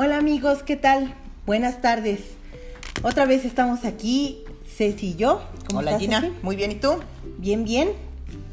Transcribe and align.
Hola 0.00 0.18
amigos, 0.18 0.62
¿qué 0.62 0.76
tal? 0.76 1.12
Buenas 1.44 1.82
tardes. 1.82 2.20
Otra 3.02 3.26
vez 3.26 3.44
estamos 3.44 3.84
aquí, 3.84 4.44
Ceci 4.76 5.08
y 5.08 5.16
yo. 5.16 5.42
¿Cómo 5.66 5.80
Hola 5.80 5.98
Gina, 5.98 6.30
muy 6.40 6.54
bien, 6.54 6.70
¿y 6.70 6.76
tú? 6.76 6.98
Bien, 7.38 7.64
bien. 7.64 7.88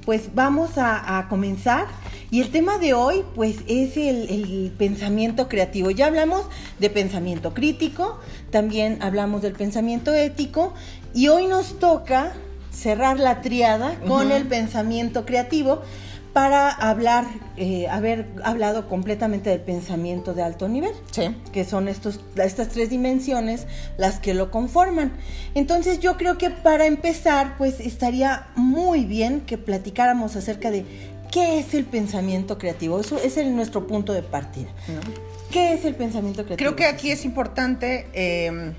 Pues 0.08 0.34
vamos 0.34 0.72
a, 0.78 1.28
comenzar. 1.30 1.86
Y 2.32 2.42
el 2.42 2.50
tema 2.50 2.80
de 2.80 2.96
hoy, 2.96 3.24
pues, 3.36 3.58
es 3.68 3.96
el, 3.96 4.28
el, 4.28 4.74
pensamiento 4.76 5.48
creativo. 5.48 5.92
Ya 5.92 6.08
hablamos 6.08 6.48
de 6.80 6.90
pensamiento 6.90 7.54
crítico, 7.54 8.20
también 8.50 8.98
hablamos 9.04 9.44
del 9.44 9.54
pensamiento 9.54 10.16
ético, 10.16 10.74
y 11.14 11.28
hoy 11.28 11.46
nos 11.46 11.78
toca 11.78 12.34
cerrar 12.72 13.20
la 13.20 13.42
triada 13.42 14.00
con 14.08 14.32
el 14.32 14.48
pensamiento 14.48 15.28
creativo 15.28 15.84
para 16.36 16.70
hablar, 16.70 17.24
eh, 17.56 17.88
haber 17.88 18.28
hablado 18.44 18.90
completamente 18.90 19.52
del 19.52 19.62
pensamiento 19.62 20.34
de 20.34 20.44
alto 20.44 20.68
nivel, 20.68 20.92
sí. 21.10 21.34
que 21.54 21.64
son 21.64 21.88
estos, 21.88 22.20
estas 22.36 22.68
tres 22.68 22.90
dimensiones 22.90 23.68
las 23.96 24.20
que 24.20 24.34
lo 24.34 24.52
conforman. 24.52 25.14
Entonces 25.54 26.02
yo 26.02 26.18
creo 26.18 26.38
que 26.38 26.50
para 26.50 26.88
empezar, 26.88 27.56
pues 27.58 27.80
estaría 27.80 28.48
muy 28.58 29.06
bien 29.06 29.46
que 29.46 29.58
platicáramos 29.58 30.36
acerca 30.36 30.72
de 30.72 30.86
qué 31.32 31.58
es 31.58 31.74
el 31.74 31.86
pensamiento 31.86 32.58
creativo. 32.58 33.00
Eso 33.00 33.18
es 33.18 33.38
el, 33.38 33.56
nuestro 33.56 33.88
punto 33.88 34.12
de 34.12 34.22
partida. 34.22 34.68
¿Qué 35.52 35.72
es 35.72 35.86
el 35.86 35.96
pensamiento 35.96 36.44
creativo? 36.44 36.58
Creo 36.58 36.76
que 36.76 36.86
aquí 36.86 37.12
es 37.12 37.24
importante... 37.24 38.08
Eh, 38.12 38.74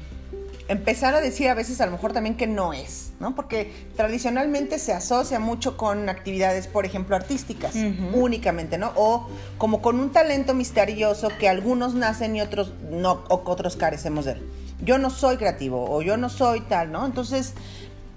empezar 0.69 1.15
a 1.15 1.21
decir 1.21 1.49
a 1.49 1.55
veces 1.55 1.81
a 1.81 1.87
lo 1.87 1.93
mejor 1.93 2.13
también 2.13 2.37
que 2.37 2.47
no 2.47 2.73
es, 2.73 3.13
¿no? 3.21 3.35
Porque 3.35 3.73
tradicionalmente 3.97 4.79
se 4.79 4.93
asocia 4.93 5.39
mucho 5.39 5.77
con 5.77 6.09
actividades, 6.09 6.67
por 6.67 6.85
ejemplo, 6.85 7.17
artísticas, 7.17 7.75
únicamente, 8.13 8.79
¿no? 8.79 8.93
O 8.97 9.29
como 9.59 9.81
con 9.81 10.01
un 10.01 10.11
talento 10.11 10.55
misterioso 10.55 11.29
que 11.39 11.49
algunos 11.49 11.95
nacen 11.95 12.37
y 12.37 12.41
otros 12.41 12.73
no, 12.91 13.25
o 13.29 13.45
que 13.45 13.51
otros 13.51 13.77
carecemos 13.77 14.25
de 14.25 14.33
él. 14.33 14.43
Yo 14.83 14.99
no 14.99 15.09
soy 15.11 15.37
creativo 15.37 15.91
o 15.91 16.03
yo 16.03 16.17
no 16.17 16.29
soy 16.29 16.61
tal, 16.63 16.93
¿no? 16.93 17.07
Entonces, 17.07 17.55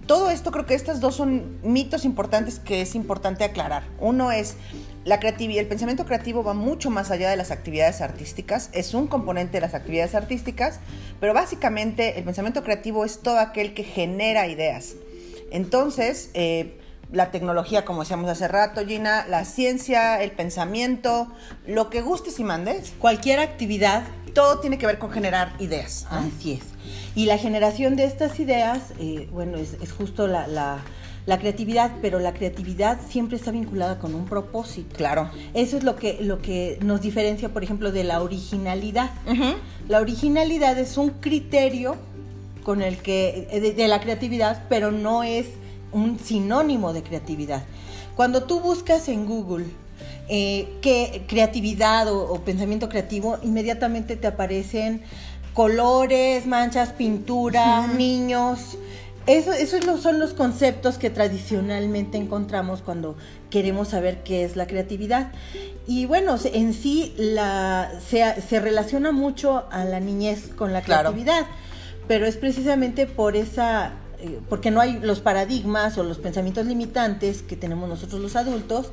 todo 0.09 0.31
esto 0.31 0.49
creo 0.49 0.65
que 0.65 0.73
estas 0.73 1.01
dos 1.01 1.13
son 1.13 1.59
mitos 1.61 2.03
importantes 2.03 2.57
que 2.57 2.81
es 2.81 2.95
importante 2.95 3.43
aclarar. 3.43 3.83
Uno 3.99 4.31
es 4.31 4.55
la 5.05 5.19
creatividad, 5.19 5.61
el 5.61 5.67
pensamiento 5.67 6.03
creativo 6.05 6.43
va 6.43 6.55
mucho 6.55 6.89
más 6.89 7.11
allá 7.11 7.29
de 7.29 7.37
las 7.37 7.51
actividades 7.51 8.01
artísticas, 8.01 8.71
es 8.73 8.95
un 8.95 9.05
componente 9.05 9.57
de 9.57 9.61
las 9.61 9.75
actividades 9.75 10.15
artísticas, 10.15 10.79
pero 11.19 11.35
básicamente 11.35 12.17
el 12.17 12.23
pensamiento 12.23 12.63
creativo 12.63 13.05
es 13.05 13.19
todo 13.19 13.37
aquel 13.37 13.75
que 13.75 13.83
genera 13.83 14.47
ideas. 14.47 14.95
Entonces, 15.51 16.31
eh, 16.33 16.79
la 17.11 17.29
tecnología, 17.29 17.85
como 17.85 18.01
decíamos 18.01 18.31
hace 18.31 18.47
rato, 18.47 18.85
Gina, 18.85 19.27
la 19.27 19.45
ciencia, 19.45 20.21
el 20.23 20.31
pensamiento, 20.31 21.27
lo 21.67 21.91
que 21.91 22.01
gustes 22.01 22.39
y 22.39 22.43
mandes. 22.43 22.93
Cualquier 22.99 23.39
actividad. 23.39 24.03
Todo 24.33 24.59
tiene 24.59 24.77
que 24.77 24.85
ver 24.85 24.99
con 24.99 25.11
generar 25.11 25.53
ideas. 25.59 26.07
Así 26.09 26.53
es. 26.53 26.61
Y 27.15 27.25
la 27.25 27.37
generación 27.37 27.95
de 27.95 28.05
estas 28.05 28.39
ideas, 28.39 28.93
eh, 28.99 29.27
bueno, 29.31 29.57
es, 29.57 29.75
justo 29.91 30.27
la, 30.27 30.83
creatividad, 31.39 31.91
pero 32.01 32.19
la 32.19 32.33
creatividad 32.33 32.99
siempre 33.07 33.37
está 33.37 33.51
vinculada 33.51 33.99
con 33.99 34.15
un 34.15 34.25
propósito. 34.25 34.95
Claro. 34.95 35.29
Eso 35.53 35.77
es 35.77 35.83
lo 35.83 35.95
que, 35.95 36.19
lo 36.21 36.41
que 36.41 36.79
nos 36.81 37.01
diferencia, 37.01 37.49
por 37.49 37.63
ejemplo, 37.63 37.91
de 37.91 38.03
la 38.03 38.21
originalidad. 38.21 39.11
La 39.87 39.99
originalidad 39.99 40.77
es 40.77 40.97
un 40.97 41.09
criterio 41.09 41.97
con 42.63 42.81
el 42.81 42.97
que, 42.97 43.47
eh, 43.51 43.73
de, 43.73 43.87
la 43.87 43.99
creatividad, 43.99 44.63
pero 44.69 44.91
no 44.91 45.23
es 45.23 45.47
un 45.91 46.19
sinónimo 46.19 46.93
de 46.93 47.03
creatividad. 47.03 47.63
Cuando 48.15 48.43
tú 48.43 48.59
buscas 48.59 49.07
en 49.09 49.25
Google 49.25 49.65
eh, 50.29 50.67
qué 50.81 51.23
creatividad 51.27 52.07
o, 52.13 52.39
pensamiento 52.45 52.87
creativo, 52.87 53.39
inmediatamente 53.41 54.15
te 54.15 54.27
aparecen 54.27 55.01
colores, 55.53 56.45
manchas, 56.45 56.93
pintura, 56.93 57.87
niños. 57.87 58.77
Eso, 59.25 59.51
esos 59.53 60.01
son 60.01 60.19
los 60.19 60.35
conceptos 60.35 60.99
que 60.99 61.09
tradicionalmente 61.09 62.17
encontramos 62.17 62.81
cuando 62.81 63.17
queremos 63.49 63.89
saber 63.89 64.23
qué 64.23 64.43
es 64.43 64.55
la 64.55 64.67
creatividad. 64.67 65.31
Y 65.87 66.05
bueno, 66.05 66.37
en 66.43 66.73
sí 66.75 67.15
la, 67.17 67.91
se, 68.07 68.59
relaciona 68.59 69.11
mucho 69.11 69.65
a 69.71 69.83
la 69.83 69.99
niñez 69.99 70.49
con 70.55 70.73
la 70.73 70.83
creatividad, 70.83 71.47
pero 72.07 72.27
es 72.27 72.37
precisamente 72.37 73.07
por 73.07 73.35
esa, 73.35 73.93
eh, 74.19 74.39
porque 74.47 74.69
no 74.69 74.81
hay 74.81 74.99
los 74.99 75.19
paradigmas 75.21 75.97
o 75.97 76.03
los 76.03 76.19
pensamientos 76.19 76.67
limitantes 76.67 77.41
que 77.41 77.55
tenemos 77.55 77.89
nosotros 77.89 78.21
los 78.21 78.35
adultos, 78.35 78.91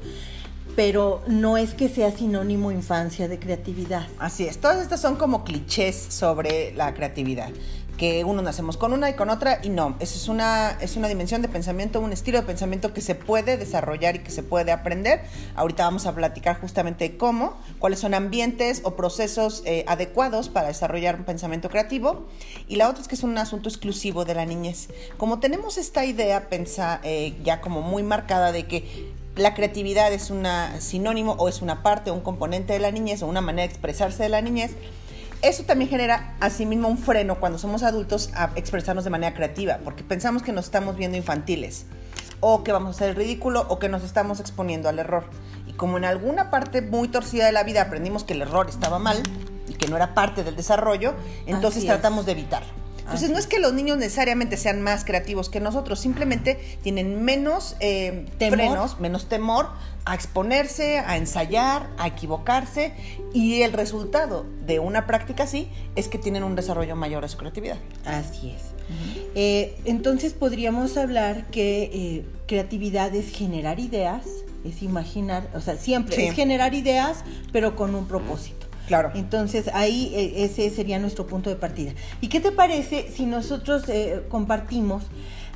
pero 0.77 1.23
no 1.27 1.57
es 1.57 1.75
que 1.75 1.89
sea 1.89 2.13
sinónimo 2.13 2.71
infancia 2.71 3.27
de 3.27 3.39
creatividad. 3.39 4.07
Así 4.19 4.47
es, 4.47 4.59
todas 4.59 4.81
estas 4.81 5.01
son 5.01 5.17
como 5.17 5.43
clichés 5.43 5.97
sobre 6.11 6.73
la 6.75 6.93
creatividad, 6.93 7.51
que 7.97 8.25
uno 8.25 8.43
nacemos 8.43 8.77
con 8.77 8.93
una 8.93 9.09
y 9.09 9.15
con 9.15 9.31
otra 9.31 9.59
y 9.63 9.71
no, 9.71 9.97
eso 10.01 10.17
es 10.17 10.29
una, 10.29 10.73
es 10.83 10.97
una 10.97 11.09
dimensión 11.09 11.41
de 11.41 11.49
pensamiento, 11.49 11.99
un 12.01 12.13
estilo 12.13 12.39
de 12.39 12.47
pensamiento 12.47 12.93
que 12.93 13.01
se 13.01 13.15
puede 13.15 13.57
desarrollar 13.57 14.17
y 14.17 14.19
que 14.19 14.31
se 14.31 14.43
puede 14.43 14.71
aprender. 14.71 15.23
Ahorita 15.55 15.85
vamos 15.85 16.05
a 16.05 16.15
platicar 16.15 16.61
justamente 16.61 17.17
cómo, 17.17 17.57
cuáles 17.79 18.01
son 18.01 18.13
ambientes 18.13 18.83
o 18.85 18.97
procesos 18.97 19.63
eh, 19.65 19.87
adecuados 19.89 20.51
para 20.51 20.69
desarrollar 20.69 21.17
un 21.17 21.25
pensamiento 21.25 21.71
creativo. 21.71 22.27
Y 22.69 22.77
la 22.77 22.91
otra 22.91 23.01
es 23.01 23.09
que 23.09 23.15
es 23.15 23.23
un 23.23 23.39
asunto 23.39 23.71
exclusivo 23.71 24.27
de 24.27 24.35
la 24.35 24.45
niñez. 24.45 24.89
Como 25.17 25.41
tenemos 25.41 25.79
esta 25.79 26.05
idea 26.05 26.51
pensa, 26.51 27.01
eh, 27.03 27.35
ya 27.43 27.63
como 27.63 27.81
muy 27.81 28.03
marcada 28.03 28.53
de 28.53 28.67
que 28.67 29.15
la 29.37 29.55
creatividad 29.55 30.13
es 30.13 30.31
un 30.31 30.47
sinónimo 30.79 31.33
o 31.39 31.49
es 31.49 31.63
una 31.63 31.83
parte 31.83 32.11
o 32.11 32.15
un 32.15 32.21
componente 32.21 32.73
de 32.73 32.79
la 32.79 32.91
niñez 32.91 33.23
o 33.23 33.27
una 33.27 33.41
manera 33.41 33.69
de 33.69 33.73
expresarse 33.73 34.23
de 34.23 34.29
la 34.31 34.41
niñez, 34.41 34.73
eso 35.43 35.65
también 35.65 35.91
genera 35.91 36.35
asimismo 36.41 36.89
un 36.89 36.99
freno 36.99 37.39
cuando 37.39 37.59
somos 37.59 37.83
adultos 37.83 38.31
a 38.35 38.51
expresarnos 38.57 39.05
de 39.05 39.11
manera 39.11 39.35
creativa, 39.35 39.79
porque 39.85 40.03
pensamos 40.03 40.43
que 40.43 40.53
nos 40.53 40.65
estamos 40.65 40.97
viendo 40.97 41.17
infantiles 41.17 41.87
o 42.41 42.65
que 42.65 42.73
vamos 42.73 42.89
a 42.89 42.91
hacer 42.97 43.11
el 43.11 43.17
ridículo 43.17 43.67
o 43.69 43.79
que 43.79 43.89
nos 43.89 44.03
estamos 44.03 44.41
exponiendo 44.41 44.89
al 44.89 44.99
error. 44.99 45.25
Y 45.67 45.73
como 45.75 45.99
en 45.99 46.05
alguna 46.05 46.51
parte 46.51 46.81
muy 46.81 47.09
torcida 47.09 47.47
de 47.47 47.53
la 47.53 47.65
vida 47.65 47.83
aprendimos 47.83 48.25
que 48.25 48.33
el 48.33 48.43
error 48.43 48.69
estaba 48.69 48.99
mal 48.99 49.23
y 49.69 49.75
que 49.75 49.89
no 49.89 49.97
era 49.97 50.15
parte 50.15 50.45
del 50.45 50.57
desarrollo, 50.57 51.15
entonces 51.47 51.85
tratamos 51.85 52.25
de 52.25 52.33
evitarlo. 52.33 52.86
Entonces, 53.07 53.31
no 53.31 53.39
es 53.39 53.47
que 53.47 53.61
los 53.61 53.73
niños 53.73 53.99
necesariamente 53.99 54.57
sean 54.57 54.83
más 54.83 55.05
creativos 55.05 55.49
que 55.49 55.61
nosotros, 55.61 56.01
simplemente 56.01 56.59
tienen 56.83 57.23
menos 57.23 57.77
eh, 57.79 58.27
frenos, 58.37 58.99
menos 58.99 59.29
temor 59.29 59.69
a 60.05 60.15
exponerse, 60.15 60.99
a 60.99 61.17
ensayar, 61.17 61.89
a 61.99 62.09
equivocarse, 62.09 62.93
y 63.33 63.63
el 63.63 63.73
resultado 63.73 64.45
de 64.67 64.81
una 64.81 65.07
práctica 65.07 65.45
así 65.45 65.71
es 65.95 66.09
que 66.09 66.19
tienen 66.19 66.43
un 66.43 66.57
desarrollo 66.57 66.97
mayor 66.97 67.23
de 67.23 67.29
su 67.29 67.39
creatividad. 67.39 67.77
Así 68.05 68.51
es. 68.51 68.63
Eh, 69.37 69.77
entonces 69.85 70.33
podríamos 70.33 70.97
hablar 70.97 71.47
que 71.47 71.91
eh, 71.93 72.25
creatividad 72.47 73.15
es 73.15 73.31
generar 73.31 73.79
ideas, 73.79 74.25
es 74.65 74.83
imaginar, 74.83 75.49
o 75.55 75.61
sea, 75.61 75.77
siempre 75.77 76.27
es 76.27 76.35
generar 76.35 76.75
ideas, 76.75 77.25
pero 77.53 77.77
con 77.77 77.95
un 77.95 78.09
propósito. 78.09 78.56
Claro. 78.87 79.11
Entonces 79.15 79.69
ahí 79.75 80.13
eh, 80.15 80.45
ese 80.45 80.71
sería 80.71 80.99
nuestro 80.99 81.27
punto 81.27 81.51
de 81.51 81.57
partida. 81.57 81.93
¿Y 82.21 82.29
qué 82.29 82.41
te 82.41 82.53
parece 82.53 83.11
si 83.11 83.27
nosotros 83.27 83.89
eh, 83.89 84.23
compartimos 84.29 85.05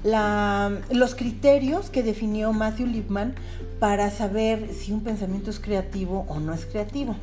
los 0.03 1.15
criterios 1.15 1.91
que 1.91 2.03
definió 2.03 2.55
Matthew 2.55 2.87
Lipman 2.87 3.35
para 3.79 4.11
saber 4.11 4.71
si 4.73 4.93
un 4.93 5.03
pensamiento 5.03 5.51
es 5.51 5.61
creativo 5.61 6.25
o 6.29 6.41
no 6.41 6.55
es 6.55 6.65
creativo? 6.65 7.17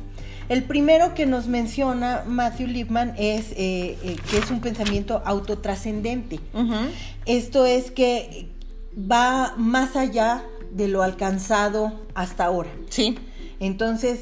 El 0.48 0.62
primero 0.62 1.12
que 1.12 1.26
nos 1.26 1.46
menciona 1.46 2.22
Matthew 2.26 2.68
Lipman 2.68 3.14
es 3.18 3.52
eh, 3.56 3.98
que 4.30 4.38
es 4.38 4.50
un 4.50 4.60
pensamiento 4.60 5.22
autotrascendente. 5.24 6.40
Esto 7.26 7.66
es 7.66 7.90
que 7.90 8.48
va 8.96 9.54
más 9.58 9.96
allá 9.96 10.44
de 10.72 10.88
lo 10.88 11.02
alcanzado 11.02 12.00
hasta 12.14 12.44
ahora. 12.44 12.70
Sí. 12.88 13.18
Entonces, 13.60 14.20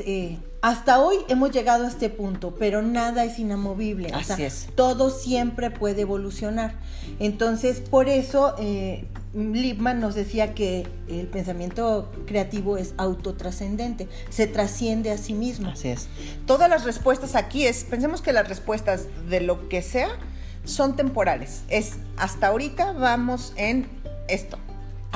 hasta 0.63 1.01
hoy 1.01 1.17
hemos 1.29 1.51
llegado 1.51 1.85
a 1.85 1.89
este 1.89 2.09
punto, 2.09 2.55
pero 2.59 2.83
nada 2.83 3.25
es 3.25 3.39
inamovible. 3.39 4.11
Así 4.13 4.43
es. 4.43 4.69
Todo 4.75 5.11
siempre 5.11 5.71
puede 5.71 6.03
evolucionar. 6.03 6.75
Entonces, 7.19 7.81
por 7.81 8.09
eso 8.09 8.55
eh, 8.59 9.07
nos 9.35 10.15
decía 10.15 10.55
que 10.55 10.87
el 11.09 11.27
pensamiento 11.27 12.11
creativo 12.27 12.77
es 12.79 12.95
autotrascendente, 12.97 14.09
se 14.31 14.47
trasciende 14.47 15.11
a 15.11 15.19
sí 15.19 15.35
mismo. 15.35 15.69
Así 15.71 15.89
es. 15.89 16.09
Todas 16.47 16.69
las 16.71 16.85
respuestas 16.85 17.35
aquí 17.35 17.67
es, 17.67 17.85
pensemos 17.85 18.21
que 18.23 18.33
las 18.33 18.49
respuestas 18.49 19.07
de 19.29 19.41
lo 19.41 19.69
que 19.69 19.83
sea 19.83 20.09
son 20.65 20.97
temporales. 20.97 21.63
Es 21.69 21.93
hasta 22.17 22.49
ahorita 22.49 22.93
vamos 22.93 23.53
en 23.57 23.89
esto 24.29 24.59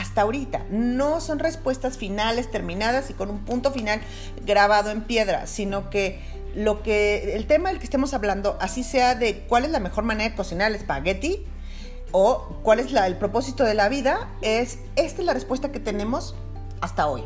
hasta 0.01 0.23
ahorita. 0.23 0.65
No 0.71 1.21
son 1.21 1.39
respuestas 1.39 1.99
finales, 1.99 2.51
terminadas 2.51 3.11
y 3.11 3.15
con 3.15 3.31
un 3.31 3.45
punto 3.45 3.71
final 3.71 4.01
grabado 4.47 4.91
en 4.91 5.03
piedra, 5.03 5.47
sino 5.47 5.91
que 5.91 6.21
lo 6.55 6.83
que 6.83 7.37
el 7.37 7.47
tema 7.47 7.69
del 7.69 7.79
que 7.79 7.85
estemos 7.85 8.15
hablando, 8.15 8.57
así 8.61 8.83
sea 8.83 9.15
de 9.15 9.45
cuál 9.47 9.65
es 9.65 9.71
la 9.71 9.79
mejor 9.79 10.05
manera 10.05 10.31
de 10.31 10.37
cocinar 10.37 10.71
el 10.71 10.77
espagueti 10.77 11.45
o 12.13 12.59
cuál 12.63 12.81
es 12.81 12.93
el 12.93 13.17
propósito 13.19 13.65
de 13.65 13.75
la 13.75 13.89
vida, 13.89 14.29
es 14.41 14.79
esta 14.97 15.21
es 15.21 15.27
la 15.27 15.35
respuesta 15.35 15.71
que 15.71 15.81
tenemos 15.81 16.35
hasta 16.81 17.07
hoy. 17.07 17.25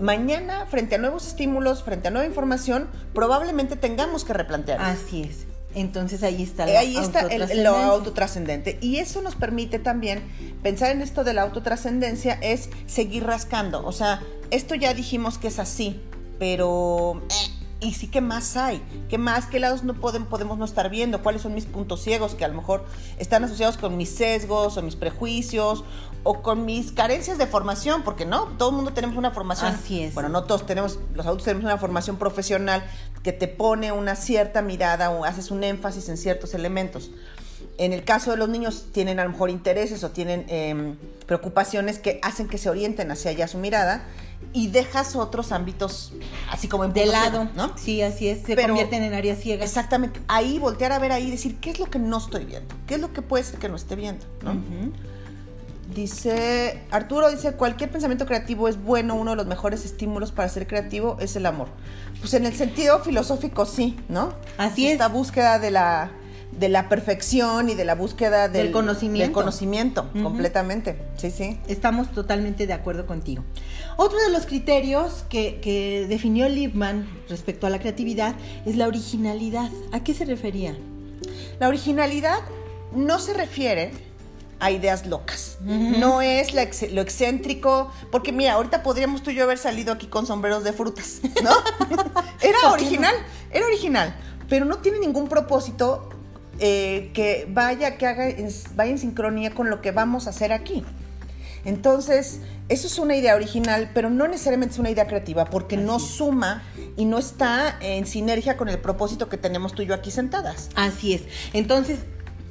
mañana, 0.00 0.66
frente 0.66 0.96
a 0.96 0.98
nuevos 0.98 1.26
estímulos, 1.26 1.84
frente 1.84 2.08
a 2.08 2.10
nueva 2.10 2.26
información, 2.26 2.88
probablemente 3.14 3.76
tengamos 3.76 4.24
que 4.24 4.32
replantear. 4.32 4.80
Así 4.80 5.22
es. 5.22 5.46
Entonces 5.74 6.22
ahí 6.22 6.42
está 6.42 6.66
la 6.66 6.80
Ahí 6.80 6.96
está 6.96 7.20
el, 7.20 7.62
lo 7.62 7.76
autotrascendente. 7.76 8.78
Y 8.80 8.98
eso 8.98 9.22
nos 9.22 9.34
permite 9.34 9.78
también 9.78 10.22
pensar 10.62 10.90
en 10.90 11.02
esto 11.02 11.24
de 11.24 11.34
la 11.34 11.42
autotrascendencia, 11.42 12.34
es 12.42 12.70
seguir 12.86 13.24
rascando. 13.24 13.84
O 13.86 13.92
sea, 13.92 14.22
esto 14.50 14.74
ya 14.74 14.94
dijimos 14.94 15.38
que 15.38 15.48
es 15.48 15.58
así, 15.58 16.00
pero... 16.38 17.22
Eh, 17.30 17.62
y 17.82 17.94
sí, 17.94 18.06
¿qué 18.06 18.20
más 18.20 18.56
hay? 18.56 18.80
¿Qué 19.08 19.18
más? 19.18 19.46
¿Qué 19.46 19.58
lados 19.58 19.82
no 19.82 19.94
pueden, 19.94 20.26
podemos 20.26 20.56
no 20.56 20.64
estar 20.64 20.88
viendo? 20.88 21.20
¿Cuáles 21.20 21.42
son 21.42 21.52
mis 21.52 21.64
puntos 21.64 22.00
ciegos 22.00 22.36
que 22.36 22.44
a 22.44 22.48
lo 22.48 22.54
mejor 22.54 22.84
están 23.18 23.42
asociados 23.42 23.76
con 23.76 23.96
mis 23.96 24.08
sesgos 24.08 24.76
o 24.76 24.82
mis 24.82 24.94
prejuicios 24.94 25.82
o 26.24 26.42
con 26.42 26.64
mis 26.64 26.92
carencias 26.92 27.38
de 27.38 27.46
formación? 27.46 28.02
Porque 28.02 28.26
no, 28.26 28.44
todo 28.58 28.70
el 28.70 28.76
mundo 28.76 28.92
tenemos 28.92 29.16
una 29.16 29.30
formación. 29.30 29.74
Así 29.74 30.02
es. 30.02 30.14
Bueno, 30.14 30.28
no 30.28 30.44
todos 30.44 30.66
tenemos, 30.66 30.98
los 31.14 31.26
adultos 31.26 31.44
tenemos 31.44 31.64
una 31.64 31.78
formación 31.78 32.16
profesional 32.16 32.84
que 33.22 33.32
te 33.32 33.48
pone 33.48 33.92
una 33.92 34.16
cierta 34.16 34.62
mirada 34.62 35.10
o 35.10 35.24
haces 35.24 35.50
un 35.50 35.64
énfasis 35.64 36.08
en 36.08 36.16
ciertos 36.16 36.54
elementos. 36.54 37.10
En 37.78 37.92
el 37.92 38.04
caso 38.04 38.30
de 38.32 38.36
los 38.36 38.48
niños 38.48 38.86
tienen 38.92 39.18
a 39.18 39.24
lo 39.24 39.30
mejor 39.30 39.50
intereses 39.50 40.04
o 40.04 40.10
tienen 40.10 40.44
em, 40.48 40.96
preocupaciones 41.26 41.98
que 41.98 42.20
hacen 42.22 42.48
que 42.48 42.58
se 42.58 42.68
orienten 42.68 43.10
hacia 43.10 43.30
allá 43.30 43.48
su 43.48 43.58
mirada 43.58 44.04
y 44.52 44.68
dejas 44.68 45.16
otros 45.16 45.52
ámbitos 45.52 46.12
así 46.50 46.68
como 46.68 46.84
en 46.84 46.92
de 46.92 47.06
lado, 47.06 47.48
¿no? 47.54 47.72
Sí, 47.76 48.02
así 48.02 48.28
es, 48.28 48.42
se 48.44 48.56
convierten 48.56 49.02
en 49.02 49.14
áreas 49.14 49.38
ciegas. 49.38 49.68
Exactamente, 49.68 50.20
ahí 50.28 50.58
voltear 50.58 50.92
a 50.92 50.98
ver 50.98 51.12
ahí 51.12 51.28
y 51.28 51.30
decir, 51.30 51.58
¿qué 51.60 51.70
es 51.70 51.78
lo 51.78 51.86
que 51.86 51.98
no 51.98 52.18
estoy 52.18 52.44
viendo? 52.44 52.74
¿Qué 52.86 52.94
es 52.94 53.00
lo 53.00 53.12
que 53.12 53.22
puede 53.22 53.44
ser 53.44 53.58
que 53.58 53.68
no 53.68 53.76
esté 53.76 53.96
viendo? 53.96 54.26
¿no? 54.42 54.52
Dice, 55.94 56.80
Arturo 56.90 57.30
dice, 57.30 57.52
cualquier 57.52 57.90
pensamiento 57.90 58.24
creativo 58.26 58.68
es 58.68 58.82
bueno, 58.82 59.14
uno 59.14 59.32
de 59.32 59.36
los 59.36 59.46
mejores 59.46 59.84
estímulos 59.84 60.32
para 60.32 60.48
ser 60.48 60.66
creativo 60.66 61.16
es 61.20 61.36
el 61.36 61.46
amor. 61.46 61.68
Pues 62.20 62.34
en 62.34 62.46
el 62.46 62.54
sentido 62.54 63.00
filosófico 63.00 63.66
sí, 63.66 63.96
¿no? 64.08 64.32
Así 64.58 64.86
es. 64.86 64.92
Esta 64.92 65.08
búsqueda 65.08 65.58
de 65.58 65.70
la 65.70 66.12
de 66.52 66.68
la 66.68 66.88
perfección 66.88 67.70
y 67.70 67.74
de 67.74 67.84
la 67.84 67.94
búsqueda 67.94 68.48
del, 68.48 68.72
conocimiento. 68.72 69.32
conocimiento, 69.32 70.10
completamente. 70.22 70.98
Sí, 71.16 71.30
sí. 71.30 71.58
Estamos 71.66 72.12
totalmente 72.12 72.66
de 72.66 72.74
acuerdo 72.74 73.06
contigo. 73.06 73.42
Otro 73.96 74.18
de 74.18 74.30
los 74.30 74.46
criterios 74.46 75.24
que, 75.28 75.60
que 75.60 76.06
definió 76.08 76.48
Liebman 76.48 77.08
respecto 77.28 77.66
a 77.66 77.70
la 77.70 77.78
creatividad 77.78 78.34
es 78.66 78.76
la 78.76 78.86
originalidad. 78.86 79.70
¿A 79.92 80.04
qué 80.04 80.12
se 80.12 80.26
refería? 80.26 80.76
La 81.58 81.68
originalidad 81.68 82.40
no 82.94 83.18
se 83.18 83.32
refiere 83.32 83.90
a 84.62 84.70
ideas 84.70 85.06
locas. 85.06 85.58
No 85.60 86.22
es 86.22 86.54
lo 86.54 87.02
excéntrico, 87.02 87.90
porque 88.12 88.30
mira, 88.30 88.52
ahorita 88.52 88.84
podríamos 88.84 89.22
tú 89.22 89.30
y 89.30 89.34
yo 89.34 89.42
haber 89.42 89.58
salido 89.58 89.92
aquí 89.92 90.06
con 90.06 90.24
sombreros 90.24 90.62
de 90.62 90.72
frutas, 90.72 91.20
¿no? 91.42 91.50
era 92.40 92.70
original, 92.70 93.14
era 93.50 93.66
original, 93.66 94.14
pero 94.48 94.64
no 94.64 94.78
tiene 94.78 95.00
ningún 95.00 95.28
propósito 95.28 96.08
eh, 96.60 97.10
que 97.12 97.48
vaya, 97.50 97.98
que 97.98 98.06
haga, 98.06 98.28
vaya 98.76 98.90
en 98.92 98.98
sincronía 98.98 99.52
con 99.52 99.68
lo 99.68 99.80
que 99.80 99.90
vamos 99.90 100.28
a 100.28 100.30
hacer 100.30 100.52
aquí. 100.52 100.84
Entonces, 101.64 102.40
eso 102.68 102.86
es 102.86 102.98
una 102.98 103.16
idea 103.16 103.34
original, 103.34 103.90
pero 103.92 104.10
no 104.10 104.28
necesariamente 104.28 104.74
es 104.74 104.78
una 104.78 104.90
idea 104.90 105.08
creativa, 105.08 105.46
porque 105.46 105.76
no 105.76 105.98
suma 105.98 106.62
y 106.96 107.04
no 107.04 107.18
está 107.18 107.78
en 107.80 108.06
sinergia 108.06 108.56
con 108.56 108.68
el 108.68 108.78
propósito 108.78 109.28
que 109.28 109.38
tenemos 109.38 109.74
tú 109.74 109.82
y 109.82 109.86
yo 109.86 109.94
aquí 109.94 110.12
sentadas. 110.12 110.70
Así 110.76 111.14
es. 111.14 111.22
Entonces, 111.52 111.98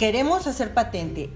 queremos 0.01 0.47
hacer 0.47 0.73
patente. 0.73 1.29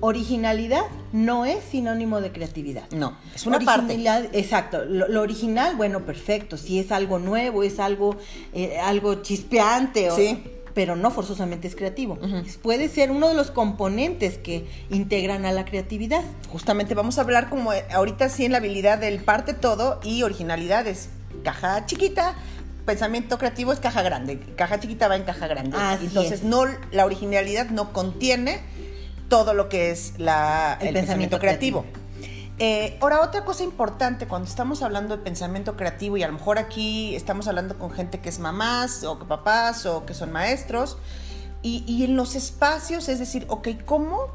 Originalidad 0.00 0.84
no 1.12 1.44
es 1.44 1.62
sinónimo 1.62 2.22
de 2.22 2.32
creatividad. 2.32 2.90
No, 2.90 3.14
es 3.34 3.44
una 3.44 3.60
parte. 3.60 3.94
Exacto. 4.32 4.86
Lo, 4.86 5.20
original, 5.20 5.76
bueno, 5.76 6.06
perfecto. 6.06 6.56
Si 6.56 6.78
es 6.78 6.92
algo 6.92 7.18
nuevo, 7.18 7.62
es 7.62 7.78
algo, 7.78 8.16
eh, 8.54 8.78
algo 8.78 9.16
chispeante. 9.16 10.10
Sí 10.12 10.42
pero 10.72 10.94
no 10.94 11.10
forzosamente 11.10 11.68
es 11.68 11.74
creativo. 11.74 12.18
Puede 12.60 12.90
ser 12.90 13.10
uno 13.10 13.28
de 13.28 13.34
los 13.34 13.50
componentes 13.50 14.36
que 14.36 14.66
integran 14.90 15.46
a 15.46 15.52
la 15.52 15.64
creatividad. 15.64 16.22
Justamente 16.50 16.94
vamos 16.94 17.16
a 17.16 17.22
hablar 17.22 17.48
como 17.48 17.70
ahorita 17.94 18.28
sí 18.28 18.44
en 18.44 18.52
la 18.52 18.58
habilidad 18.58 18.98
del 18.98 19.20
parte 19.20 19.54
todo 19.54 20.00
y 20.04 20.22
originalidad 20.22 20.86
es 20.86 21.08
caja 21.44 21.86
chiquita, 21.86 22.34
pensamiento 22.86 23.36
creativo 23.36 23.72
es 23.72 23.80
caja 23.80 24.00
grande, 24.02 24.38
caja 24.56 24.80
chiquita 24.80 25.08
va 25.08 25.16
en 25.16 25.24
caja 25.24 25.46
grande. 25.46 25.76
Entonces 26.00 26.42
no 26.44 26.64
la 26.92 27.04
originalidad 27.04 27.68
no 27.68 27.92
contiene 27.92 28.62
todo 29.28 29.54
lo 29.54 29.68
que 29.68 29.90
es 29.90 30.14
la, 30.18 30.78
el, 30.80 30.94
pensamiento, 30.94 31.38
creativo. 31.38 31.84
Eh, 32.58 32.96
ahora, 33.00 33.20
otra 33.20 33.44
cosa 33.44 33.64
importante 33.64 34.26
cuando 34.26 34.48
estamos 34.48 34.82
hablando 34.82 35.16
de 35.16 35.22
pensamiento 35.22 35.76
creativo, 35.76 36.16
y 36.16 36.22
a 36.22 36.28
lo 36.28 36.34
mejor 36.34 36.58
aquí 36.58 37.14
estamos 37.14 37.48
hablando 37.48 37.78
con 37.78 37.90
gente 37.90 38.20
que 38.20 38.30
es 38.30 38.38
mamás 38.38 39.04
o 39.04 39.18
que 39.18 39.26
papás 39.26 39.84
o 39.84 40.06
que 40.06 40.14
son 40.14 40.32
maestros, 40.32 40.96
y, 41.62 42.04
en 42.04 42.14
los 42.14 42.36
espacios, 42.36 43.08
es 43.08 43.18
decir, 43.18 43.44
ok, 43.48 43.68
¿cómo 43.84 44.28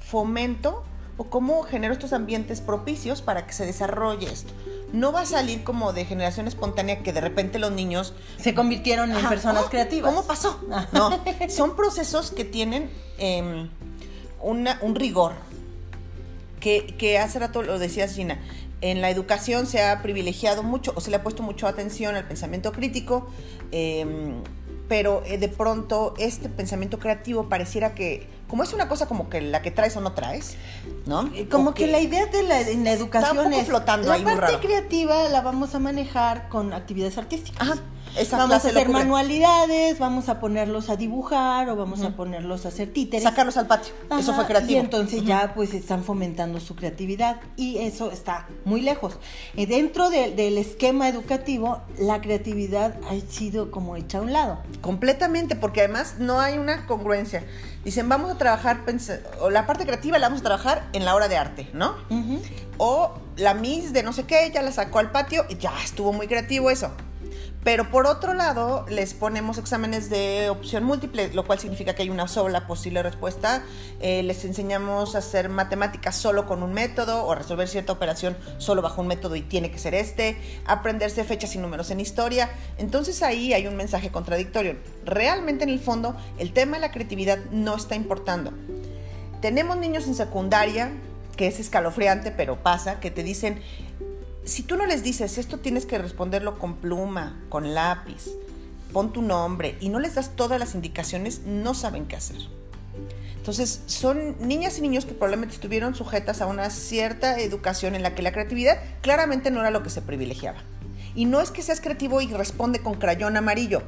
fomento 0.00 0.84
o 1.16 1.24
cómo 1.24 1.62
genero 1.62 1.92
estos 1.92 2.12
ambientes 2.12 2.60
propicios 2.60 3.22
para 3.22 3.46
que 3.46 3.52
se 3.52 3.66
desarrolle 3.66 4.30
esto? 4.30 4.52
No 4.92 5.12
va 5.12 5.22
a 5.22 5.26
salir 5.26 5.64
como 5.64 5.92
de 5.92 6.04
generación 6.04 6.48
espontánea 6.48 7.02
que 7.02 7.12
de 7.12 7.20
repente 7.20 7.58
los 7.58 7.72
niños 7.72 8.14
se 8.38 8.54
convirtieron 8.54 9.10
en 9.10 9.28
personas 9.28 9.64
creativas. 9.64 10.12
¿Cómo 10.12 10.26
pasó? 10.26 10.60
No, 10.92 11.10
son 11.48 11.76
procesos 11.76 12.30
que 12.30 12.44
tienen 12.44 12.90
em, 13.18 13.70
un 14.42 14.94
rigor 14.94 15.32
que, 16.62 17.18
hace 17.18 17.38
rato 17.38 17.62
lo 17.62 17.78
decías 17.78 18.14
Gina, 18.14 18.38
en 18.80 19.00
la 19.00 19.10
educación 19.10 19.66
se 19.66 19.82
ha 19.82 20.00
privilegiado 20.02 20.62
mucho 20.62 20.92
o 20.94 21.00
se 21.00 21.10
le 21.10 21.16
ha 21.16 21.22
puesto 21.22 21.42
mucho 21.42 21.66
atención 21.66 22.14
al 22.14 22.26
pensamiento 22.26 22.72
crítico, 22.72 23.28
em, 23.72 24.42
pero 24.92 25.22
eh, 25.24 25.38
de 25.38 25.48
pronto 25.48 26.12
este 26.18 26.50
pensamiento 26.50 26.98
creativo 26.98 27.48
pareciera 27.48 27.94
que, 27.94 28.28
como 28.46 28.62
es 28.62 28.74
una 28.74 28.88
cosa 28.88 29.08
como 29.08 29.30
que 29.30 29.40
la 29.40 29.62
que 29.62 29.70
traes 29.70 29.96
o 29.96 30.02
no 30.02 30.12
traes, 30.12 30.58
¿no? 31.06 31.30
Eh, 31.34 31.48
como 31.50 31.72
que, 31.72 31.86
la 31.86 31.98
idea 31.98 32.26
de 32.26 32.42
la, 32.42 32.60
en 32.60 32.84
la 32.84 32.92
educación 32.92 33.54
es 33.54 33.68
flotando 33.68 34.08
la 34.08 34.16
ahí 34.16 34.22
parte 34.22 34.58
creativa 34.60 35.30
la 35.30 35.40
vamos 35.40 35.74
a 35.74 35.78
manejar 35.78 36.50
con 36.50 36.74
actividades 36.74 37.16
artísticas. 37.16 37.70
Ajá 37.70 37.80
vamos 38.30 38.64
a 38.64 38.68
hacer 38.68 38.88
manualidades, 38.88 39.98
vamos 39.98 40.28
a 40.28 40.40
ponerlos 40.40 40.90
a 40.90 40.96
dibujar 40.96 41.68
o 41.68 41.76
vamos 41.76 42.02
a 42.02 42.10
ponerlos 42.10 42.64
a 42.64 42.68
hacer 42.68 42.92
títeres. 42.92 43.22
Sacarlos 43.22 43.56
al 43.56 43.66
patio. 43.66 43.94
eso 44.18 44.34
fue 44.34 44.46
creativo. 44.46 44.72
Y 44.72 44.76
entonces 44.76 45.24
ya 45.24 45.52
pues 45.54 45.74
están 45.74 46.04
fomentando 46.04 46.60
su 46.60 46.74
creatividad 46.76 47.40
y 47.56 47.78
eso 47.78 48.10
está 48.10 48.46
muy 48.64 48.80
lejos. 48.80 49.18
Eh, 49.56 49.66
dentro 49.66 50.10
del 50.10 50.58
esquema 50.58 51.08
educativo, 51.08 51.80
la 51.98 52.20
creatividad 52.20 52.96
ha 53.10 53.32
sido 53.32 53.70
como 53.70 53.96
hecha 53.96 54.18
a 54.18 54.22
un 54.22 54.32
lado. 54.32 54.58
Completamente, 54.80 55.56
porque 55.56 55.80
además 55.80 56.16
no 56.18 56.40
hay 56.40 56.58
una 56.58 56.86
congruencia. 56.86 57.44
Dicen, 57.84 58.08
vamos 58.08 58.30
a 58.30 58.38
trabajar, 58.38 58.80
o 59.40 59.50
la 59.50 59.66
parte 59.66 59.84
creativa 59.84 60.18
la 60.18 60.28
vamos 60.28 60.40
a 60.40 60.44
trabajar 60.44 60.88
en 60.92 61.04
la 61.04 61.14
hora 61.14 61.28
de 61.28 61.36
arte, 61.36 61.68
¿no? 61.72 61.96
O 62.78 63.12
la 63.36 63.54
Miss 63.54 63.92
de 63.92 64.02
no 64.02 64.12
sé 64.12 64.24
qué, 64.24 64.50
ya 64.52 64.62
la 64.62 64.72
sacó 64.72 64.98
al 64.98 65.10
patio 65.10 65.44
y 65.48 65.56
ya 65.56 65.72
estuvo 65.82 66.12
muy 66.12 66.28
creativo 66.28 66.70
eso 66.70 66.90
pero 67.64 67.90
por 67.90 68.06
otro 68.06 68.34
lado, 68.34 68.84
les 68.88 69.14
ponemos 69.14 69.56
exámenes 69.56 70.10
de 70.10 70.50
opción 70.50 70.82
múltiple, 70.82 71.32
lo 71.32 71.46
cual 71.46 71.60
significa 71.60 71.94
que 71.94 72.02
hay 72.02 72.10
una 72.10 72.26
sola 72.26 72.66
posible 72.66 73.04
respuesta. 73.04 73.62
Eh, 74.00 74.24
les 74.24 74.44
enseñamos 74.44 75.14
a 75.14 75.18
hacer 75.18 75.48
matemáticas 75.48 76.16
solo 76.16 76.46
con 76.46 76.64
un 76.64 76.72
método 76.72 77.24
o 77.24 77.36
resolver 77.36 77.68
cierta 77.68 77.92
operación 77.92 78.36
solo 78.58 78.82
bajo 78.82 79.00
un 79.00 79.06
método 79.06 79.36
y 79.36 79.42
tiene 79.42 79.70
que 79.70 79.78
ser 79.78 79.94
este. 79.94 80.36
Aprenderse 80.66 81.22
fechas 81.22 81.54
y 81.54 81.58
números 81.58 81.92
en 81.92 82.00
historia. 82.00 82.50
Entonces 82.78 83.22
ahí 83.22 83.52
hay 83.52 83.68
un 83.68 83.76
mensaje 83.76 84.10
contradictorio. 84.10 84.76
Realmente 85.04 85.62
en 85.62 85.70
el 85.70 85.78
fondo 85.78 86.16
el 86.38 86.52
tema 86.52 86.78
de 86.78 86.80
la 86.80 86.90
creatividad 86.90 87.38
no 87.52 87.76
está 87.76 87.94
importando. 87.94 88.52
Tenemos 89.40 89.76
niños 89.76 90.08
en 90.08 90.16
secundaria, 90.16 90.90
que 91.36 91.46
es 91.46 91.60
escalofriante, 91.60 92.32
pero 92.32 92.62
pasa, 92.62 93.00
que 93.00 93.10
te 93.10 93.22
dicen, 93.22 93.60
si 94.44 94.62
tú 94.62 94.76
no 94.76 94.86
les 94.86 95.02
dices, 95.02 95.38
esto 95.38 95.58
tienes 95.58 95.86
que 95.86 95.98
responderlo 95.98 96.58
con 96.58 96.76
pluma, 96.76 97.40
con 97.48 97.74
lápiz, 97.74 98.26
pon 98.92 99.12
tu 99.12 99.22
nombre 99.22 99.76
y 99.80 99.88
no 99.88 99.98
les 99.98 100.14
das 100.14 100.36
todas 100.36 100.58
las 100.58 100.74
indicaciones, 100.74 101.42
no 101.46 101.74
saben 101.74 102.06
qué 102.06 102.16
hacer. 102.16 102.38
Entonces, 103.36 103.82
son 103.86 104.36
niñas 104.46 104.78
y 104.78 104.82
niños 104.82 105.04
que 105.04 105.14
probablemente 105.14 105.56
estuvieron 105.56 105.94
sujetas 105.94 106.40
a 106.40 106.46
una 106.46 106.70
cierta 106.70 107.40
educación 107.40 107.96
en 107.96 108.02
la 108.02 108.14
que 108.14 108.22
la 108.22 108.30
creatividad 108.30 108.78
claramente 109.00 109.50
no 109.50 109.60
era 109.60 109.70
lo 109.70 109.82
que 109.82 109.90
se 109.90 110.02
privilegiaba. 110.02 110.58
Y 111.14 111.24
no 111.24 111.40
es 111.40 111.50
que 111.50 111.62
seas 111.62 111.80
creativo 111.80 112.20
y 112.20 112.28
responde 112.28 112.80
con 112.80 112.94
crayón 112.94 113.36
amarillo, 113.36 113.82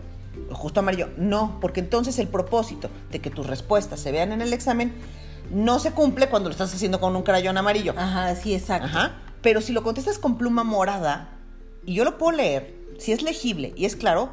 justo 0.51 0.81
amarillo, 0.81 1.09
no, 1.17 1.59
porque 1.61 1.81
entonces 1.81 2.19
el 2.19 2.29
propósito 2.29 2.91
de 3.13 3.21
que 3.21 3.31
tus 3.31 3.47
respuestas 3.47 4.01
se 4.01 4.11
vean 4.11 4.33
en 4.33 4.43
el 4.43 4.53
examen 4.53 4.93
no 5.51 5.79
se 5.79 5.93
cumple 5.93 6.29
cuando 6.29 6.49
lo 6.49 6.53
estás 6.53 6.75
haciendo 6.75 7.01
con 7.01 7.15
un 7.15 7.23
crayón 7.23 7.57
amarillo. 7.57 7.95
Ajá, 7.97 8.35
sí, 8.35 8.55
exacto. 8.55 8.87
Ajá. 8.87 9.21
Pero 9.45 9.61
si 9.61 9.73
lo 9.73 9.83
contestas 9.83 10.19
con 10.19 10.39
pluma 10.39 10.65
morada, 10.65 11.29
y 11.85 11.95
yo 11.95 12.05
lo 12.05 12.17
puedo 12.17 12.37
leer, 12.37 12.75
si 12.99 13.13
es 13.13 13.23
legible 13.23 13.75
y 13.77 13.85
es 13.85 13.95
claro, 13.95 14.33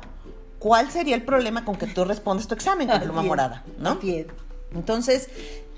¿cuál 0.58 0.89
sería 0.89 1.15
el 1.15 1.24
problema 1.24 1.65
con 1.65 1.75
que 1.75 1.86
tú 1.86 2.06
respondes 2.06 2.48
tu 2.48 2.56
examen 2.56 2.88
con 2.88 3.01
pluma 3.01 3.22
morada? 3.22 3.65
¿No? 3.77 4.00
Entonces, 4.74 5.27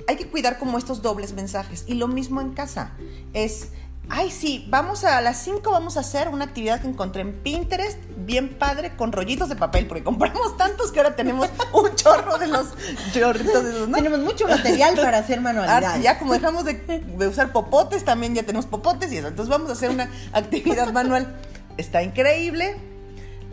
hay 0.07 0.17
que 0.17 0.27
cuidar 0.27 0.59
como 0.59 0.77
estos 0.77 1.01
dobles 1.01 1.33
mensajes. 1.33 1.83
Y 1.87 1.95
lo 1.95 2.07
mismo 2.07 2.41
en 2.41 2.53
casa. 2.53 2.91
Es 3.33 3.69
ay, 4.09 4.29
sí, 4.31 4.65
vamos 4.69 5.03
a, 5.03 5.21
las 5.21 5.37
5 5.43 5.71
vamos 5.71 5.97
a 5.97 6.01
hacer 6.01 6.29
una 6.29 6.45
actividad 6.45 6.81
que 6.81 6.87
encontré 6.87 7.21
en 7.21 7.33
Pinterest, 7.41 7.97
bien 8.17 8.49
padre, 8.57 8.95
con 8.95 9.11
rollitos 9.11 9.49
de 9.49 9.55
papel, 9.55 9.87
porque 9.87 10.03
compramos 10.03 10.55
tantos 10.57 10.91
que 10.91 10.99
ahora 10.99 11.15
tenemos 11.15 11.49
un 11.73 11.95
chorro 11.95 12.37
de 12.37 12.47
los 12.47 12.67
chorritos 13.13 13.63
de 13.63 13.69
esos, 13.71 13.89
¿no? 13.89 13.97
Tenemos 13.97 14.19
mucho 14.19 14.47
material 14.47 14.95
para 14.95 15.17
hacer 15.19 15.39
Ah, 15.39 15.41
manualidades. 15.41 16.03
ya 16.03 16.19
como 16.19 16.33
dejamos 16.33 16.63
de, 16.65 16.73
de 16.73 17.27
usar 17.27 17.51
popotes, 17.51 18.05
también 18.05 18.35
ya 18.35 18.43
tenemos 18.43 18.65
popotes 18.65 19.11
y 19.11 19.17
eso. 19.17 19.27
Entonces 19.27 19.49
vamos 19.49 19.69
a 19.69 19.73
hacer 19.73 19.89
una 19.89 20.09
actividad 20.31 20.91
manual. 20.93 21.35
Está 21.77 22.03
increíble. 22.03 22.77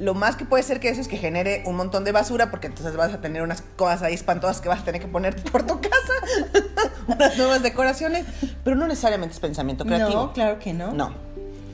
Lo 0.01 0.15
más 0.15 0.35
que 0.35 0.45
puede 0.45 0.63
ser 0.63 0.81
que 0.81 0.89
eso 0.89 1.01
es 1.01 1.09
que 1.09 1.19
genere 1.19 1.63
un 1.67 1.77
montón 1.77 2.05
de 2.05 2.13
basura, 2.13 2.51
porque 2.51 2.67
entonces 2.67 2.97
vas 2.97 3.13
a 3.13 3.21
tener 3.21 3.43
unas 3.43 3.63
cosas 3.77 4.03
ahí 4.03 4.15
espantosas 4.15 4.61
que 4.61 4.69
vas 4.69 4.81
a 4.81 4.85
tener 4.85 5.01
que 5.01 5.09
poner 5.09 5.37
por 5.53 5.67
tu 5.67 5.81
casa, 5.81 6.15
unas 7.07 7.37
nuevas 7.37 7.63
decoraciones, 7.63 8.25
pero 8.65 8.77
no 8.77 8.89
necesariamente 8.89 9.35
es 9.35 9.41
pensamiento 9.41 9.85
creativo. 9.85 10.23
No, 10.23 10.33
claro 10.33 10.59
que 10.59 10.73
no. 10.73 10.93
No. 10.93 11.15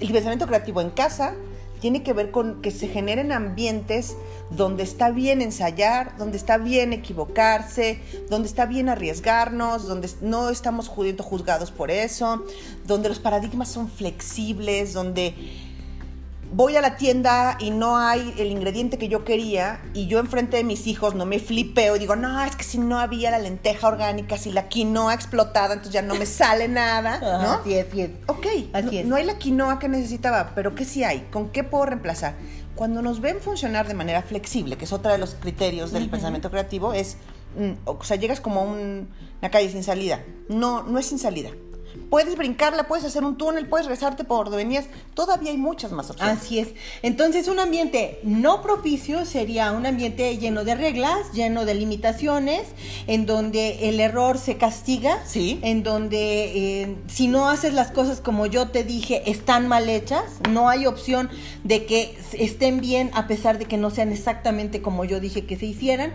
El 0.00 0.12
pensamiento 0.12 0.46
creativo 0.46 0.80
en 0.80 0.90
casa 0.90 1.34
tiene 1.80 2.02
que 2.02 2.12
ver 2.12 2.30
con 2.30 2.62
que 2.62 2.70
se 2.70 2.88
generen 2.88 3.32
ambientes 3.32 4.16
donde 4.50 4.82
está 4.82 5.10
bien 5.10 5.42
ensayar, 5.42 6.16
donde 6.16 6.36
está 6.36 6.58
bien 6.58 6.92
equivocarse, 6.92 8.00
donde 8.28 8.48
está 8.48 8.66
bien 8.66 8.88
arriesgarnos, 8.88 9.86
donde 9.86 10.08
no 10.20 10.50
estamos 10.50 10.88
juzgados 10.88 11.70
por 11.70 11.90
eso, 11.90 12.44
donde 12.86 13.08
los 13.08 13.18
paradigmas 13.18 13.68
son 13.68 13.88
flexibles, 13.88 14.92
donde 14.92 15.34
voy 16.56 16.74
a 16.74 16.80
la 16.80 16.96
tienda 16.96 17.58
y 17.60 17.68
no 17.70 17.98
hay 17.98 18.32
el 18.38 18.50
ingrediente 18.50 18.96
que 18.96 19.08
yo 19.08 19.26
quería 19.26 19.82
y 19.92 20.06
yo 20.06 20.18
enfrente 20.20 20.56
de 20.56 20.64
mis 20.64 20.86
hijos 20.86 21.14
no 21.14 21.26
me 21.26 21.38
flipeo 21.38 21.96
y 21.96 21.98
digo, 21.98 22.16
no, 22.16 22.42
es 22.42 22.56
que 22.56 22.64
si 22.64 22.78
no 22.78 22.98
había 22.98 23.30
la 23.30 23.38
lenteja 23.38 23.86
orgánica, 23.86 24.38
si 24.38 24.50
la 24.50 24.66
quinoa 24.68 25.12
explotada, 25.12 25.74
entonces 25.74 25.92
ya 25.92 26.00
no 26.00 26.14
me 26.14 26.24
sale 26.24 26.66
nada, 26.66 27.18
¿no? 27.42 27.60
Así 27.60 27.74
es, 27.74 27.86
así 27.88 28.00
es. 28.00 28.10
Ok, 28.26 28.46
Así 28.72 28.98
es. 28.98 29.06
no 29.06 29.16
hay 29.16 29.24
la 29.24 29.36
quinoa 29.36 29.78
que 29.78 29.88
necesitaba, 29.90 30.52
pero 30.54 30.74
¿qué 30.74 30.86
sí 30.86 31.04
hay? 31.04 31.26
¿Con 31.30 31.50
qué 31.50 31.62
puedo 31.62 31.84
reemplazar? 31.84 32.36
Cuando 32.74 33.02
nos 33.02 33.20
ven 33.20 33.38
funcionar 33.40 33.86
de 33.86 33.92
manera 33.94 34.22
flexible, 34.22 34.76
que 34.78 34.86
es 34.86 34.92
otro 34.94 35.12
de 35.12 35.18
los 35.18 35.34
criterios 35.34 35.92
del 35.92 36.08
pensamiento 36.08 36.50
creativo, 36.50 36.94
es, 36.94 37.18
mm, 37.58 37.72
o 37.84 38.02
sea, 38.02 38.16
llegas 38.16 38.40
como 38.40 38.62
un- 38.62 39.08
una 39.40 39.50
calle 39.50 39.70
sin 39.70 39.82
salida. 39.82 40.22
No, 40.48 40.82
no 40.84 40.98
es 40.98 41.04
sin 41.06 41.18
salida. 41.18 41.50
Puedes 42.10 42.36
brincarla, 42.36 42.86
puedes 42.86 43.04
hacer 43.04 43.24
un 43.24 43.36
túnel, 43.36 43.68
puedes 43.68 43.86
rezarte 43.86 44.24
por 44.24 44.46
donde 44.46 44.58
venías. 44.58 44.86
Todavía 45.14 45.50
hay 45.50 45.56
muchas 45.56 45.92
más 45.92 46.10
opciones. 46.10 46.38
Así 46.38 46.58
es. 46.58 46.68
Entonces, 47.02 47.48
un 47.48 47.58
ambiente 47.58 48.20
no 48.22 48.62
propicio 48.62 49.24
sería 49.24 49.72
un 49.72 49.86
ambiente 49.86 50.36
lleno 50.38 50.64
de 50.64 50.74
reglas, 50.74 51.32
lleno 51.32 51.64
de 51.64 51.74
limitaciones, 51.74 52.62
en 53.06 53.26
donde 53.26 53.88
el 53.88 54.00
error 54.00 54.38
se 54.38 54.56
castiga, 54.56 55.18
Sí. 55.26 55.58
en 55.62 55.82
donde 55.82 56.82
eh, 56.82 56.96
si 57.08 57.28
no 57.28 57.48
haces 57.48 57.74
las 57.74 57.90
cosas 57.90 58.20
como 58.20 58.46
yo 58.46 58.68
te 58.68 58.84
dije, 58.84 59.30
están 59.30 59.66
mal 59.68 59.88
hechas, 59.88 60.24
no 60.50 60.68
hay 60.68 60.86
opción 60.86 61.28
de 61.64 61.86
que 61.86 62.16
estén 62.32 62.80
bien 62.80 63.10
a 63.14 63.26
pesar 63.26 63.58
de 63.58 63.64
que 63.66 63.76
no 63.76 63.90
sean 63.90 64.12
exactamente 64.12 64.82
como 64.82 65.04
yo 65.04 65.20
dije 65.20 65.46
que 65.46 65.56
se 65.56 65.66
hicieran. 65.66 66.12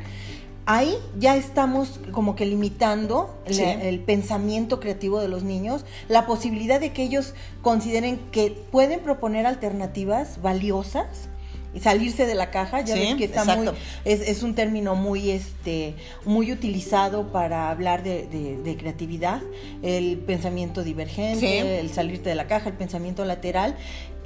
Ahí 0.67 0.95
ya 1.17 1.35
estamos 1.35 1.99
como 2.11 2.35
que 2.35 2.45
limitando 2.45 3.35
la- 3.47 3.73
el 3.73 3.99
pensamiento 3.99 4.79
creativo 4.79 5.19
de 5.19 5.27
los 5.27 5.43
niños, 5.43 5.85
la 6.07 6.25
posibilidad 6.27 6.79
de 6.79 6.93
que 6.93 7.03
ellos 7.03 7.33
consideren 7.61 8.19
que 8.31 8.51
pueden 8.71 8.99
proponer 8.99 9.45
alternativas 9.47 10.41
valiosas 10.41 11.29
y 11.73 11.79
salirse 11.79 12.25
de 12.25 12.35
la 12.35 12.51
caja, 12.51 12.81
ya 12.81 12.95
Sí, 12.95 12.99
ves 12.99 13.15
que 13.15 13.23
está 13.23 13.45
muy, 13.55 13.69
es, 14.03 14.19
es 14.21 14.43
un 14.43 14.55
término 14.55 14.93
muy 14.95 15.31
este 15.31 15.95
muy 16.25 16.51
utilizado 16.51 17.31
para 17.31 17.69
hablar 17.71 18.03
de, 18.03 18.27
de- 18.27 18.57
de 18.61 18.77
creatividad, 18.77 19.41
el 19.81 20.17
pensamiento 20.17 20.83
divergente, 20.83 21.39
Sí. 21.39 21.67
el 21.67 21.89
salirte 21.91 22.27
de 22.29 22.35
la 22.35 22.45
caja, 22.47 22.67
el 22.69 22.75
pensamiento 22.75 23.23
lateral. 23.25 23.75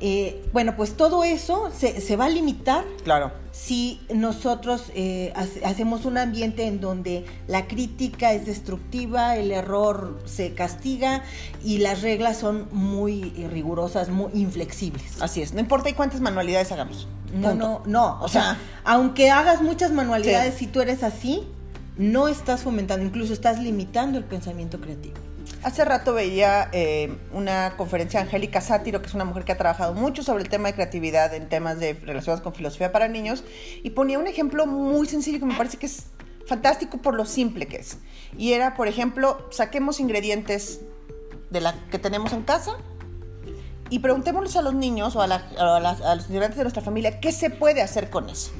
Eh, 0.01 0.43
bueno, 0.51 0.75
pues 0.75 0.97
todo 0.97 1.23
eso 1.23 1.71
se, 1.75 2.01
se 2.01 2.15
va 2.17 2.25
a 2.25 2.29
limitar 2.29 2.83
Claro. 3.05 3.31
si 3.51 4.01
nosotros 4.13 4.91
eh, 4.93 5.31
hace- 5.35 5.63
hacemos 5.65 6.03
un 6.03 6.17
ambiente 6.17 6.67
en 6.67 6.81
donde 6.81 7.25
la 7.47 7.65
crítica 7.67 8.33
es 8.33 8.45
destructiva, 8.45 9.37
el 9.37 9.51
error 9.51 10.19
se 10.25 10.53
castiga 10.53 11.23
y 11.63 11.77
las 11.77 12.01
reglas 12.01 12.37
son 12.37 12.67
muy 12.73 13.33
eh, 13.37 13.47
rigurosas, 13.49 14.09
muy 14.09 14.31
inflexibles. 14.33 15.21
Así 15.21 15.41
es. 15.41 15.53
No 15.53 15.61
importa 15.61 15.93
cuántas 15.95 16.19
manualidades 16.19 16.71
hagamos. 16.73 17.07
No, 17.33 17.49
Punto. 17.51 17.55
no, 17.55 17.81
no. 17.85 18.19
O, 18.21 18.25
O 18.25 18.27
sea, 18.27 18.41
sea, 18.41 18.57
aunque 18.83 19.29
hagas 19.29 19.61
muchas 19.61 19.91
manualidades, 19.91 20.53
Sí. 20.55 20.65
si 20.65 20.67
tú 20.67 20.81
eres 20.81 21.03
así, 21.03 21.43
no 21.97 22.27
estás 22.27 22.61
fomentando, 22.63 23.05
incluso 23.05 23.31
estás 23.31 23.59
limitando 23.59 24.17
el 24.17 24.25
pensamiento 24.25 24.81
creativo. 24.81 25.15
Hace 25.65 25.84
rato 25.84 26.13
veía 26.13 26.69
eh, 26.74 27.17
una 27.34 27.75
conferencia 27.75 28.19
de 28.19 28.27
Angélica 28.27 28.62
Sátiro, 28.62 29.01
que 29.01 29.07
es 29.07 29.15
una 29.15 29.25
mujer 29.25 29.45
que 29.45 29.51
ha 29.51 29.57
trabajado 29.57 29.95
mucho 29.95 30.22
sobre 30.22 30.43
el 30.43 30.50
tema 30.50 30.67
de 30.67 30.75
creatividad 30.75 31.34
en 31.34 31.50
temas 31.50 31.79
de 31.79 31.93
relacionados 31.93 32.43
con 32.43 32.53
filosofía 32.53 32.91
para 32.91 33.07
niños, 33.07 33.43
y 33.81 33.89
ponía 33.89 34.19
un 34.19 34.27
ejemplo 34.27 34.67
muy 34.67 35.07
sencillo 35.07 35.39
que 35.39 35.45
me 35.48 35.55
parece 35.55 35.77
que 35.77 35.88
es 35.88 36.03
fantástico 36.45 37.00
por 37.00 37.15
lo 37.15 37.25
simple 37.25 37.65
que 37.65 37.77
es. 37.77 37.98
Y 38.38 38.53
era, 38.53 38.75
por 38.75 38.88
ejemplo, 38.88 39.48
saquemos 39.50 40.00
ingredientes 40.00 40.81
de 41.50 41.62
la 41.62 41.74
que 41.89 41.98
tenemos 41.98 42.31
en 42.34 42.43
casa 42.43 42.74
y 43.89 43.98
preguntémosles 43.98 44.57
a 44.57 44.62
los 44.62 44.75
niños 44.75 45.15
o 45.15 45.22
a, 45.24 45.27
los 45.27 46.25
integrantes 46.27 46.57
de 46.57 46.63
nuestra 46.63 46.84
familia 46.84 47.19
qué 47.19 47.31
se 47.31 47.50
puede 47.50 47.81
hacer 47.81 48.12
con 48.12 48.29
eso. 48.29 48.51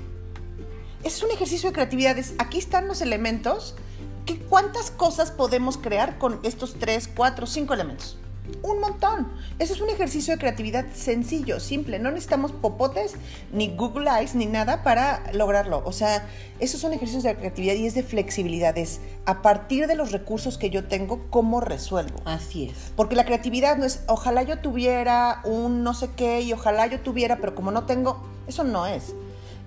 Es 1.04 1.22
un 1.22 1.30
ejercicio 1.30 1.70
de 1.70 1.74
creatividad. 1.74 2.18
aquí 2.40 2.58
están 2.58 2.88
los 2.88 3.02
elementos. 3.02 3.76
¿Qué, 4.26 4.40
¿Cuántas 4.40 4.92
cosas 4.92 5.32
podemos 5.32 5.78
crear 5.78 6.18
con 6.18 6.40
estos 6.44 6.76
tres, 6.80 7.10
cuatro, 7.14 7.46
cinco 7.46 7.74
elementos? 7.74 8.18
Un 8.62 8.80
montón. 8.80 9.28
Ese 9.58 9.74
es 9.74 9.82
un 9.82 9.90
ejercicio 9.90 10.34
de 10.34 10.40
creatividad 10.40 10.86
sencillo, 10.94 11.60
simple. 11.60 11.98
No 11.98 12.12
necesitamos 12.12 12.52
popotes, 12.52 13.16
ni 13.52 13.76
Google 13.76 14.10
Eyes, 14.10 14.36
ni 14.36 14.46
nada 14.46 14.84
para 14.84 15.24
lograrlo. 15.34 15.82
O 15.84 15.92
sea, 15.92 16.28
esos 16.60 16.80
son 16.80 16.94
ejercicios 16.94 17.24
de 17.24 17.36
creatividad 17.36 17.74
y 17.74 17.88
es 17.88 17.96
de 17.96 18.04
flexibilidad. 18.04 18.78
Es 18.78 19.02
a 19.26 19.42
partir 19.42 19.88
de 19.88 19.96
los 19.96 20.12
recursos 20.12 20.60
que 20.60 20.70
yo 20.70 20.86
tengo, 20.86 21.26
¿cómo 21.32 21.60
resuelvo? 21.60 22.20
Así 22.26 22.70
es. 22.70 22.92
Porque 22.96 23.16
la 23.16 23.26
creatividad 23.26 23.78
no 23.78 23.86
es, 23.86 24.04
ojalá 24.08 24.44
yo 24.44 24.60
tuviera 24.60 25.42
un 25.44 25.84
no 25.84 25.96
sé 25.96 26.10
qué 26.16 26.42
y 26.42 26.54
ojalá 26.54 26.86
yo 26.86 27.00
tuviera, 27.00 27.38
pero 27.38 27.56
como 27.56 27.72
no 27.72 27.86
tengo, 27.86 28.24
eso 28.48 28.64
no 28.64 28.86
es. 28.86 29.16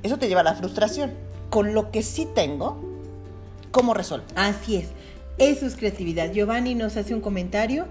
Eso 0.04 0.18
te 0.18 0.28
lleva 0.28 0.42
a 0.42 0.44
la 0.44 0.54
frustración. 0.54 1.14
Con 1.50 1.74
lo 1.74 1.90
que 1.90 2.02
sí 2.02 2.28
tengo, 2.32 2.87
¿cómo 3.70 3.94
resuelvo? 3.94 4.26
Así 4.34 4.76
es. 4.76 4.88
Eso 5.38 5.66
es 5.66 5.76
creatividad. 5.76 6.32
Giovanni 6.32 6.74
nos 6.74 6.96
hace 6.96 7.14
un 7.14 7.20
comentario. 7.20 7.86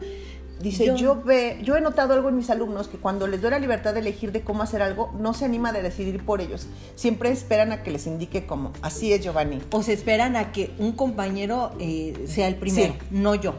Dice, 0.62 0.88
Yo- 0.88 0.96
yo, 0.96 1.22
ve, 1.24 1.60
yo 1.64 1.78
he 1.78 1.82
notado 1.82 2.14
algo 2.14 2.30
en 2.30 2.36
mis 2.36 2.50
alumnos 2.50 2.88
que 2.88 2.98
cuando 2.98 3.28
les 3.28 3.42
doy 3.44 3.52
la 3.52 3.60
libertad 3.60 3.94
de 3.94 4.00
elegir 4.00 4.32
de 4.32 4.42
cómo 4.42 4.64
hacer 4.64 4.82
algo, 4.82 5.14
no 5.20 5.36
se 5.36 5.46
anima 5.46 5.72
de 5.72 5.84
decidir 5.84 6.26
por 6.26 6.42
ellos. 6.42 6.66
Siempre 6.96 7.30
esperan 7.30 7.72
a 7.72 7.84
que 7.84 7.92
les 7.92 8.08
indique 8.08 8.48
cómo. 8.48 8.74
Así 8.82 9.14
es, 9.14 9.22
Giovanni. 9.24 9.60
o 9.72 9.84
se 9.84 9.94
esperan 9.94 10.36
a 10.36 10.52
que 10.52 10.72
un 10.80 10.94
compañero 10.94 11.74
eh, 11.80 12.26
sea 12.28 12.48
el 12.48 12.56
primero, 12.56 12.94
Sí. 12.94 13.00
no 13.12 13.36
yo. 13.36 13.54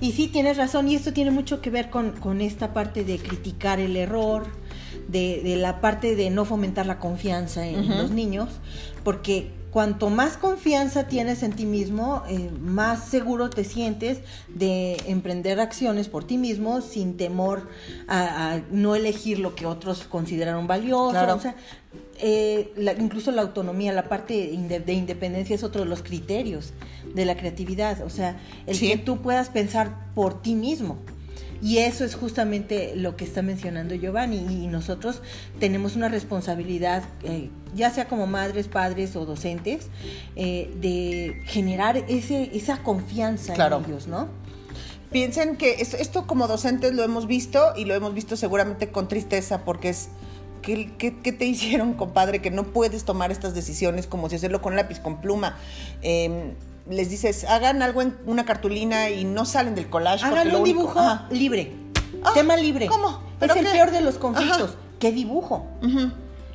Y 0.00 0.12
sí, 0.12 0.28
tienes 0.28 0.56
razón, 0.56 0.88
y 0.88 0.94
esto 0.94 1.12
tiene 1.12 1.30
mucho 1.32 1.60
que 1.60 1.68
ver 1.68 1.90
con, 1.90 2.12
con 2.12 2.40
esta 2.40 2.72
parte 2.72 3.04
de 3.04 3.18
criticar 3.18 3.78
el 3.78 3.96
error, 3.96 4.46
de, 5.08 5.42
de 5.44 5.56
la 5.56 5.80
parte 5.82 6.16
de 6.16 6.30
no 6.30 6.44
fomentar 6.46 6.86
la 6.86 6.98
confianza 6.98 7.66
en 7.66 7.88
los 7.98 8.10
niños, 8.10 8.48
porque 9.04 9.50
cuanto 9.72 10.10
más 10.10 10.36
confianza 10.36 11.08
tienes 11.08 11.42
en 11.42 11.52
ti 11.54 11.64
mismo, 11.64 12.22
eh, 12.28 12.50
más 12.60 13.08
seguro 13.08 13.48
te 13.50 13.64
sientes 13.64 14.18
de 14.48 14.96
emprender 15.06 15.58
acciones 15.60 16.08
por 16.08 16.24
ti 16.24 16.36
mismo 16.36 16.82
sin 16.82 17.16
temor 17.16 17.68
a, 18.06 18.52
a 18.52 18.60
no 18.70 18.94
elegir 18.94 19.38
lo 19.38 19.54
que 19.54 19.64
otros 19.66 20.04
consideraron 20.04 20.66
valioso. 20.66 21.12
Claro. 21.12 21.36
O 21.36 21.40
sea, 21.40 21.54
eh, 22.20 22.72
la- 22.76 22.92
incluso 22.92 23.32
la 23.32 23.42
autonomía, 23.42 23.92
la 23.92 24.08
parte 24.08 24.52
inde- 24.52 24.78
de 24.84 24.92
independencia 24.92 25.54
es 25.56 25.62
otro 25.64 25.82
de 25.82 25.88
los 25.88 26.02
criterios 26.02 26.72
de 27.14 27.24
la 27.24 27.36
creatividad. 27.36 28.02
O 28.04 28.10
sea, 28.10 28.38
el 28.66 28.76
Sí. 28.76 28.88
que 28.88 28.98
tú 28.98 29.22
puedas 29.22 29.48
pensar 29.48 30.12
por 30.14 30.42
ti 30.42 30.54
mismo. 30.54 30.98
Y 31.62 31.78
eso 31.78 32.04
es 32.04 32.16
justamente 32.16 32.94
lo 32.96 33.14
que 33.16 33.24
está 33.24 33.40
mencionando 33.40 33.94
Giovanni. 33.94 34.38
Y 34.38 34.66
nosotros 34.66 35.22
tenemos 35.60 35.94
una 35.94 36.08
responsabilidad, 36.08 37.04
eh, 37.22 37.50
ya 37.74 37.90
sea 37.90 38.08
como 38.08 38.26
madres, 38.26 38.66
padres 38.66 39.14
o 39.14 39.24
docentes, 39.24 39.86
eh, 40.34 40.70
de 40.80 41.40
generar 41.46 41.96
ese, 42.08 42.50
esa 42.52 42.82
confianza 42.82 43.54
Claro. 43.54 43.78
en 43.78 43.84
ellos, 43.84 44.08
¿no? 44.08 44.28
Piensen 45.12 45.56
que 45.56 45.74
esto, 45.80 45.96
esto 45.98 46.26
como 46.26 46.48
docentes 46.48 46.94
lo 46.94 47.04
hemos 47.04 47.26
visto 47.26 47.72
y 47.76 47.84
lo 47.84 47.94
hemos 47.94 48.12
visto 48.12 48.36
seguramente 48.36 48.90
con 48.90 49.08
tristeza 49.08 49.64
porque 49.64 49.90
es... 49.90 50.08
¿Qué, 50.62 50.92
qué, 50.96 51.18
qué 51.18 51.32
te 51.32 51.44
hicieron, 51.54 51.94
compadre? 51.94 52.40
Que 52.40 52.50
no 52.50 52.64
puedes 52.64 53.04
tomar 53.04 53.30
estas 53.32 53.52
decisiones 53.54 54.06
como 54.06 54.28
si 54.28 54.36
hacerlo 54.36 54.62
con 54.62 54.74
lápiz, 54.76 55.00
con 55.00 55.20
pluma. 55.20 55.56
Eh, 56.02 56.54
les 56.88 57.10
dices, 57.10 57.44
hagan 57.44 57.82
algo 57.82 58.02
en 58.02 58.16
una 58.26 58.44
cartulina 58.44 59.10
y 59.10 59.24
no 59.24 59.44
salen 59.44 59.74
del 59.74 59.88
collage. 59.88 60.24
Hagan 60.24 60.48
un 60.48 60.54
único- 60.56 60.64
dibujo 60.64 60.98
Ajá. 61.00 61.28
libre. 61.30 61.72
Ah, 62.24 62.32
Tema 62.34 62.56
libre. 62.56 62.86
¿cómo? 62.86 63.08
Es 63.08 63.48
¿Pero 63.48 63.54
el 63.54 63.66
peor 63.66 63.90
de 63.90 64.00
los 64.00 64.18
conflictos. 64.18 64.70
Ajá. 64.70 64.78
¿Qué 64.98 65.12
dibujo? 65.12 65.66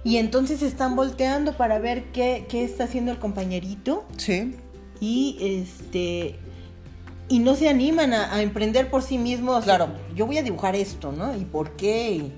Y 0.04 0.18
entonces 0.18 0.62
están 0.62 0.96
volteando 0.96 1.58
para 1.58 1.80
ver 1.80 2.12
qué, 2.14 2.46
qué 2.48 2.64
está 2.64 2.86
haciendo 2.86 3.12
el 3.12 3.20
compañerito. 3.20 4.06
Sí. 4.18 4.56
Y 5.02 5.38
este 5.42 6.40
y 7.30 7.40
no 7.40 7.56
se 7.56 7.68
animan 7.68 8.14
a, 8.14 8.42
emprender 8.42 8.90
por 8.90 9.04
sí 9.04 9.18
mismos. 9.18 9.66
Claro. 9.66 9.90
Yo 10.16 10.26
voy 10.26 10.38
a 10.38 10.44
dibujar 10.44 10.76
esto, 10.76 11.12
¿no? 11.12 11.36
¿Y 11.36 11.44
por 11.44 11.72
qué? 11.72 12.32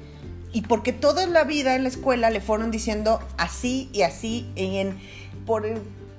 Y, 0.51 0.62
porque 0.62 0.93
toda 0.93 1.27
la 1.27 1.43
vida 1.43 1.75
en 1.75 1.84
la 1.84 1.89
escuela 1.89 2.31
le 2.31 2.41
fueron 2.41 2.72
diciendo 2.72 3.19
así 3.38 3.89
y 3.93 4.01
así, 4.01 4.50
en, 4.55 4.98
por, 5.46 5.67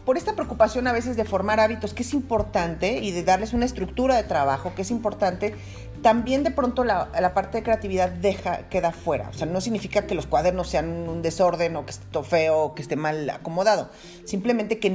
por 0.05 0.17
esta 0.17 0.35
preocupación 0.35 0.87
a 0.87 0.93
veces 0.93 1.17
de 1.17 1.25
formar 1.25 1.61
hábitos, 1.61 1.95
que 1.95 2.03
es 2.03 2.15
importante, 2.15 2.99
y 2.99 3.11
de 3.13 3.23
darles 3.23 3.53
una 3.53 3.67
estructura 3.67 4.17
de 4.17 4.25
trabajo, 4.25 4.73
que 4.75 4.83
es 4.83 4.91
importante, 4.91 5.55
también 6.03 6.45
de 6.45 6.51
pronto 6.51 6.83
la, 6.85 7.11
parte 7.35 7.59
de 7.59 7.63
creatividad 7.63 8.09
deja, 8.09 8.69
queda 8.69 8.93
fuera. 8.93 9.29
O 9.29 9.33
sea, 9.33 9.47
no 9.47 9.61
significa 9.61 10.07
que 10.07 10.15
los 10.15 10.27
cuadernos 10.27 10.69
sean 10.69 11.09
un 11.09 11.23
desorden 11.23 11.77
o 11.77 11.85
que 11.85 11.91
esté 11.91 12.23
feo 12.23 12.59
o 12.59 12.75
que 12.75 12.83
esté 12.83 12.97
mal 12.97 13.29
acomodado. 13.29 13.91
Simplemente 14.25 14.79
que 14.79 14.91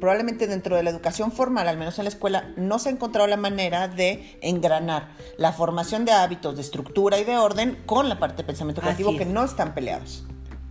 probablemente 0.00 0.46
dentro 0.46 0.76
de 0.76 0.82
la 0.82 0.90
educación 0.90 1.30
formal, 1.32 1.68
al 1.68 1.76
menos 1.76 1.98
en 1.98 2.04
la 2.04 2.10
escuela, 2.10 2.52
no 2.56 2.78
se 2.78 2.88
ha 2.88 2.92
encontrado 2.92 3.28
la 3.28 3.36
manera 3.36 3.88
de 3.88 4.38
engranar 4.42 5.10
la 5.36 5.52
formación 5.52 6.04
de 6.04 6.12
hábitos, 6.12 6.56
de 6.56 6.62
estructura 6.62 7.18
y 7.18 7.24
de 7.24 7.36
orden 7.36 7.78
con 7.86 8.08
la 8.08 8.18
parte 8.18 8.38
de 8.38 8.44
pensamiento 8.44 8.80
creativo 8.80 9.16
que 9.16 9.24
no 9.24 9.44
están 9.44 9.74
peleados. 9.74 10.24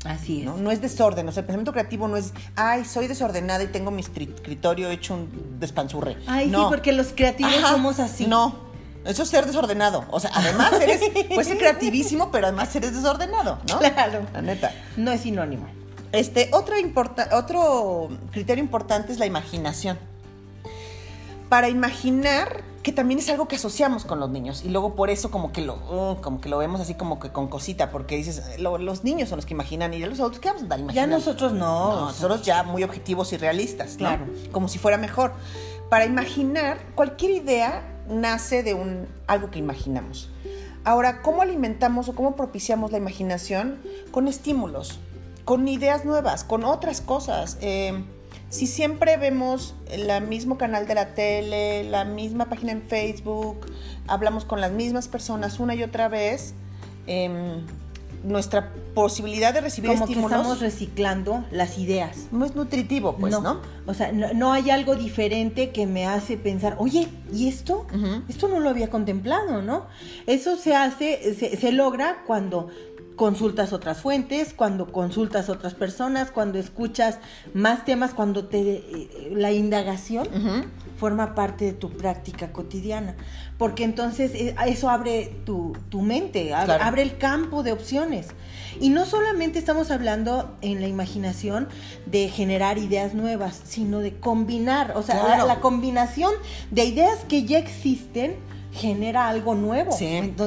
Así 0.08 0.40
es. 0.40 0.46
¿no? 0.46 0.58
no 0.58 0.72
es 0.72 0.82
desorden, 0.82 1.28
o 1.28 1.32
sea, 1.32 1.42
el 1.42 1.46
pensamiento 1.46 1.72
creativo 1.72 2.08
no 2.08 2.18
es, 2.18 2.34
ay, 2.56 2.86
soy 2.86 3.08
desordenada 3.08 3.64
y 3.64 3.68
tengo 3.68 3.92
mi 3.92 4.02
escritorio 4.02 4.90
hecho 4.90 5.16
un 5.16 5.60
despanzurre. 5.60 6.18
Ay, 6.28 6.50
sí, 6.50 6.56
porque 6.70 6.92
los 6.92 7.08
creativos 7.08 7.54
somos 7.62 8.00
así. 8.00 8.26
No, 8.26 8.68
eso 9.06 9.24
es 9.24 9.30
ser 9.30 9.46
desordenado. 9.46 10.06
O 10.12 10.20
sea, 10.20 10.32
además 10.34 10.74
eres, 10.82 11.02
puedes 11.30 11.48
ser 11.48 11.58
creativísimo, 11.58 12.32
pero 12.32 12.48
además 12.48 12.76
eres 12.76 12.94
desordenado, 12.94 13.60
¿no? 13.70 13.80
Claro. 13.80 14.26
La 14.34 14.42
neta. 14.42 14.72
No 14.98 15.12
es 15.12 15.22
sinónimo. 15.22 15.68
Este, 16.12 16.50
otro, 16.54 16.76
otro 17.34 18.10
criterio 18.32 18.64
importante 18.64 19.12
es 19.12 19.20
la 19.20 19.26
imaginación. 19.26 19.98
Para 21.50 21.70
imaginar, 21.70 22.64
que 22.88 22.94
también 22.94 23.20
es 23.20 23.29
algo 23.29 23.50
que 23.50 23.58
asociamos 23.58 24.06
con 24.06 24.22
los 24.22 24.29
niños, 24.29 24.63
y 24.63 24.70
luego 24.70 24.96
por 24.96 25.10
eso 25.10 25.29
como 25.29 25.51
que 25.51 25.60
lo, 25.60 25.74
uh, 25.75 26.22
como 26.22 26.39
que 26.39 26.48
lo 26.48 26.58
vemos 26.58 26.79
así 26.79 26.94
como 26.94 27.20
que 27.20 27.34
con 27.34 27.50
cosita, 27.50 27.91
porque 27.91 28.15
dices, 28.15 28.41
los 28.62 29.03
niños 29.03 29.27
son 29.27 29.39
los 29.39 29.46
que 29.46 29.53
imaginan, 29.53 29.94
y 29.94 30.00
los 30.00 30.22
adultos, 30.22 30.39
¿qué 30.39 30.48
vamos 30.48 30.63
a 30.63 30.67
dar 30.67 30.94
Ya 30.94 31.06
nosotros 31.06 31.51
no. 31.51 32.06
nosotros 32.06 32.44
ya 32.44 32.63
muy 32.63 32.86
objetivos 32.86 33.34
y 33.34 33.38
realistas, 33.38 33.98
Claro. 33.98 34.25
Como 34.53 34.70
si 34.70 34.79
fuera 34.79 34.98
mejor. 34.98 35.34
Para 35.89 36.06
imaginar 36.06 36.79
cualquier 36.96 37.32
idea 37.32 37.84
nace 38.08 38.63
de 38.63 38.74
un, 38.74 39.06
algo 39.27 39.51
que 39.51 39.60
imaginamos. 39.60 40.29
Ahora, 40.86 41.22
¿cómo 41.22 41.41
alimentamos 41.41 42.08
o 42.08 42.15
cómo 42.15 42.38
propiciamos 42.38 42.94
la 42.94 43.00
imaginación? 43.00 43.82
Con 44.12 44.29
estímulos, 44.29 44.98
con 45.44 45.67
ideas 45.67 46.06
nuevas, 46.06 46.46
con 46.46 46.63
otras 46.63 47.01
cosas. 47.01 47.58
Eh, 47.60 48.01
si 48.50 48.68
siempre 48.68 49.18
vemos 49.18 49.75
el 49.89 50.27
mismo 50.27 50.58
canal 50.58 50.88
de 50.88 50.96
la 50.96 51.13
tele, 51.13 51.84
la 51.84 52.06
misma 52.06 52.46
página 52.46 52.72
en 52.72 52.82
Facebook, 52.82 53.66
hablamos 54.08 54.46
con 54.46 54.62
las 54.62 54.72
mismas 54.72 55.08
personas 55.08 55.60
una 55.60 55.75
y 55.75 55.84
otra 55.84 56.08
vez, 56.08 56.54
eh, 57.08 57.62
nuestra 58.24 58.74
posibilidad 58.94 59.54
de 59.54 59.62
recibir 59.62 59.92
Como 59.92 60.06
estímulos. 60.06 60.32
Que 60.32 60.38
estamos 60.38 60.60
reciclando 60.60 61.46
las 61.51 61.77
ideas. 61.77 62.27
No 62.32 62.46
es 62.46 62.56
nutritivo, 62.56 63.16
pues, 63.16 63.39
¿no? 63.39 63.62
O 63.86 63.94
sea, 63.94 64.12
no, 64.12 64.54
hay 64.54 64.70
algo 64.70 64.96
diferente 64.96 65.70
que 65.70 65.86
me 65.86 66.06
hace 66.06 66.38
pensar, 66.38 66.75
oye, 66.80 67.08
¿y 67.32 67.48
esto? 67.48 67.86
Esto 68.27 68.48
no 68.48 68.60
lo 68.60 68.70
había 68.70 68.89
contemplado, 68.89 69.62
¿no? 69.62 69.86
Eso 70.25 70.58
se 70.58 70.75
hace, 70.75 71.36
se, 71.36 71.72
logra 71.72 72.24
cuando 72.25 72.70
consultas 73.17 73.74
otras 73.74 74.00
fuentes, 74.00 74.53
cuando 74.53 74.93
consultas 74.93 75.50
otras 75.50 75.74
personas, 75.74 76.31
cuando 76.31 76.57
escuchas 76.59 77.17
más 77.53 77.83
temas, 77.83 78.13
cuando 78.13 78.45
te 78.45 78.59
eh, 78.59 79.33
la 79.33 79.51
indagación 79.51 80.29
forma 80.97 81.36
parte 81.36 81.65
de 81.65 81.74
tu 81.74 81.89
práctica 81.89 82.53
cotidiana. 82.53 83.15
Porque 83.57 83.83
entonces 83.83 84.31
eh, 84.36 84.55
eso 84.67 84.89
abre 84.89 85.36
tu, 85.45 85.75
mente, 86.01 86.53
abre, 86.53 87.01
el 87.01 87.17
campo 87.17 87.63
de 87.63 87.71
opciones. 87.71 88.27
Y 88.79 88.89
no 88.89 89.05
solamente 89.05 89.57
estamos 89.59 89.89
hablando 89.91 90.55
en 90.62 90.81
la 90.81 90.88
imaginación 90.88 91.67
de 92.05 92.29
generar 92.29 92.77
ideas 92.77 93.13
nuevas, 93.13 93.60
sino 93.65 93.99
de 93.99 94.19
combinar, 94.19 94.93
o 94.95 95.01
sea, 95.03 95.43
la, 95.45 95.60
combinación 95.60 96.32
de 96.69 96.86
ideas 96.86 97.17
que 97.27 97.43
ya 97.45 97.58
existen 97.58 98.36
genera 98.78 99.28
algo 99.28 99.56
nuevo, 99.56 99.92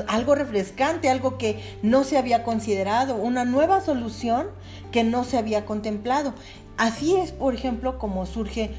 algo 0.09 0.35
refrescante, 0.35 1.11
algo 1.11 1.37
que 1.37 1.61
no 1.83 2.05
se 2.05 2.17
había 2.17 2.45
considerado, 2.45 3.17
una 3.17 3.45
nueva 3.45 3.81
solución 3.81 4.47
que 4.93 5.05
no 5.05 5.25
se 5.25 5.37
había 5.37 5.67
contemplado. 5.67 6.33
Así 6.77 7.15
es, 7.15 7.33
por 7.33 7.55
ejemplo, 7.55 7.99
como 7.99 8.25
surge 8.25 8.71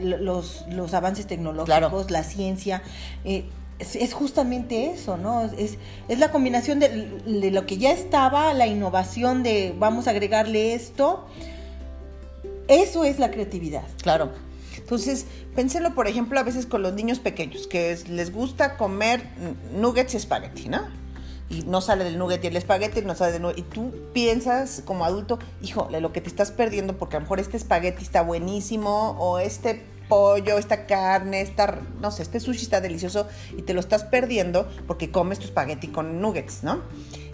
los, 0.00 0.64
los, 0.70 0.94
avances 0.94 1.26
tecnológicos, 1.26 2.10
la 2.10 2.22
ciencia. 2.22 2.82
Eh, 3.24 3.46
es, 3.78 4.12
justamente 4.12 4.90
eso, 4.92 5.16
¿no? 5.16 5.42
Es, 5.42 5.78
es 6.08 6.18
la 6.18 6.30
combinación 6.30 6.78
de, 6.78 7.50
lo 7.50 7.66
que 7.66 7.78
ya 7.78 7.90
estaba, 7.90 8.52
la 8.54 8.66
innovación 8.66 9.42
de 9.42 9.74
vamos 9.78 10.06
a 10.06 10.10
agregarle 10.10 10.74
esto. 10.74 11.26
Eso 12.68 13.04
es 13.04 13.18
la 13.18 13.30
creatividad. 13.30 13.84
Claro. 14.02 14.30
Entonces, 14.88 15.26
pénsenlo, 15.54 15.94
por 15.94 16.08
ejemplo, 16.08 16.40
a 16.40 16.42
veces 16.42 16.64
con 16.64 16.80
los 16.80 16.94
niños 16.94 17.18
pequeños, 17.18 17.66
que 17.66 17.94
les 18.08 18.32
gusta 18.32 18.78
comer 18.78 19.22
nuggets 19.74 20.14
y 20.14 20.16
espagueti, 20.16 20.70
¿no? 20.70 20.80
Y 21.50 21.60
no 21.64 21.82
sale 21.82 22.04
del 22.04 22.16
nugget 22.16 22.42
y 22.44 22.46
el 22.46 22.56
espagueti 22.56 23.02
no 23.02 23.14
sale 23.14 23.32
del 23.32 23.42
nugget. 23.42 23.58
Y 23.58 23.62
tú 23.64 23.92
piensas 24.14 24.82
como 24.86 25.04
adulto, 25.04 25.38
híjole, 25.60 26.00
lo 26.00 26.10
que 26.14 26.22
te 26.22 26.30
estás 26.30 26.52
perdiendo, 26.52 26.96
porque 26.96 27.16
a 27.16 27.18
lo 27.18 27.24
mejor 27.24 27.38
este 27.38 27.58
espagueti 27.58 28.02
está 28.02 28.22
buenísimo 28.22 29.10
o 29.18 29.38
este 29.38 29.84
pollo, 30.08 30.56
esta 30.56 30.86
carne, 30.86 31.42
esta, 31.42 31.82
no 32.00 32.10
sé, 32.10 32.22
este 32.22 32.40
sushi 32.40 32.62
está 32.62 32.80
delicioso 32.80 33.28
y 33.58 33.60
te 33.60 33.74
lo 33.74 33.80
estás 33.80 34.04
perdiendo 34.04 34.66
porque 34.86 35.10
comes 35.10 35.38
tu 35.38 35.44
espagueti 35.44 35.88
con 35.88 36.22
nuggets, 36.22 36.62
¿no? 36.62 36.80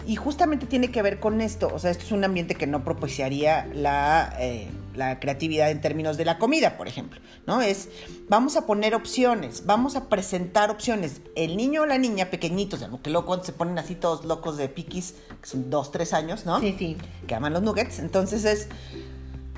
Y 0.05 0.17
justamente 0.17 0.65
tiene 0.65 0.91
que 0.91 1.01
ver 1.01 1.21
con 1.21 1.39
esto, 1.39 1.71
o 1.73 1.79
sea, 1.79 1.91
esto 1.91 2.03
es 2.03 2.11
un 2.11 2.25
ambiente 2.25 2.55
que 2.55 2.67
no 2.67 2.83
propiciaría 2.83 3.65
la, 3.73 4.35
eh, 4.41 4.67
la 4.95 5.19
creatividad 5.19 5.71
en 5.71 5.81
términos 5.81 6.17
de 6.17 6.25
la 6.25 6.37
comida, 6.37 6.77
por 6.77 6.87
ejemplo, 6.87 7.19
¿no? 7.45 7.61
Es, 7.61 7.89
vamos 8.29 8.55
a 8.55 8.65
poner 8.65 8.95
opciones, 8.95 9.65
vamos 9.65 9.95
a 9.95 10.09
presentar 10.09 10.71
opciones. 10.71 11.21
El 11.35 11.57
niño 11.57 11.83
o 11.83 11.85
la 11.85 11.97
niña 11.97 12.29
pequeñitos, 12.29 12.79
de 12.79 12.87
lo 12.87 13.01
que 13.01 13.09
luego 13.09 13.43
se 13.43 13.53
ponen 13.53 13.77
así 13.77 13.95
todos 13.95 14.25
locos 14.25 14.57
de 14.57 14.69
piquis, 14.69 15.15
que 15.41 15.47
son 15.47 15.69
dos, 15.69 15.91
tres 15.91 16.13
años, 16.13 16.45
¿no? 16.45 16.59
Sí, 16.59 16.75
sí. 16.77 16.97
Que 17.27 17.35
aman 17.35 17.53
los 17.53 17.61
nuggets, 17.61 17.99
entonces 17.99 18.45
es, 18.45 18.67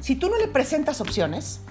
si 0.01 0.15
tú 0.15 0.29
no 0.29 0.37
le 0.37 0.47
presentas 0.47 1.01
opciones, 1.01 1.61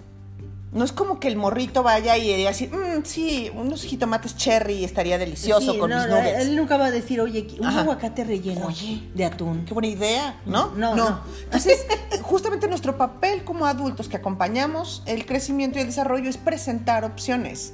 no 0.76 0.84
es 0.84 0.92
como 0.92 1.18
que 1.18 1.28
el 1.28 1.36
morrito 1.36 1.82
vaya 1.82 2.18
y 2.18 2.36
diga 2.36 2.50
así, 2.50 2.68
mmm, 2.68 3.02
sí, 3.02 3.50
unos 3.54 3.82
jitomates 3.82 4.36
cherry 4.36 4.84
estaría 4.84 5.16
delicioso 5.16 5.78
con 5.78 5.90
mis 5.90 6.06
nuggets. 6.06 6.42
Él 6.42 6.54
nunca 6.54 6.76
va 6.76 6.86
a 6.86 6.90
decir, 6.90 7.18
oye, 7.18 7.46
un 7.58 7.66
aguacate 7.66 8.24
relleno 8.24 8.68
de 9.14 9.24
atún. 9.24 9.64
Qué 9.64 9.72
buena 9.72 9.88
idea, 9.88 10.40
¿no? 10.44 10.72
No, 10.76 10.94
no. 10.94 11.20
Entonces, 11.44 11.86
justamente 12.22 12.68
nuestro 12.68 12.98
papel 12.98 13.42
como 13.42 13.64
adultos 13.64 14.08
que 14.08 14.18
acompañamos 14.18 15.02
el 15.06 15.24
crecimiento 15.24 15.78
y 15.78 15.80
el 15.80 15.86
desarrollo 15.86 16.28
es 16.28 16.36
presentar 16.36 17.06
opciones. 17.06 17.72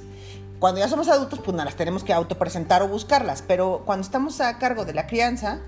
Cuando 0.59 0.79
ya 0.79 0.87
somos 0.87 1.09
adultos, 1.09 1.39
pues 1.43 1.51
nada, 1.51 1.65
las 1.65 1.75
tenemos 1.75 2.05
que 2.05 2.13
autopresentar 2.13 2.83
o 2.83 2.87
buscarlas, 2.87 3.43
pero 3.45 3.83
cuando 3.85 4.05
estamos 4.05 4.39
a 4.39 4.57
cargo 4.59 4.85
de 4.85 4.93
la 4.93 5.07
crianza, 5.07 5.59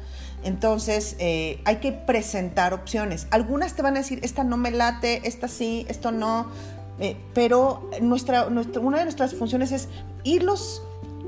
entonces 0.45 1.17
eh, 1.19 1.59
hay 1.65 1.77
que 1.77 1.91
presentar 1.91 2.73
opciones. 2.73 3.27
Algunas 3.31 3.73
te 3.73 3.81
van 3.81 3.95
a 3.95 3.99
decir, 3.99 4.19
esta 4.23 4.45
no 4.45 4.55
me 4.55 4.71
late, 4.71 5.27
esta 5.27 5.49
sí, 5.49 5.85
esto 5.89 6.11
no 6.11 6.49
eh, 6.99 7.17
pero 7.33 7.89
nuestra, 8.01 8.47
una 8.47 8.97
de 8.97 9.03
nuestras 9.03 9.35
funciones 9.35 9.71
es 9.71 9.89
irlos 10.23 10.81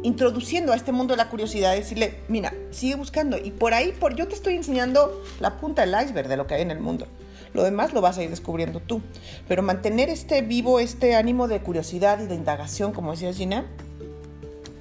introduciendo 0.04 0.74
a 0.74 0.76
este 0.76 0.92
mundo 0.92 1.14
de 1.14 1.18
la 1.18 1.30
curiosidad, 1.30 1.74
decirle, 1.74 2.20
mira, 2.28 2.54
sigue 2.72 2.96
buscando. 2.96 3.38
Y 3.38 3.52
por 3.52 3.74
ahí, 3.74 3.94
por, 4.00 4.16
yo 4.16 4.28
te 4.28 4.36
estoy 4.36 4.56
enseñando 4.56 5.24
la 5.40 5.60
punta 5.60 5.86
del 5.86 5.96
iceberg 6.02 6.28
de 6.28 6.38
lo 6.38 6.48
que 6.48 6.56
hay 6.56 6.62
en 6.62 6.72
el 6.72 6.80
mundo. 6.80 7.08
Lo 7.54 7.64
demás 7.64 7.94
lo 7.94 8.02
vas 8.02 8.18
a 8.18 8.24
ir 8.24 8.30
descubriendo 8.30 8.80
tú. 8.80 9.02
Pero 9.48 9.64
mantener 9.64 10.10
este 10.10 10.42
vivo, 10.42 10.80
este 10.80 11.16
ánimo 11.16 11.48
de 11.48 11.62
curiosidad 11.62 12.20
y 12.22 12.28
de 12.28 12.36
indagación, 12.36 12.92
como 12.92 13.12
decía 13.12 13.34
Gina, 13.34 13.66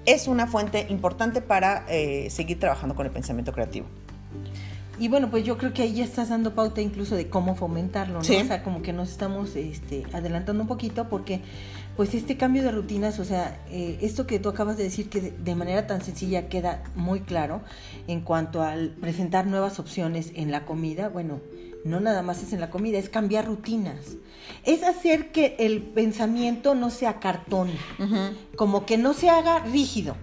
es 0.04 0.28
una 0.28 0.46
fuente 0.46 0.86
importante 0.88 1.40
para 1.40 1.84
eh, 1.88 2.28
seguir 2.30 2.60
trabajando 2.60 2.94
con 2.94 3.06
el 3.06 3.12
pensamiento 3.12 3.52
creativo. 3.52 3.86
Y 4.98 5.08
bueno, 5.08 5.30
pues 5.30 5.44
yo 5.44 5.58
creo 5.58 5.72
que 5.72 5.82
ahí 5.82 5.94
ya 5.94 6.04
estás 6.04 6.30
dando 6.30 6.54
pauta 6.54 6.80
incluso 6.80 7.16
de 7.16 7.28
cómo 7.28 7.54
fomentarlo, 7.54 8.14
¿no? 8.14 8.20
O 8.20 8.24
sea, 8.24 8.62
como 8.62 8.82
que 8.82 8.92
nos 8.92 9.10
estamos 9.10 9.54
este, 9.56 10.04
adelantando 10.12 10.62
un 10.62 10.68
poquito 10.68 11.08
porque 11.08 11.42
pues 11.96 12.14
este 12.14 12.36
cambio 12.36 12.62
de 12.62 12.72
rutinas, 12.72 13.18
o 13.18 13.24
sea, 13.24 13.58
eh, 13.70 13.98
esto 14.02 14.26
que 14.26 14.38
tú 14.38 14.48
acabas 14.48 14.76
de 14.76 14.84
decir 14.84 15.08
que 15.08 15.20
de, 15.20 15.54
manera 15.54 15.86
tan 15.86 16.02
sencilla 16.02 16.48
queda 16.48 16.82
muy 16.94 17.20
claro 17.20 17.62
en 18.06 18.20
cuanto 18.20 18.62
al 18.62 18.90
presentar 18.90 19.46
nuevas 19.46 19.78
opciones 19.78 20.32
en 20.34 20.50
la 20.50 20.64
comida, 20.66 21.08
bueno, 21.08 21.40
no 21.84 22.00
nada 22.00 22.22
más 22.22 22.42
es 22.42 22.52
en 22.52 22.60
la 22.60 22.70
comida, 22.70 22.98
es 22.98 23.08
cambiar 23.08 23.46
rutinas. 23.46 24.16
Es 24.64 24.82
hacer 24.82 25.32
que 25.32 25.56
el 25.58 25.82
pensamiento 25.82 26.74
no 26.74 26.90
sea 26.90 27.20
cartón, 27.20 27.70
como 28.56 28.84
que 28.84 28.98
no 28.98 29.14
se 29.14 29.30
haga 29.30 29.60
rígido 29.60 30.16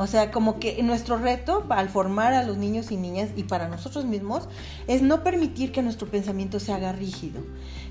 O 0.00 0.06
sea, 0.06 0.30
como 0.30 0.60
que 0.60 0.80
nuestro 0.84 1.18
reto 1.18 1.66
al 1.70 1.88
formar 1.88 2.32
a 2.32 2.44
los 2.44 2.56
niños 2.56 2.92
y 2.92 2.96
niñas 2.96 3.30
y 3.34 3.42
para 3.42 3.66
nosotros 3.66 4.04
mismos 4.04 4.48
es 4.86 5.02
no 5.02 5.24
permitir 5.24 5.72
que 5.72 5.82
nuestro 5.82 6.06
pensamiento 6.06 6.60
se 6.60 6.72
haga 6.72 6.92
rígido. 6.92 7.40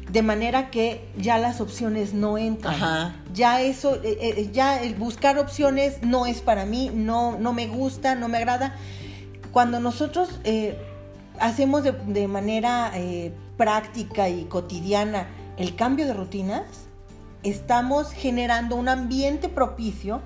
De 0.09 0.21
manera 0.21 0.71
que 0.71 1.05
ya 1.17 1.37
las 1.37 1.59
opciones 1.59 2.13
no 2.13 2.37
entran. 2.37 3.13
Ya 3.33 3.59
eso, 3.59 3.95
eh, 3.95 4.17
eh, 4.21 4.49
ya 4.53 4.81
el 4.81 4.95
buscar 4.95 5.37
opciones 5.37 6.01
no 6.01 6.25
es 6.25 6.39
para 6.39 6.65
mí, 6.65 6.89
no, 6.93 7.37
no 7.37 7.51
me 7.51 7.67
gusta, 7.67 8.15
no 8.15 8.29
me 8.29 8.37
agrada. 8.37 8.73
Cuando 9.51 9.81
nosotros 9.81 10.29
eh, 10.45 10.77
hacemos 11.41 11.83
de, 11.83 12.27
manera 12.29 12.93
práctica 13.57 14.29
y 14.29 14.45
cotidiana 14.45 15.27
el 15.57 15.75
cambio 15.75 16.05
de 16.05 16.13
rutinas, 16.13 16.63
estamos 17.43 18.13
generando 18.13 18.77
un 18.77 18.87
ambiente 18.87 19.49
propicio 19.49 20.21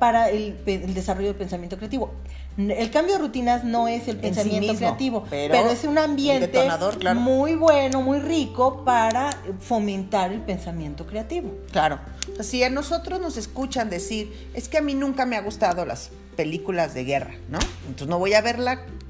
para 0.00 0.30
el, 0.30 0.56
desarrollo 0.94 1.28
del 1.28 1.36
pensamiento 1.36 1.76
creativo. 1.76 2.10
El 2.56 2.90
cambio 2.90 3.14
de 3.14 3.20
rutinas 3.20 3.64
no 3.64 3.86
es 3.86 4.08
el 4.08 4.16
pensamiento 4.16 4.74
creativo, 4.74 5.24
pero, 5.28 5.70
es 5.70 5.84
un 5.84 5.98
ambiente 5.98 6.68
muy 7.14 7.54
bueno, 7.54 8.00
muy 8.00 8.18
rico 8.18 8.82
para 8.84 9.30
fomentar 9.60 10.32
el 10.32 10.40
pensamiento 10.40 11.06
creativo. 11.06 11.52
Claro. 11.70 12.00
si 12.40 12.64
a 12.64 12.70
nosotros 12.70 13.20
nos 13.20 13.36
escuchan 13.36 13.90
decir, 13.90 14.50
es 14.54 14.68
que 14.68 14.78
a 14.78 14.80
mí 14.80 14.94
nunca 14.94 15.26
me 15.26 15.36
ha 15.36 15.42
gustado 15.42 15.84
las 15.84 16.10
películas 16.34 16.94
de 16.94 17.04
guerra, 17.04 17.34
¿no? 17.50 17.58
Entonces 17.82 18.08
no 18.08 18.18
voy 18.18 18.32
a 18.32 18.40
ver 18.40 18.58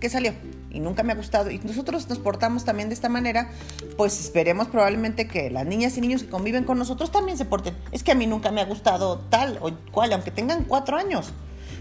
que 0.00 0.08
salió 0.08 0.34
y 0.70 0.80
nunca 0.80 1.02
me 1.02 1.12
ha 1.12 1.16
gustado. 1.16 1.50
Y 1.50 1.58
nosotros 1.58 2.08
nos 2.08 2.18
portamos 2.18 2.64
también 2.64 2.88
de 2.88 2.94
esta 2.94 3.08
manera, 3.08 3.50
pues 3.96 4.18
esperemos 4.18 4.68
probablemente 4.68 5.28
que 5.28 5.50
las 5.50 5.66
niñas 5.66 5.96
y 5.96 6.00
niños 6.00 6.22
que 6.22 6.28
conviven 6.28 6.64
con 6.64 6.78
nosotros 6.78 7.12
también 7.12 7.38
se 7.38 7.44
porten. 7.44 7.76
Es 7.92 8.02
que 8.02 8.12
a 8.12 8.14
mí 8.14 8.26
nunca 8.26 8.50
me 8.50 8.60
ha 8.60 8.64
gustado 8.64 9.18
tal 9.30 9.58
o 9.60 9.70
cual, 9.92 10.12
aunque 10.12 10.30
tengan 10.30 10.64
cuatro 10.64 10.96
años. 10.96 11.32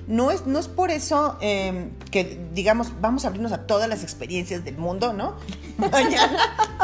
No 0.08 0.32
es, 0.32 0.48
no 0.48 0.58
es 0.58 0.68
por 0.68 0.90
eso 0.90 1.38
em, 1.40 1.92
que, 2.10 2.40
digamos, 2.54 2.94
vamos 3.00 3.26
a 3.26 3.28
abrirnos 3.28 3.52
a 3.52 3.68
todas 3.68 3.88
las 3.88 4.02
experiencias 4.02 4.66
del 4.66 4.78
mundo, 4.78 5.14
¿no? 5.14 5.36
Mañana 5.78 6.38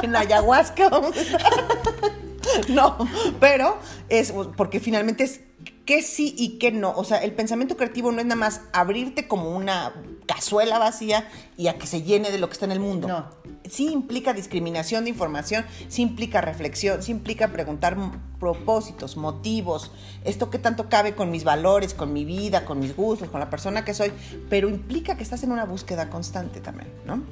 en 0.04 0.16
ayahuasca 0.16 0.92
No, 2.70 2.98
pero 3.40 3.80
es 4.10 4.32
porque 4.56 4.80
finalmente 4.80 5.24
es 5.24 5.42
qué 5.86 6.02
sí 6.02 6.36
y 6.38 6.58
qué 6.58 6.72
no. 6.72 6.94
O 6.96 7.04
sea, 7.04 7.18
el 7.20 7.34
pensamiento 7.34 7.78
creativo 7.78 8.12
no 8.12 8.20
es 8.20 8.26
nada 8.26 8.36
más 8.36 8.62
abrirte 8.74 9.28
como 9.28 9.56
una 9.56 9.94
cazuela 10.26 10.80
vacía 10.80 11.30
y 11.56 11.68
a 11.68 11.78
que 11.78 11.88
se 11.88 12.02
llene 12.02 12.32
de 12.32 12.40
lo 12.40 12.48
que 12.48 12.54
está 12.54 12.66
en 12.66 12.72
el 12.72 12.80
mundo. 12.80 13.08
No. 13.08 13.30
Sí 13.70 13.92
implica 13.92 14.34
discriminación 14.34 15.06
de 15.06 15.12
información, 15.12 15.66
sí 15.88 16.02
implica 16.02 16.42
reflexión, 16.42 17.02
sí 17.02 17.12
implica 17.12 17.48
preguntar 17.48 17.98
propósitos, 18.40 19.18
motivos, 19.18 19.92
esto 20.24 20.50
que 20.52 20.60
tanto 20.60 20.88
cabe 20.90 21.16
con 21.16 21.32
mis 21.32 21.44
valores, 21.44 21.94
con 21.94 22.14
mi 22.14 22.26
vida, 22.26 22.66
con 22.66 22.80
mis 22.80 22.96
gustos, 22.96 23.30
con 23.30 23.40
la 23.40 23.50
persona 23.50 23.84
que 23.84 23.94
soy, 23.94 24.12
pero 24.50 24.70
implica 24.70 25.18
que 25.18 25.24
estás 25.24 25.44
en 25.44 25.52
una 25.52 25.66
búsqueda 25.66 26.10
constante 26.10 26.60
también, 26.60 26.90
¿no? 27.06 27.24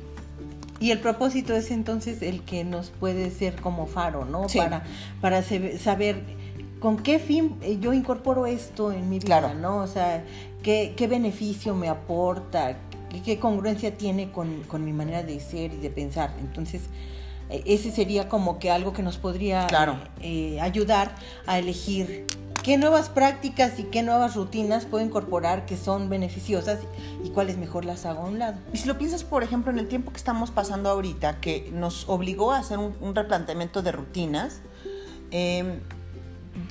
Y 0.79 0.91
el 0.91 0.99
propósito 0.99 1.55
es 1.55 1.71
entonces 1.71 2.21
el 2.21 2.41
que 2.41 2.63
nos 2.63 2.89
puede 2.89 3.31
ser 3.31 3.55
como 3.55 3.85
faro, 3.85 4.25
¿no? 4.25 4.47
Para, 4.47 4.83
para 5.21 5.41
saber 5.41 6.23
con 6.83 6.97
qué 6.97 7.17
fin 7.17 7.55
eh, 7.61 7.77
yo 7.79 7.93
incorporo 7.93 8.45
esto 8.45 8.91
en 8.91 9.09
mi 9.09 9.17
vida, 9.17 9.53
¿no? 9.53 9.77
O 9.77 9.87
sea, 9.87 10.25
qué, 10.63 11.07
beneficio 11.09 11.73
me 11.73 11.87
aporta, 11.87 12.75
qué, 13.23 13.39
congruencia 13.39 13.95
tiene 13.95 14.33
con, 14.33 14.83
mi 14.83 14.91
manera 14.91 15.23
de 15.23 15.39
ser 15.39 15.73
y 15.73 15.77
de 15.77 15.89
pensar. 15.89 16.35
Entonces, 16.41 16.81
eh, 17.49 17.63
ese 17.65 17.89
sería 17.89 18.27
como 18.27 18.59
que 18.59 18.69
algo 18.69 18.91
que 18.91 19.01
nos 19.01 19.17
podría 19.17 19.65
eh, 20.19 20.59
ayudar 20.59 21.15
a 21.47 21.57
elegir 21.57 22.25
qué 22.63 22.77
nuevas 22.77 23.07
prácticas 23.07 23.79
y 23.79 23.83
qué 23.83 24.03
nuevas 24.03 24.35
rutinas 24.35 24.83
puedo 24.83 25.05
incorporar 25.05 25.65
que 25.65 25.77
son 25.77 26.09
beneficiosas 26.09 26.79
y 27.23 27.29
cuáles 27.29 27.57
mejor 27.57 27.85
las 27.85 28.05
hago 28.05 28.23
a 28.23 28.25
un 28.25 28.39
lado. 28.39 28.57
Y 28.73 28.77
si 28.79 28.89
lo 28.89 28.97
piensas, 28.97 29.23
por 29.23 29.41
ejemplo, 29.43 29.71
en 29.71 29.79
el 29.79 29.87
tiempo 29.87 30.11
que 30.11 30.17
estamos 30.17 30.51
pasando 30.51 30.89
ahorita, 30.89 31.39
que 31.39 31.71
nos 31.73 32.09
obligó 32.09 32.51
a 32.51 32.57
hacer 32.57 32.77
un, 32.77 33.15
replanteamiento 33.15 33.81
de 33.81 33.93
rutinas, 33.93 34.59
eh, 35.31 35.79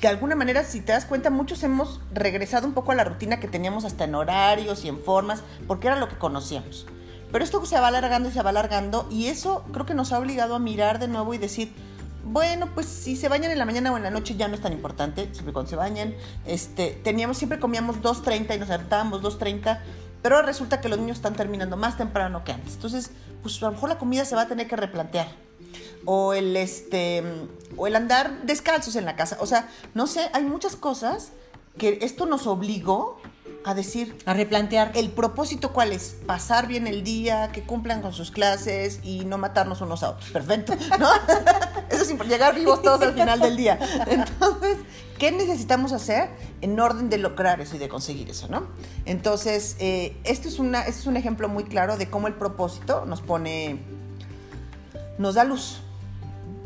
de 0.01 0.07
alguna 0.07 0.35
manera, 0.35 0.63
si 0.63 0.81
te 0.81 0.93
das 0.93 1.05
cuenta, 1.05 1.29
muchos 1.29 1.61
hemos 1.63 1.99
regresado 2.13 2.67
un 2.67 2.73
poco 2.73 2.91
a 2.91 2.95
la 2.95 3.03
rutina 3.03 3.39
que 3.39 3.47
teníamos 3.47 3.83
hasta 3.83 4.05
en 4.05 4.15
horarios 4.15 4.85
y 4.85 4.87
en 4.87 4.99
formas, 4.99 5.43
porque 5.67 5.87
era 5.87 5.97
lo 5.97 6.07
que 6.07 6.17
conocíamos. 6.17 6.85
Pero 7.31 7.43
esto 7.43 7.65
se 7.65 7.79
va 7.79 7.87
alargando 7.87 8.29
y 8.29 8.31
se 8.31 8.41
va 8.41 8.51
alargando, 8.51 9.07
y 9.11 9.27
eso 9.27 9.65
creo 9.73 9.85
que 9.85 9.93
nos 9.93 10.13
ha 10.13 10.19
obligado 10.19 10.55
a 10.55 10.59
mirar 10.59 10.99
de 10.99 11.07
nuevo 11.07 11.33
y 11.33 11.37
decir, 11.37 11.73
bueno, 12.23 12.69
pues 12.73 12.85
si 12.85 13.17
se 13.17 13.27
bañan 13.27 13.51
en 13.51 13.59
la 13.59 13.65
mañana 13.65 13.91
o 13.91 13.97
en 13.97 14.03
la 14.03 14.09
noche 14.09 14.35
ya 14.35 14.47
no 14.47 14.55
es 14.55 14.61
tan 14.61 14.71
importante, 14.71 15.27
siempre 15.33 15.51
cuando 15.51 15.69
se 15.69 15.75
bañan. 15.75 16.13
Este, 16.45 16.99
teníamos, 17.03 17.37
siempre 17.37 17.59
comíamos 17.59 18.01
2.30 18.01 18.55
y 18.55 18.59
nos 18.59 18.69
hartábamos 18.69 19.21
2.30, 19.21 19.79
pero 20.21 20.41
resulta 20.41 20.79
que 20.79 20.87
los 20.87 20.99
niños 20.99 21.17
están 21.17 21.33
terminando 21.33 21.75
más 21.75 21.97
temprano 21.97 22.45
que 22.45 22.53
antes. 22.53 22.75
Entonces, 22.75 23.11
pues 23.41 23.61
a 23.61 23.65
lo 23.65 23.71
mejor 23.73 23.89
la 23.89 23.97
comida 23.97 24.23
se 24.23 24.35
va 24.35 24.43
a 24.43 24.47
tener 24.47 24.67
que 24.67 24.77
replantear 24.77 25.27
o 26.05 26.33
el 26.33 26.55
este 26.57 27.23
o 27.77 27.87
el 27.87 27.95
andar 27.95 28.43
descalzos 28.43 28.95
en 28.95 29.05
la 29.05 29.15
casa. 29.15 29.37
O 29.39 29.45
sea, 29.45 29.69
no 29.93 30.07
sé, 30.07 30.29
hay 30.33 30.43
muchas 30.43 30.75
cosas 30.75 31.31
que 31.77 31.99
esto 32.01 32.25
nos 32.25 32.47
obligó 32.47 33.19
a 33.65 33.73
decir, 33.73 34.17
a 34.25 34.33
replantear. 34.33 34.91
El 34.95 35.09
propósito 35.11 35.71
cuál 35.71 35.91
es? 35.91 36.17
Pasar 36.25 36.67
bien 36.67 36.87
el 36.87 37.03
día, 37.03 37.51
que 37.51 37.63
cumplan 37.63 38.01
con 38.01 38.13
sus 38.13 38.31
clases 38.31 38.99
y 39.03 39.25
no 39.25 39.37
matarnos 39.37 39.81
unos 39.81 40.03
a 40.03 40.11
otros. 40.11 40.31
Perfecto, 40.31 40.73
¿no? 40.99 41.09
Eso 41.89 42.03
es 42.03 42.27
llegar 42.27 42.55
vivos 42.55 42.81
todos 42.81 43.01
al 43.01 43.13
final 43.13 43.39
del 43.39 43.55
día. 43.55 43.79
Entonces, 44.07 44.77
¿qué 45.17 45.31
necesitamos 45.31 45.93
hacer 45.93 46.29
en 46.61 46.79
orden 46.79 47.09
de 47.09 47.17
lograr 47.17 47.61
eso 47.61 47.75
y 47.75 47.79
de 47.79 47.87
conseguir 47.87 48.29
eso, 48.29 48.47
no? 48.49 48.67
Entonces, 49.05 49.75
eh, 49.79 50.17
esto, 50.23 50.47
es 50.47 50.59
una, 50.59 50.81
esto 50.81 51.01
es 51.01 51.07
un 51.07 51.17
ejemplo 51.17 51.47
muy 51.49 51.63
claro 51.65 51.97
de 51.97 52.09
cómo 52.09 52.27
el 52.27 52.33
propósito 52.33 53.05
nos 53.05 53.21
pone, 53.21 53.79
nos 55.17 55.35
da 55.35 55.43
luz. 55.43 55.81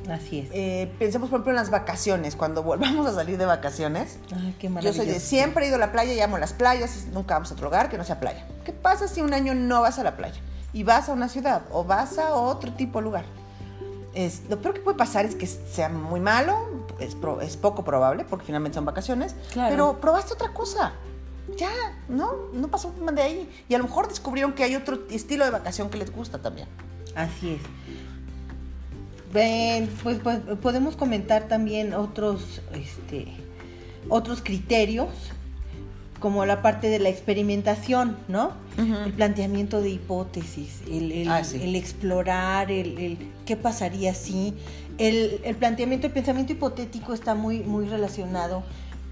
Así 0.10 0.40
es. 0.40 0.50
Eh, 0.52 0.92
pensemos, 1.00 1.30
por 1.30 1.38
ejemplo, 1.38 1.52
en 1.52 1.58
las 1.58 1.70
vacaciones, 1.70 2.36
cuando 2.36 2.64
volvamos 2.64 3.08
a 3.08 3.14
salir 3.14 3.38
de 3.38 3.46
vacaciones. 3.46 4.20
Ay, 4.36 4.56
qué 4.60 4.70
Yo 4.82 4.94
soy 4.94 5.08
de 5.08 5.20
siempre 5.20 5.66
he 5.66 5.68
ido 5.68 5.76
a 5.76 5.80
la 5.80 5.92
playa 5.92 6.14
y 6.14 6.20
amo 6.20 6.38
las 6.38 6.54
playas 6.54 7.08
nunca 7.12 7.36
vamos 7.36 7.52
a 7.52 7.54
otro 7.54 7.66
lugar 7.66 7.90
que 7.90 7.98
no 7.98 8.04
sea 8.04 8.20
playa. 8.20 8.46
¿Qué 8.64 8.74
pasa 8.74 9.08
si 9.08 9.22
un 9.22 9.34
año 9.34 9.54
no 9.54 9.82
vas 9.82 10.00
a 10.00 10.04
la 10.04 10.16
playa 10.16 10.40
y 10.74 10.84
vas 10.84 11.10
a 11.10 11.14
una 11.14 11.30
ciudad 11.30 11.64
o 11.72 11.84
vas 11.84 12.18
a 12.18 12.34
otro 12.34 12.74
tipo 12.74 13.00
de 13.00 13.06
lugar? 13.06 13.26
Es, 14.14 14.44
lo 14.50 14.62
peor 14.62 14.74
que 14.74 14.82
puede 14.82 14.98
pasar 14.98 15.26
es 15.26 15.36
que 15.36 15.46
sea 15.46 15.90
muy 15.90 16.20
malo, 16.20 16.58
es, 17.00 17.16
es 17.42 17.58
poco 17.58 17.84
probable 17.84 18.26
porque 18.26 18.46
finalmente 18.46 18.76
son 18.76 18.86
vacaciones, 18.86 19.36
pero 19.54 20.00
probaste 20.00 20.34
otra 20.34 20.54
cosa. 20.54 20.94
Ya, 21.56 21.72
¿no? 22.10 22.34
No 22.52 22.68
pasó 22.68 22.94
un 23.00 23.16
de 23.16 23.22
ahí. 23.22 23.64
Y 23.70 23.76
a 23.76 23.78
lo 23.78 23.86
mejor 23.86 24.10
descubrieron 24.10 24.52
que 24.54 24.64
hay 24.64 24.76
otro 24.76 25.00
estilo 25.10 25.46
de 25.46 25.52
vacación 25.52 25.90
que 25.90 25.98
les 25.98 26.12
gusta 26.12 26.40
también. 26.40 26.68
Así 27.16 27.54
es 27.54 27.62
pues, 29.32 30.20
pues, 30.24 30.40
podemos 30.62 30.96
comentar 30.96 31.48
también 31.48 31.94
otros, 31.94 32.62
este, 32.74 33.28
otros 34.10 34.42
criterios, 34.42 35.10
como 36.20 36.46
la 36.46 36.62
parte 36.62 36.90
de 36.90 37.00
la 37.00 37.10
experimentación, 37.10 38.18
¿no? 38.28 38.54
El 38.78 39.14
planteamiento 39.14 39.82
de 39.82 39.90
hipótesis, 39.92 40.82
el, 40.90 41.28
ah, 41.30 41.42
explorar, 41.42 42.72
el, 42.72 43.18
qué 43.46 43.56
pasaría 43.56 44.14
si. 44.14 44.54
El, 44.98 45.56
planteamiento, 45.60 46.08
el 46.08 46.14
pensamiento 46.14 46.54
hipotético 46.54 47.14
está 47.14 47.36
muy, 47.36 47.60
muy 47.60 47.86
relacionado 47.88 48.64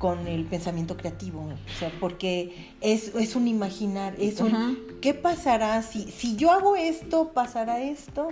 con 0.05 0.27
el 0.27 0.45
pensamiento 0.45 0.97
creativo, 0.97 1.39
o 1.39 1.79
sea, 1.79 1.91
porque 1.99 2.69
es, 2.79 3.15
es 3.15 3.35
un 3.35 3.47
imaginar, 3.47 4.13
es 4.19 4.39
un, 4.39 4.77
¿qué 5.01 5.15
pasará 5.15 5.81
si, 5.81 6.03
si 6.11 6.35
yo 6.35 6.51
hago 6.51 6.75
esto, 6.75 7.31
pasará 7.33 7.81
esto? 7.81 8.27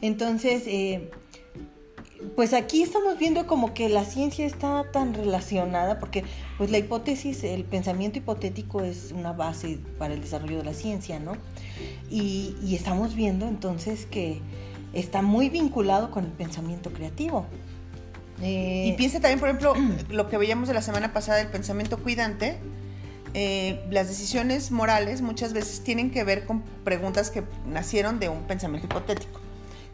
Entonces, 0.00 0.62
eh, 0.68 1.10
pues 2.36 2.54
aquí 2.54 2.84
estamos 2.84 3.18
viendo 3.18 3.48
como 3.48 3.74
que 3.74 3.88
la 3.88 4.04
ciencia 4.04 4.46
está 4.46 4.92
tan 4.92 5.12
relacionada, 5.12 5.98
porque 5.98 6.22
pues 6.56 6.70
la 6.70 6.78
hipótesis, 6.78 7.42
el 7.42 7.64
pensamiento 7.64 8.18
hipotético 8.18 8.84
es 8.84 9.10
una 9.10 9.32
base 9.32 9.80
para 9.98 10.14
el 10.14 10.20
desarrollo 10.20 10.58
de 10.58 10.64
la 10.66 10.74
ciencia, 10.74 11.18
¿no? 11.18 11.32
Y, 12.08 12.54
estamos 12.72 13.16
viendo 13.16 13.48
entonces 13.48 14.06
que 14.06 14.40
está 14.92 15.20
muy 15.20 15.48
vinculado 15.48 16.12
con 16.12 16.26
el 16.26 16.30
pensamiento 16.30 16.92
creativo. 16.92 17.44
Y 18.42 18.92
piensa 18.92 19.20
también, 19.20 19.40
por 19.40 19.48
ejemplo, 19.48 19.74
lo 20.10 20.28
que 20.28 20.38
veíamos 20.38 20.68
de 20.68 20.74
la 20.74 20.82
semana 20.82 21.12
pasada 21.12 21.38
del 21.38 21.48
pensamiento 21.48 21.98
cuidante. 21.98 22.58
Eh, 23.34 23.84
las 23.90 24.08
decisiones 24.08 24.70
morales 24.70 25.20
muchas 25.20 25.52
veces 25.52 25.84
tienen 25.84 26.10
que 26.10 26.24
ver 26.24 26.46
con 26.46 26.62
preguntas 26.82 27.30
que 27.30 27.44
nacieron 27.66 28.18
de 28.18 28.30
un 28.30 28.44
pensamiento 28.44 28.86
hipotético 28.86 29.38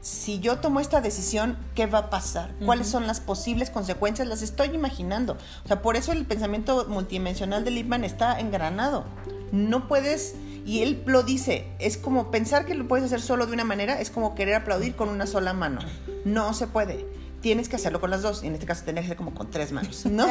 si 0.05 0.39
yo 0.39 0.59
tomo 0.59 0.81
esta 0.81 1.01
decisión, 1.01 1.57
¿qué 1.75 1.87
va 1.87 1.99
a 1.99 2.11
pasar? 2.11 2.51
¿Cuáles 2.63 2.89
son 2.89 3.07
las 3.07 3.21
posibles 3.21 3.71
consecuencias? 3.71 4.29
Las 4.29 4.43
estoy 4.43 4.69
imaginando. 4.69 5.39
O 5.65 5.67
sea, 5.67 5.81
por 5.81 5.97
eso 5.97 6.13
el 6.13 6.27
pensamiento 6.27 6.85
multidimensional 6.91 7.65
de 7.65 7.71
Lippmann 7.71 8.05
está 8.05 8.39
engranado. 8.39 9.07
No 9.51 9.89
puedes, 9.89 10.35
y 10.67 10.83
él 10.83 11.03
lo 11.07 11.23
dice, 11.23 11.69
es 11.79 11.97
como 11.97 12.31
pensar 12.31 12.67
que 12.67 12.75
lo 12.75 12.87
puedes 12.87 13.07
hacer 13.07 13.23
solo 13.23 13.47
de 13.47 13.55
una 13.55 13.65
manera, 13.65 13.99
es 13.99 14.11
como 14.11 14.35
querer 14.35 14.57
aplaudir 14.57 14.95
con 14.95 15.09
una 15.09 15.27
sola 15.27 15.55
mano. 15.55 15.81
No 16.27 16.53
se 16.53 16.67
puede. 16.67 17.07
Tienes 17.45 17.69
que 17.69 17.77
hacerlo 17.77 18.01
con 18.01 18.09
las 18.09 18.23
dos, 18.23 18.43
y 18.43 18.47
en 18.47 18.55
este 18.55 18.65
caso 18.65 18.87
tener 18.87 19.03
que 19.03 19.09
hacer 19.09 19.19
como 19.19 19.35
con 19.35 19.51
tres 19.51 19.71
manos, 19.71 20.07
¿no? 20.11 20.27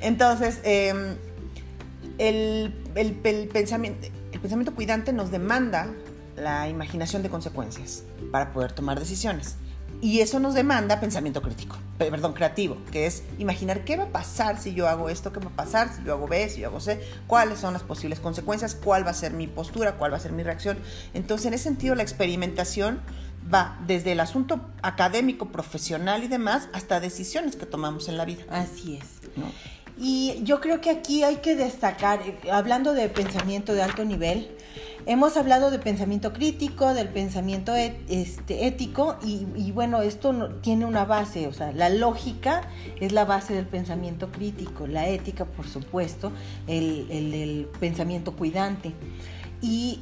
Entonces, 0.00 0.60
em, 0.62 1.16
el, 2.18 2.72
el, 2.94 3.18
el 3.24 3.48
pensamiento, 3.48 4.06
el 4.30 4.38
pensamiento 4.38 4.76
cuidante 4.76 5.12
nos 5.12 5.32
demanda 5.32 5.92
la 6.36 6.68
imaginación 6.68 7.24
de 7.24 7.30
consecuencias 7.30 8.04
para 8.30 8.52
poder 8.52 8.70
tomar 8.70 9.00
decisiones. 9.00 9.56
Y 10.00 10.20
eso 10.20 10.38
nos 10.38 10.54
demanda 10.54 11.00
pensamiento 11.00 11.42
crítico, 11.42 11.78
perdón, 11.98 12.32
creativo, 12.32 12.76
que 12.92 13.06
es 13.06 13.24
imaginar 13.40 13.84
qué 13.84 13.96
va 13.96 14.04
a 14.04 14.12
pasar 14.12 14.60
si 14.60 14.72
yo 14.72 14.86
hago 14.86 15.08
esto, 15.08 15.32
qué 15.32 15.40
va 15.40 15.46
a 15.46 15.56
pasar 15.56 15.92
si 15.96 16.04
yo 16.04 16.12
hago 16.12 16.28
B, 16.28 16.48
si 16.48 16.60
yo 16.60 16.68
hago 16.68 16.78
C, 16.78 17.00
cuáles 17.26 17.58
son 17.58 17.72
las 17.72 17.82
posibles 17.82 18.20
consecuencias, 18.20 18.76
cuál 18.76 19.04
va 19.04 19.10
a 19.10 19.14
ser 19.14 19.32
mi 19.32 19.48
postura, 19.48 19.96
cuál 19.96 20.12
va 20.12 20.18
a 20.18 20.20
ser 20.20 20.30
mi 20.30 20.44
reacción. 20.44 20.78
Entonces, 21.12 21.46
en 21.46 21.54
ese 21.54 21.64
sentido, 21.64 21.96
la 21.96 22.04
experimentación 22.04 23.00
va 23.52 23.78
desde 23.86 24.12
el 24.12 24.20
asunto 24.20 24.60
académico, 24.82 25.48
profesional 25.48 26.24
y 26.24 26.28
demás, 26.28 26.68
hasta 26.72 27.00
decisiones 27.00 27.56
que 27.56 27.66
tomamos 27.66 28.08
en 28.08 28.16
la 28.16 28.24
vida. 28.24 28.44
Así 28.50 28.96
es. 28.96 29.06
Y 29.96 30.40
yo 30.42 30.60
creo 30.60 30.80
que 30.80 30.90
aquí 30.90 31.22
hay 31.22 31.36
que 31.36 31.54
destacar, 31.54 32.20
eh, 32.22 32.50
hablando 32.50 32.94
de 32.94 33.08
pensamiento 33.08 33.74
de 33.74 33.82
alto 33.82 34.04
nivel, 34.04 34.50
Hemos 35.06 35.36
hablado 35.36 35.70
de 35.70 35.78
pensamiento 35.78 36.32
crítico, 36.32 36.94
del 36.94 37.10
pensamiento 37.10 37.74
este, 37.74 38.66
ético 38.66 39.18
y, 39.22 39.70
bueno, 39.72 40.00
esto 40.00 40.32
no, 40.32 40.48
tiene 40.48 40.86
una 40.86 41.04
base, 41.04 41.46
o 41.46 41.52
sea, 41.52 41.72
la 41.72 41.90
lógica 41.90 42.62
es 43.00 43.12
la 43.12 43.26
base 43.26 43.52
del 43.52 43.66
pensamiento 43.66 44.32
crítico, 44.32 44.86
la 44.86 45.06
ética, 45.06 45.44
por 45.44 45.68
supuesto, 45.68 46.32
el, 46.66 47.06
el 47.10 47.68
pensamiento 47.78 48.34
cuidante 48.34 48.94
y 49.60 50.00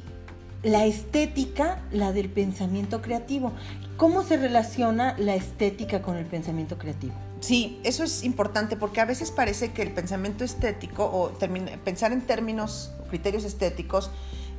la 0.63 0.85
estética, 0.85 1.81
la 1.91 2.11
del 2.13 2.29
pensamiento 2.29 3.01
creativo. 3.01 3.51
¿Cómo 3.97 4.23
se 4.23 4.37
relaciona 4.37 5.15
la 5.19 5.35
estética 5.35 6.01
con 6.01 6.15
el 6.15 6.25
pensamiento 6.25 6.77
creativo? 6.77 7.13
Sí, 7.41 7.79
eso 7.83 8.03
es 8.03 8.23
importante 8.23 8.77
porque 8.77 9.01
a 9.01 9.05
veces 9.05 9.29
parece 9.29 9.73
que 9.73 9.81
el 9.81 9.91
pensamiento 9.91 10.45
estético 10.45 11.03
o 11.03 11.31
pensar 11.83 12.13
en 12.13 12.21
términos, 12.21 12.91
criterios 13.09 13.43
estéticos, 13.43 14.09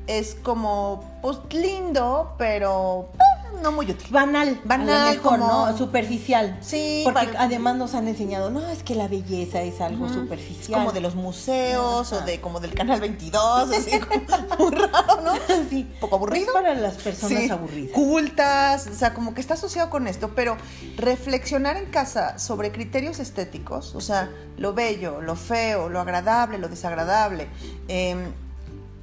es 0.07 0.35
como, 0.35 1.19
pues 1.23 1.39
lindo, 1.51 2.35
pero 2.37 3.09
eh, 3.15 3.34
no 3.63 3.73
muy 3.73 3.91
útil. 3.91 4.09
Banal. 4.11 4.61
Banal, 4.65 5.17
mejor, 5.17 5.39
¿no? 5.39 5.77
Superficial. 5.77 6.59
Sí. 6.61 7.03
Porque 7.05 7.29
además 7.39 7.77
nos 7.77 7.95
han 7.95 8.09
enseñado, 8.09 8.51
no, 8.51 8.67
es 8.69 8.83
que 8.83 8.95
la 8.95 9.09
belleza 9.09 9.63
es 9.63 9.81
algo 9.81 10.09
superficial. 10.09 10.81
Como 10.81 10.93
de 10.93 11.01
los 11.01 11.15
museos 11.15 12.13
o 12.13 12.21
de 12.23 12.41
como 12.41 12.61
del 12.61 12.75
Canal 12.75 13.01
22, 13.01 13.71
así 13.71 13.99
como 14.29 14.71
muy 14.71 14.75
raro, 14.75 15.21
¿no? 15.23 15.35
Sí. 15.71 15.89
Un 15.95 16.01
poco 16.01 16.17
aburrido. 16.17 16.53
para 16.53 16.75
las 16.75 16.95
personas 16.95 17.51
aburridas. 17.51 17.93
Cultas, 17.93 18.87
o 18.87 18.95
sea, 18.95 19.15
como 19.15 19.35
que 19.35 19.41
está 19.41 19.55
asociado 19.55 19.91
con 19.91 20.07
esto, 20.07 20.33
pero 20.35 20.57
reflexionar 20.97 21.77
en 21.77 21.87
casa 21.87 22.39
sobre 22.39 22.73
criterios 22.73 23.19
estéticos, 23.19 23.95
o 23.95 24.01
sea, 24.01 24.31
lo 24.57 24.75
bello, 24.75 25.21
lo 25.21 25.37
feo, 25.37 25.89
lo 25.89 26.01
agradable, 26.01 26.59
lo 26.59 26.69
desagradable, 26.69 27.49
eh, 27.89 28.17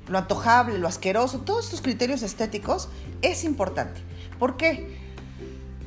lo 0.08 0.18
antojable, 0.18 0.78
lo 0.78 0.88
asqueroso, 0.88 1.40
todos 1.40 1.66
estos 1.66 1.82
criterios 1.82 2.22
estéticos 2.24 2.90
es 3.22 3.44
importante. 3.44 4.02
¿Por 4.40 4.58
qué? 4.58 5.00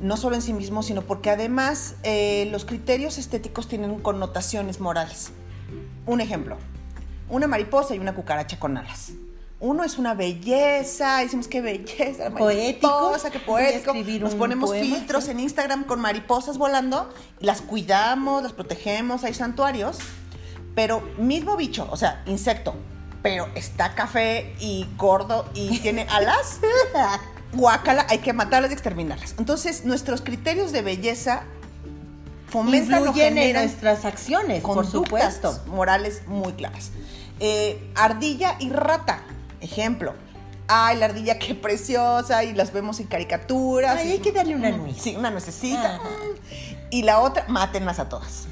No 0.00 0.16
solo 0.16 0.36
en 0.36 0.42
sí 0.42 0.52
mismo, 0.52 0.82
sino 0.82 1.02
porque 1.02 1.30
además 1.30 1.96
eh, 2.02 2.48
los 2.50 2.64
criterios 2.64 3.18
estéticos 3.18 3.68
tienen 3.68 3.98
connotaciones 4.00 4.80
morales. 4.80 5.30
Un 6.06 6.20
ejemplo, 6.20 6.56
una 7.28 7.46
mariposa 7.46 7.94
y 7.94 7.98
una 7.98 8.14
cucaracha 8.14 8.58
con 8.58 8.76
alas. 8.76 9.12
Uno 9.60 9.82
es 9.82 9.98
una 9.98 10.14
belleza, 10.14 11.20
decimos 11.20 11.48
qué 11.48 11.62
belleza, 11.62 12.30
poético, 12.30 13.12
qué 13.32 13.38
poético. 13.40 13.94
Nos 14.20 14.34
ponemos 14.34 14.72
filtros 14.74 15.28
en 15.28 15.40
Instagram 15.40 15.84
con 15.84 16.00
mariposas 16.00 16.58
volando, 16.58 17.08
las 17.40 17.62
cuidamos, 17.62 18.42
las 18.42 18.52
protegemos, 18.52 19.24
hay 19.24 19.32
santuarios, 19.32 19.98
pero 20.74 21.00
mismo 21.16 21.56
bicho, 21.56 21.88
o 21.90 21.96
sea, 21.96 22.22
insecto, 22.26 22.74
pero 23.24 23.48
está 23.54 23.94
café 23.94 24.54
y 24.60 24.86
gordo 24.98 25.48
y 25.54 25.78
tiene 25.78 26.06
alas, 26.10 26.60
guácala, 27.54 28.04
hay 28.10 28.18
que 28.18 28.34
matarlas 28.34 28.70
y 28.70 28.74
exterminarlas. 28.74 29.36
Entonces, 29.38 29.86
nuestros 29.86 30.20
criterios 30.20 30.72
de 30.72 30.82
belleza 30.82 31.44
fomentan 32.48 33.08
o 33.08 33.14
generan 33.14 33.64
nuestras 33.64 34.04
acciones, 34.04 34.62
por 34.62 34.86
supuesto. 34.86 35.58
morales 35.68 36.20
muy 36.26 36.52
claras. 36.52 36.90
Eh, 37.40 37.90
ardilla 37.94 38.56
y 38.60 38.68
rata, 38.68 39.22
ejemplo. 39.62 40.12
Ay, 40.68 40.98
la 40.98 41.06
ardilla 41.06 41.38
qué 41.38 41.54
preciosa 41.54 42.44
y 42.44 42.52
las 42.52 42.74
vemos 42.74 43.00
en 43.00 43.06
caricaturas. 43.06 43.96
Ay, 44.00 44.12
hay 44.12 44.18
que 44.18 44.32
darle 44.32 44.54
una 44.54 44.70
nuez. 44.70 44.98
Sí, 45.00 45.16
una 45.16 45.30
nuececita. 45.30 45.98
Y 46.90 47.04
la 47.04 47.20
otra, 47.20 47.46
mátenlas 47.48 48.00
a 48.00 48.10
todas. 48.10 48.48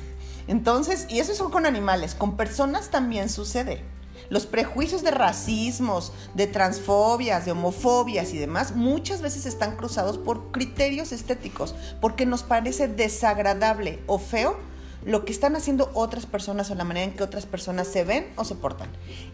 Entonces, 0.48 1.08
y 1.10 1.18
eso 1.18 1.34
son 1.34 1.50
con 1.50 1.66
animales, 1.66 2.14
con 2.14 2.38
personas 2.38 2.88
también 2.88 3.28
sucede. 3.28 3.84
Los 4.32 4.46
prejuicios 4.46 5.02
de 5.02 5.10
racismos, 5.10 6.10
de 6.32 6.46
transfobias, 6.46 7.44
de 7.44 7.52
homofobias 7.52 8.32
y 8.32 8.38
demás 8.38 8.74
muchas 8.74 9.20
veces 9.20 9.44
están 9.44 9.76
cruzados 9.76 10.16
por 10.16 10.50
criterios 10.52 11.12
estéticos, 11.12 11.74
porque 12.00 12.24
nos 12.24 12.42
parece 12.42 12.88
desagradable 12.88 14.02
o 14.06 14.18
feo 14.18 14.56
lo 15.04 15.26
que 15.26 15.32
están 15.32 15.54
haciendo 15.54 15.90
otras 15.92 16.24
personas 16.24 16.70
o 16.70 16.74
la 16.74 16.84
manera 16.84 17.04
en 17.04 17.12
que 17.12 17.22
otras 17.22 17.44
personas 17.44 17.88
se 17.88 18.04
ven 18.04 18.26
o 18.36 18.46
se 18.46 18.54
portan. 18.54 18.88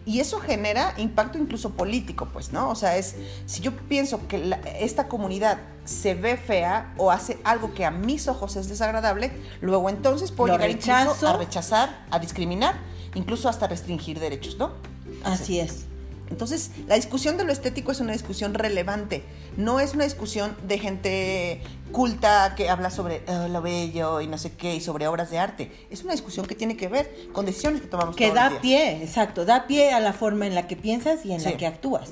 Y 0.05 0.19
eso 0.19 0.41
genera 0.41 0.93
impacto 0.97 1.37
incluso 1.37 1.69
político, 1.69 2.27
pues, 2.33 2.51
¿no? 2.51 2.69
O 2.69 2.75
sea, 2.75 2.97
es, 2.97 3.15
si 3.45 3.61
yo 3.61 3.71
pienso 3.71 4.27
que 4.27 4.59
esta 4.81 5.07
comunidad 5.07 5.59
se 5.85 6.13
ve 6.13 6.35
fea 6.35 6.93
o 6.97 7.09
hace 7.09 7.39
algo 7.45 7.73
que 7.73 7.85
a 7.85 7.91
mis 7.91 8.27
ojos 8.27 8.57
es 8.57 8.67
desagradable, 8.67 9.31
luego 9.61 9.89
entonces 9.89 10.33
puedo 10.33 10.57
llegar 10.57 10.71
incluso 10.71 11.25
a 11.25 11.37
rechazar, 11.37 12.05
a 12.11 12.19
discriminar, 12.19 12.75
incluso 13.15 13.47
hasta 13.47 13.65
restringir 13.65 14.19
derechos, 14.19 14.57
¿no? 14.57 14.88
Así 15.23 15.59
es. 15.59 15.85
Entonces, 16.29 16.71
la 16.87 16.95
discusión 16.95 17.37
de 17.37 17.43
lo 17.43 17.51
estético 17.51 17.91
es 17.91 17.99
una 17.99 18.13
discusión 18.13 18.53
relevante, 18.53 19.23
no 19.57 19.79
es 19.79 19.93
una 19.93 20.03
discusión 20.03 20.55
de 20.67 20.77
gente 20.77 21.61
culta 21.91 22.53
que 22.55 22.69
habla 22.69 22.91
sobre 22.91 23.23
oh, 23.27 23.47
lo 23.47 23.63
bello 23.63 24.21
y 24.21 24.27
no 24.27 24.37
sé 24.37 24.51
qué 24.51 24.75
y 24.75 24.81
sobre 24.81 25.07
obras 25.07 25.31
de 25.31 25.39
arte. 25.39 25.71
Es 25.89 26.03
una 26.03 26.11
discusión 26.11 26.45
que 26.45 26.53
tiene 26.53 26.77
que 26.77 26.87
ver 26.87 27.11
con 27.33 27.47
decisiones 27.47 27.81
que 27.81 27.87
tomamos 27.87 28.15
que 28.15 28.31
da 28.31 28.61
pie, 28.61 29.01
exacto, 29.01 29.43
da 29.43 29.65
pie 29.65 29.91
a 29.91 29.99
la 29.99 30.13
forma 30.13 30.45
en 30.45 30.53
la 30.53 30.67
que 30.67 30.75
piensas 30.75 31.25
y 31.25 31.33
en 31.33 31.43
la 31.43 31.57
que 31.57 31.65
actúas. 31.65 32.11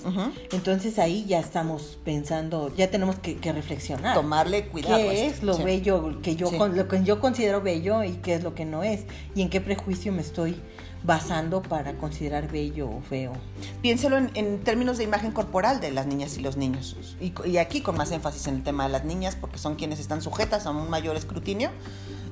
Entonces 0.52 0.98
ahí 0.98 1.26
ya 1.26 1.40
estamos 1.40 2.00
pensando, 2.04 2.74
ya 2.76 2.90
tenemos 2.90 3.18
que, 3.20 3.38
reflexionar. 3.48 4.14
Tomarle 4.16 4.68
cuidado. 4.68 4.98
¿Qué 4.98 5.28
es 5.28 5.42
lo 5.42 5.58
bello 5.58 6.22
que 6.22 6.36
yo 6.36 6.50
lo 6.68 6.88
que 6.88 7.04
yo 7.04 7.20
considero 7.22 7.62
bello 7.62 8.04
y 8.04 8.14
qué 8.14 8.34
es 8.34 8.44
lo 8.44 8.56
que 8.56 8.66
no 8.66 8.84
es 8.84 9.06
y 9.36 9.42
en 9.42 9.50
qué 9.50 9.62
prejuicio 9.62 10.12
me 10.12 10.22
estoy 10.22 10.60
basando 11.04 11.62
para 11.62 11.94
considerar 11.98 12.52
bello 12.52 12.90
o 12.90 13.02
feo. 13.02 13.34
Piénselo 13.82 14.18
en, 14.18 14.60
términos 14.64 14.98
de 14.98 15.04
imagen 15.04 15.32
corporal 15.32 15.80
de 15.80 15.92
las 15.92 16.08
niñas 16.08 16.38
y 16.38 16.42
los 16.42 16.58
niños. 16.58 16.96
Y, 17.20 17.58
aquí 17.58 17.82
con 17.82 17.98
más 17.98 18.12
énfasis 18.12 18.48
en 18.48 18.56
el 18.56 18.64
tema 18.64 18.86
de 18.86 18.90
las 18.90 19.06
niñas, 19.06 19.36
porque 19.40 19.58
son 19.58 19.76
quienes 19.76 20.00
están 20.00 20.22
sujetas 20.22 20.66
a 20.66 20.72
un 20.72 20.90
mayor 20.90 21.16
escrutinio. 21.16 21.70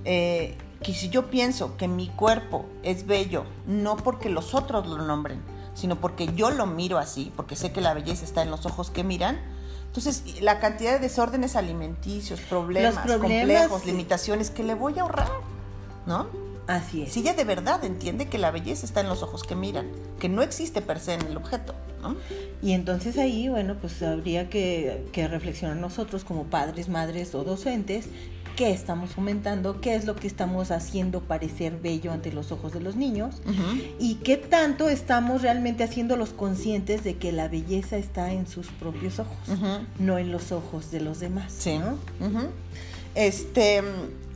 Eh, 0.04 0.58
que 0.84 0.94
si 0.94 1.10
yo 1.10 1.32
pienso 1.32 1.78
que 1.78 1.88
mi 1.88 2.10
cuerpo 2.10 2.66
es 2.84 3.08
bello, 3.08 3.46
no 3.66 3.98
porque 3.98 4.30
los 4.30 4.54
otros 4.54 4.86
lo 4.86 4.98
nombren, 5.00 5.42
sino 5.74 6.00
porque 6.00 6.32
yo 6.36 6.52
lo 6.52 6.68
miro 6.68 7.00
así, 7.00 7.32
porque 7.36 7.56
sé 7.56 7.72
que 7.72 7.82
la 7.82 7.94
belleza 7.94 8.24
está 8.24 8.44
en 8.44 8.52
los 8.52 8.68
ojos 8.68 8.92
que 8.92 9.04
miran, 9.04 9.40
entonces, 9.96 10.42
la 10.42 10.60
cantidad 10.60 10.92
de 10.92 11.00
desórdenes 11.00 11.56
alimenticios, 11.56 12.42
problemas, 12.42 13.06
problemas 13.06 13.22
complejos, 13.22 13.86
limitaciones 13.86 14.50
que 14.50 14.62
le 14.62 14.76
voy 14.76 15.00
a 15.00 15.04
ahorrar, 15.04 15.30
¿no? 16.06 16.28
Así 16.68 17.04
es. 17.04 17.14
Si 17.14 17.20
ella 17.20 17.34
de 17.34 17.44
verdad 17.44 17.84
entiende 17.84 18.28
que 18.28 18.38
la 18.38 18.52
belleza 18.52 18.86
está 18.86 19.02
en 19.02 19.10
los 19.10 19.22
ojos 19.22 19.44
que 19.44 19.56
miran, 19.56 19.88
que 20.20 20.30
no 20.30 20.42
existe 20.42 20.82
per 20.82 21.00
se 21.00 21.14
en 21.14 21.22
el 21.22 21.38
objeto. 21.38 21.76
¿no? 22.02 22.16
Y 22.62 22.74
entonces 22.74 23.18
ahí, 23.18 23.50
bueno, 23.50 23.76
pues 23.80 24.02
habría 24.02 24.50
que, 24.50 25.04
reflexionar 25.14 25.78
nosotros 25.78 26.24
como 26.24 26.46
padres, 26.46 26.90
madres 26.90 27.36
o 27.36 27.44
docentes 27.44 28.08
qué 28.56 28.72
estamos 28.72 29.10
fomentando, 29.12 29.82
qué 29.82 29.96
es 29.96 30.06
lo 30.06 30.16
que 30.16 30.28
estamos 30.28 30.72
haciendo 30.72 31.20
parecer 31.20 31.78
bello 31.82 32.14
ante 32.14 32.32
los 32.32 32.54
ojos 32.54 32.72
de 32.72 32.80
los 32.80 32.96
niños 32.96 33.36
y 34.00 34.16
qué 34.16 34.38
tanto 34.38 34.88
estamos 34.88 35.42
realmente 35.42 35.84
haciéndolos 35.84 36.30
conscientes 36.30 37.04
de 37.04 37.18
que 37.18 37.34
la 37.34 37.50
belleza 37.50 37.98
está 37.98 38.32
en 38.32 38.48
sus 38.48 38.68
propios 38.68 39.20
ojos, 39.20 39.36
no 40.00 40.18
en 40.18 40.32
los 40.32 40.54
ojos 40.54 40.90
de 40.90 41.02
los 41.02 41.20
demás. 41.20 41.54
Sí. 41.58 41.78
¿no? 41.78 41.98
Este, 43.14 43.84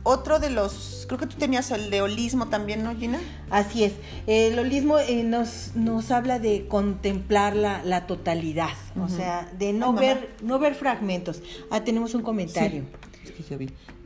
otro 0.02 0.38
de 0.38 0.50
los, 0.50 1.04
creo 1.06 1.18
que 1.18 1.26
tú 1.26 1.36
tenías 1.36 1.70
el 1.70 1.90
de 1.90 2.02
holismo 2.02 2.48
también, 2.48 2.82
¿no, 2.82 2.96
Gina? 2.96 3.20
Así 3.50 3.84
es. 3.84 3.92
El 4.26 4.58
holismo 4.58 4.98
eh, 4.98 5.22
nos, 5.24 5.72
nos 5.74 6.10
habla 6.10 6.38
de 6.38 6.66
contemplar 6.68 7.54
la, 7.56 8.06
totalidad, 8.06 8.70
o 8.98 9.08
sea, 9.08 9.50
de 9.58 9.72
no 9.72 9.92
ver, 9.92 10.30
no 10.42 10.58
ver 10.58 10.74
fragmentos. 10.74 11.42
Ah, 11.70 11.84
tenemos 11.84 12.14
un 12.14 12.22
comentario. 12.22 12.84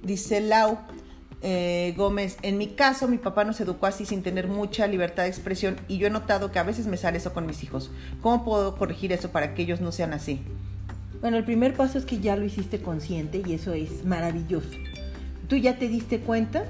Dice 0.02 0.40
Lau 0.40 0.78
eh, 1.42 1.94
Gómez, 1.96 2.38
en 2.42 2.58
mi 2.58 2.68
caso 2.68 3.06
mi 3.06 3.18
papá 3.18 3.44
nos 3.44 3.60
educó 3.60 3.86
así 3.86 4.06
sin 4.06 4.22
tener 4.22 4.48
mucha 4.48 4.86
libertad 4.86 5.24
de 5.24 5.28
expresión 5.28 5.76
y 5.88 5.98
yo 5.98 6.06
he 6.06 6.10
notado 6.10 6.50
que 6.50 6.58
a 6.58 6.62
veces 6.62 6.86
me 6.86 6.96
sale 6.96 7.18
eso 7.18 7.32
con 7.32 7.46
mis 7.46 7.62
hijos. 7.62 7.90
¿Cómo 8.22 8.44
puedo 8.44 8.76
corregir 8.76 9.12
eso 9.12 9.30
para 9.30 9.54
que 9.54 9.62
ellos 9.62 9.80
no 9.80 9.92
sean 9.92 10.12
así? 10.14 10.40
Bueno, 11.20 11.36
el 11.36 11.44
primer 11.44 11.74
paso 11.74 11.98
es 11.98 12.04
que 12.04 12.18
ya 12.18 12.36
lo 12.36 12.44
hiciste 12.44 12.80
consciente 12.82 13.42
y 13.46 13.54
eso 13.54 13.72
es 13.72 14.04
maravilloso 14.04 14.70
tú 15.48 15.56
ya 15.56 15.78
te 15.78 15.88
diste 15.88 16.20
cuenta 16.20 16.64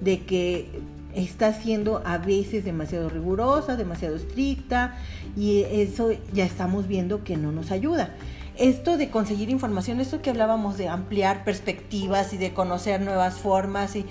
de 0.00 0.22
que 0.22 0.68
está 1.14 1.52
siendo 1.52 2.02
a 2.04 2.18
veces 2.18 2.64
demasiado 2.64 3.08
rigurosa, 3.08 3.76
demasiado 3.76 4.16
estricta 4.16 4.96
y 5.36 5.62
eso 5.62 6.10
ya 6.32 6.44
estamos 6.44 6.86
viendo 6.86 7.24
que 7.24 7.36
no 7.36 7.52
nos 7.52 7.70
ayuda. 7.70 8.14
Esto 8.56 8.96
de 8.96 9.10
conseguir 9.10 9.50
información, 9.50 10.00
esto 10.00 10.20
que 10.20 10.30
hablábamos 10.30 10.76
de 10.76 10.88
ampliar 10.88 11.44
perspectivas 11.44 12.32
y 12.32 12.38
de 12.38 12.52
conocer 12.52 13.00
nuevas 13.00 13.34
formas 13.38 13.94
y 13.94 14.04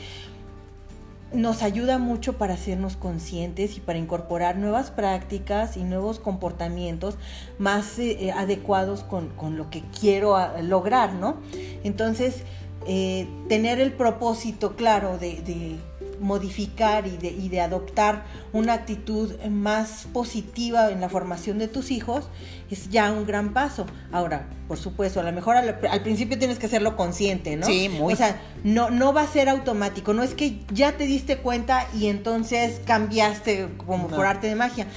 nos 1.34 1.62
ayuda 1.62 1.98
mucho 1.98 2.38
para 2.38 2.54
hacernos 2.54 2.96
conscientes 2.96 3.76
y 3.76 3.82
para 3.82 4.00
incorporar 4.00 4.56
nuevas 4.58 4.92
prácticas 4.92 5.76
y 5.76 5.84
nuevos 5.84 6.20
comportamientos 6.20 7.18
más 7.60 8.00
eh, 8.00 8.32
adecuados 8.32 9.04
con, 9.04 9.58
lo 9.58 9.70
que 9.70 9.84
quiero 10.00 10.38
ah, 10.38 10.62
lograr, 10.62 11.14
¿no? 11.14 11.36
Entonces, 11.84 12.44
eh, 12.88 13.28
tener 13.50 13.80
el 13.80 13.94
propósito 13.94 14.76
claro 14.76 15.18
de 15.18 15.78
modificar 16.20 17.08
y 17.08 17.18
de, 17.18 17.30
y 17.30 17.50
de, 17.50 17.62
adoptar 17.62 18.24
una 18.54 18.74
actitud 18.74 19.34
más 19.50 20.08
positiva 20.14 20.90
en 20.92 21.02
la 21.02 21.10
formación 21.10 21.58
de 21.58 21.68
tus 21.68 21.92
hijos 21.92 22.30
es 22.70 22.90
ya 22.90 23.12
un 23.12 23.26
gran 23.26 23.54
paso. 23.54 23.86
Ahora, 24.12 24.48
por 24.68 24.78
supuesto, 24.78 25.20
a 25.20 25.24
lo 25.24 25.32
mejor 25.32 25.56
al, 25.56 26.02
principio 26.02 26.38
tienes 26.38 26.60
que 26.60 26.66
hacerlo 26.66 26.96
consciente, 26.96 27.56
¿no? 27.56 27.66
Sí, 27.66 27.90
muy. 27.90 28.14
O 28.14 28.16
sea, 28.16 28.42
no, 28.64 28.90
no 28.90 29.14
va 29.14 29.22
a 29.22 29.28
ser 29.28 29.50
automático, 29.50 30.14
no 30.14 30.24
es 30.24 30.34
que 30.34 30.60
ya 30.74 30.94
te 30.94 31.06
diste 31.06 31.38
cuenta 31.38 31.88
y 31.98 32.08
entonces 32.08 32.82
cambiaste 32.86 33.70
como 33.86 34.08
por 34.08 34.26
arte 34.26 34.48
de 34.48 34.56
magia. 34.56 34.88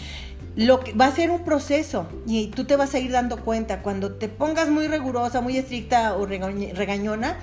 Lo 0.56 0.80
que 0.80 0.92
va 0.94 1.06
a 1.06 1.14
ser 1.14 1.30
un 1.30 1.44
proceso 1.44 2.08
y 2.26 2.48
tú 2.48 2.64
te 2.64 2.74
vas 2.74 2.94
a 2.94 2.98
ir 2.98 3.12
dando 3.12 3.44
cuenta 3.44 3.82
cuando 3.82 4.14
te 4.14 4.28
pongas 4.28 4.68
muy 4.68 4.88
rigurosa, 4.88 5.40
muy 5.40 5.56
estricta 5.56 6.16
o 6.16 6.26
regañona, 6.26 7.38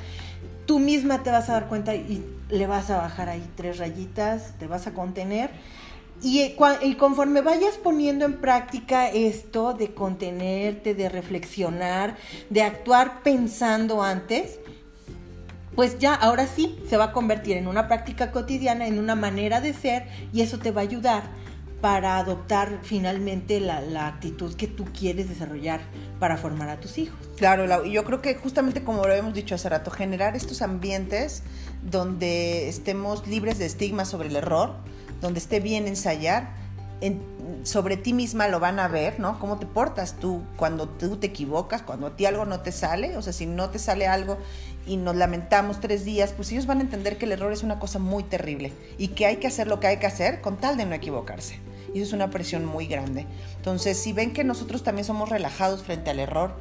tú 0.68 0.78
misma 0.78 1.24
te 1.24 1.32
vas 1.32 1.50
a 1.50 1.54
dar 1.54 1.68
cuenta 1.68 1.96
y 1.96 2.24
le 2.50 2.68
vas 2.68 2.92
a 2.92 2.98
bajar 2.98 3.30
ahí 3.30 3.44
tres 3.56 3.80
rayitas, 3.80 4.54
te 4.60 4.68
vas 4.68 4.86
a 4.86 4.94
contener. 4.94 5.50
Y, 6.22 6.56
y, 6.82 6.96
conforme 6.96 7.42
vayas 7.42 7.76
poniendo 7.78 8.26
en 8.26 8.38
práctica 8.38 9.10
esto 9.10 9.74
de 9.74 9.94
contenerte, 9.94 10.96
de 10.96 11.10
reflexionar, 11.10 12.18
de 12.50 12.64
actuar 12.64 13.22
pensando 13.22 14.02
antes, 14.02 14.60
pues 15.76 16.00
ya 16.00 16.16
ahora 16.16 16.48
sí 16.48 16.80
se 16.90 16.98
va 16.98 17.06
a 17.06 17.12
convertir 17.12 17.56
en 17.58 17.68
una 17.68 17.88
práctica 17.88 18.32
cotidiana, 18.32 18.88
en 18.88 18.98
una 18.98 19.14
manera 19.14 19.62
de 19.62 19.74
ser 19.74 20.08
y 20.34 20.42
eso 20.42 20.58
te 20.58 20.72
va 20.72 20.82
a 20.82 20.86
ayudar 20.86 21.24
para 21.82 22.18
adoptar 22.18 22.80
finalmente 22.82 23.60
la, 23.60 24.08
actitud 24.08 24.56
que 24.56 24.68
tú 24.68 24.86
quieres 24.86 25.30
desarrollar 25.30 25.82
para 26.20 26.38
formar 26.38 26.70
a 26.70 26.80
tus 26.80 26.98
hijos. 26.98 27.20
Claro, 27.38 27.86
y 27.86 27.92
yo 27.92 28.04
creo 28.04 28.22
que 28.22 28.36
justamente 28.36 28.84
como 28.84 29.06
lo 29.06 29.14
hemos 29.14 29.34
dicho 29.34 29.56
hace 29.56 29.70
rato, 29.70 29.92
generar 29.92 30.36
estos 30.36 30.62
ambientes 30.62 31.44
donde 31.84 32.68
estemos 32.68 33.28
libres 33.28 33.60
de 33.60 33.66
estigma 33.66 34.06
sobre 34.06 34.30
el 34.30 34.36
error, 34.36 34.76
donde 35.22 35.40
esté 35.40 35.60
bien 35.60 35.88
ensayar, 35.88 36.56
sobre 37.64 37.98
ti 37.98 38.14
misma 38.14 38.48
lo 38.48 38.60
van 38.60 38.80
a 38.80 38.88
ver, 38.88 39.20
¿no? 39.20 39.40
Cómo 39.40 39.60
te 39.60 39.66
portas 39.66 40.18
tú 40.20 40.44
cuando 40.56 40.88
tú 40.88 41.18
te 41.18 41.28
equivocas, 41.28 41.82
cuando 41.82 42.08
a 42.08 42.16
ti 42.16 42.26
algo 42.26 42.46
no 42.46 42.62
te 42.62 42.72
sale, 42.72 43.18
o 43.18 43.22
sea, 43.22 43.34
si 43.34 43.46
no 43.46 43.70
te 43.70 43.80
sale 43.80 44.08
algo 44.08 44.38
y 44.86 44.98
nos 44.98 45.16
lamentamos 45.16 45.80
tres 45.80 46.06
días, 46.06 46.34
pues 46.34 46.52
ellos 46.52 46.66
van 46.66 46.80
a 46.80 46.82
entender 46.82 47.18
que 47.18 47.26
el 47.26 47.34
error 47.34 47.52
es 47.52 47.64
una 47.64 47.80
cosa 47.80 48.00
muy 48.00 48.24
terrible 48.24 48.74
y 48.98 49.10
que 49.10 49.26
hay 49.26 49.38
que 49.38 49.48
hacer 49.48 49.68
lo 49.68 49.80
que 49.80 49.88
hay 49.88 49.98
que 49.98 50.08
hacer 50.08 50.42
con 50.42 50.58
tal 50.58 50.78
de 50.78 50.86
no 50.86 50.96
equivocarse. 50.96 51.60
Y 51.94 52.00
eso 52.00 52.10
es 52.10 52.14
una 52.14 52.30
presión 52.30 52.66
muy 52.66 52.86
grande. 52.86 53.26
Entonces, 53.58 53.98
si 53.98 54.14
ven 54.14 54.34
que 54.34 54.44
nosotros 54.44 54.84
también 54.84 55.06
somos 55.06 55.30
relajados 55.30 55.84
frente 55.84 56.10
al 56.10 56.20
error, 56.20 56.54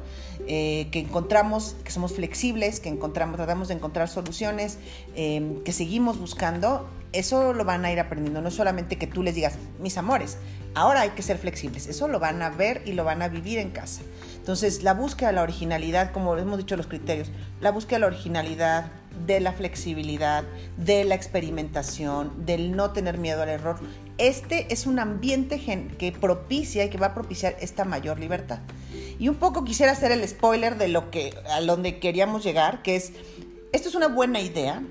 eh, 0.47 0.87
que 0.91 0.99
encontramos, 0.99 1.75
que 1.83 1.91
somos 1.91 2.13
flexibles, 2.13 2.79
que 2.79 2.89
encontramos, 2.89 3.37
tratamos 3.37 3.67
de 3.67 3.73
encontrar 3.73 4.07
soluciones, 4.07 4.77
eh, 5.15 5.59
que 5.65 5.73
seguimos 5.73 6.19
buscando, 6.19 6.87
eso 7.13 7.53
lo 7.53 7.65
van 7.65 7.85
a 7.85 7.91
ir 7.91 7.99
aprendiendo. 7.99 8.41
No 8.41 8.51
solamente 8.51 8.97
que 8.97 9.07
tú 9.07 9.23
les 9.23 9.35
digas, 9.35 9.55
mis 9.79 9.97
amores, 9.97 10.37
ahora 10.75 11.01
hay 11.01 11.09
que 11.11 11.21
ser 11.21 11.37
flexibles. 11.37 11.87
Eso 11.87 12.07
lo 12.07 12.19
van 12.19 12.41
a 12.41 12.49
ver 12.49 12.81
y 12.85 12.93
lo 12.93 13.03
van 13.03 13.21
a 13.21 13.27
vivir 13.27 13.59
en 13.59 13.71
casa. 13.71 14.01
Entonces, 14.35 14.83
la 14.83 14.93
búsqueda 14.93 15.29
de 15.29 15.35
la 15.35 15.43
originalidad, 15.43 16.11
como 16.11 16.37
hemos 16.37 16.57
dicho 16.57 16.77
los 16.77 16.87
criterios, 16.87 17.31
la 17.59 17.71
búsqueda 17.71 17.97
de 17.97 18.01
la 18.01 18.07
originalidad, 18.07 18.91
de 19.25 19.39
la 19.39 19.51
flexibilidad, 19.51 20.43
de 20.77 21.03
la 21.03 21.15
experimentación, 21.15 22.45
del 22.45 22.75
no 22.75 22.91
tener 22.91 23.17
miedo 23.17 23.41
al 23.41 23.49
error. 23.49 23.79
Este 24.17 24.71
es 24.71 24.85
un 24.85 24.99
ambiente 24.99 25.59
que 25.97 26.11
propicia 26.11 26.85
y 26.85 26.89
que 26.89 26.97
va 26.97 27.07
a 27.07 27.13
propiciar 27.13 27.55
esta 27.59 27.83
mayor 27.83 28.19
libertad. 28.19 28.59
Y 29.19 29.29
un 29.29 29.35
poco 29.35 29.63
quisiera 29.63 29.91
hacer 29.91 30.11
el 30.11 30.27
spoiler 30.27 30.77
de 30.77 30.87
lo 30.87 31.09
que 31.11 31.33
a 31.51 31.61
donde 31.61 31.99
queríamos 31.99 32.43
llegar, 32.43 32.81
que 32.83 32.95
es 32.95 33.13
esto 33.73 33.89
es 33.89 33.95
una 33.95 34.07
buena 34.07 34.39
idea, 34.39 34.81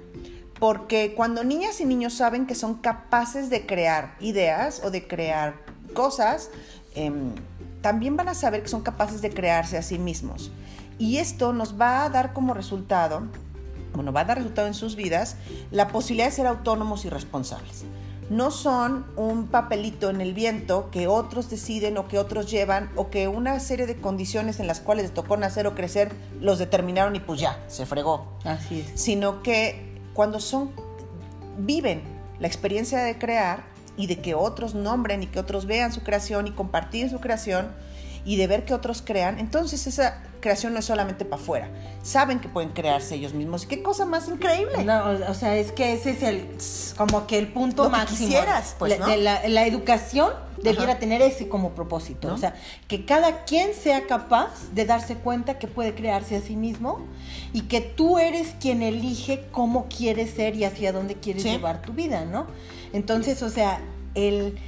porque 0.58 1.14
cuando 1.14 1.44
niñas 1.44 1.80
y 1.80 1.84
niños 1.84 2.14
saben 2.14 2.46
que 2.46 2.54
son 2.54 2.74
capaces 2.74 3.50
de 3.50 3.66
crear 3.66 4.16
ideas 4.20 4.82
o 4.84 4.90
de 4.90 5.06
crear 5.06 5.54
cosas, 5.94 6.50
em, 6.94 7.32
también 7.82 8.16
van 8.16 8.28
a 8.28 8.34
saber 8.34 8.62
que 8.62 8.68
son 8.68 8.82
capaces 8.82 9.22
de 9.22 9.30
crearse 9.30 9.76
a 9.76 9.82
sí 9.82 9.98
mismos. 9.98 10.50
Y 10.98 11.18
esto 11.18 11.52
nos 11.52 11.78
va 11.78 12.04
a 12.04 12.10
dar 12.10 12.32
como 12.32 12.54
resultado 12.54 13.22
bueno, 13.96 14.12
va 14.12 14.20
a 14.20 14.24
dar 14.24 14.36
resultado 14.36 14.68
en 14.68 14.74
sus 14.74 14.94
vidas, 14.94 15.36
la 15.70 15.88
posibilidad 15.88 16.26
de 16.26 16.32
ser 16.32 16.46
autónomos 16.46 17.04
y 17.04 17.10
responsables. 17.10 17.84
No 18.28 18.50
son 18.50 19.06
un 19.16 19.46
papelito 19.46 20.10
en 20.10 20.20
el 20.20 20.34
viento 20.34 20.90
que 20.90 21.06
otros 21.06 21.48
deciden 21.48 21.96
o 21.96 22.08
que 22.08 22.18
otros 22.18 22.50
llevan 22.50 22.90
o 22.96 23.08
que 23.08 23.28
una 23.28 23.58
serie 23.60 23.86
de 23.86 23.96
condiciones 23.96 24.58
en 24.58 24.66
las 24.66 24.80
cuales 24.80 25.04
les 25.04 25.14
tocó 25.14 25.36
nacer 25.36 25.66
o 25.66 25.74
crecer 25.74 26.12
los 26.40 26.58
determinaron 26.58 27.14
y 27.14 27.20
pues 27.20 27.40
ya, 27.40 27.64
se 27.68 27.86
fregó. 27.86 28.36
Así 28.44 28.80
es. 28.80 29.00
Sino 29.00 29.42
que 29.42 29.85
cuando 30.16 30.40
son, 30.40 30.70
viven 31.58 32.02
la 32.40 32.46
experiencia 32.46 33.00
de 33.00 33.18
crear 33.18 33.64
y 33.98 34.06
de 34.06 34.18
que 34.18 34.34
otros 34.34 34.74
nombren 34.74 35.22
y 35.22 35.26
que 35.26 35.38
otros 35.38 35.66
vean 35.66 35.92
su 35.92 36.02
creación 36.02 36.46
y 36.46 36.52
compartir 36.52 37.10
su 37.10 37.20
creación 37.20 37.68
y 38.26 38.36
de 38.36 38.48
ver 38.48 38.64
que 38.64 38.74
otros 38.74 39.02
crean, 39.02 39.38
entonces 39.38 39.86
esa 39.86 40.20
creación 40.40 40.72
no 40.72 40.80
es 40.80 40.84
solamente 40.84 41.24
para 41.24 41.40
afuera. 41.40 41.70
Saben 42.02 42.40
que 42.40 42.48
pueden 42.48 42.70
crearse 42.70 43.14
ellos 43.14 43.34
mismos. 43.34 43.66
¿Qué 43.66 43.82
cosa 43.82 44.04
más 44.04 44.28
increíble? 44.28 44.84
No, 44.84 45.10
o 45.28 45.34
sea, 45.34 45.56
es 45.56 45.70
que 45.70 45.92
ese 45.92 46.10
es 46.10 46.22
el, 46.22 46.48
como 46.96 47.28
que 47.28 47.38
el 47.38 47.48
punto 47.48 47.88
máximo. 47.88 48.28
quisieras, 48.28 48.74
pues, 48.78 48.98
¿no? 48.98 49.06
la, 49.16 49.66
educación 49.66 50.32
debiera 50.60 50.98
tener 50.98 51.22
ese 51.22 51.48
como 51.48 51.70
propósito. 51.70 52.34
O 52.34 52.36
sea, 52.36 52.54
que 52.88 53.04
cada 53.04 53.44
quien 53.44 53.72
sea 53.74 54.06
capaz 54.08 54.72
de 54.72 54.84
darse 54.84 55.14
cuenta 55.14 55.60
que 55.60 55.68
puede 55.68 55.94
crearse 55.94 56.34
a 56.36 56.40
sí 56.40 56.56
mismo 56.56 57.06
y 57.52 57.62
que 57.62 57.80
tú 57.80 58.18
eres 58.18 58.54
quien 58.60 58.82
elige 58.82 59.44
cómo 59.52 59.86
quieres 59.88 60.30
ser 60.30 60.56
y 60.56 60.64
hacia 60.64 60.92
dónde 60.92 61.14
quieres 61.14 61.44
llevar 61.44 61.80
tu 61.80 61.92
vida, 61.92 62.24
¿no? 62.24 62.48
Entonces, 62.92 63.42
o 63.42 63.50
sea, 63.50 63.80
el 64.14 64.58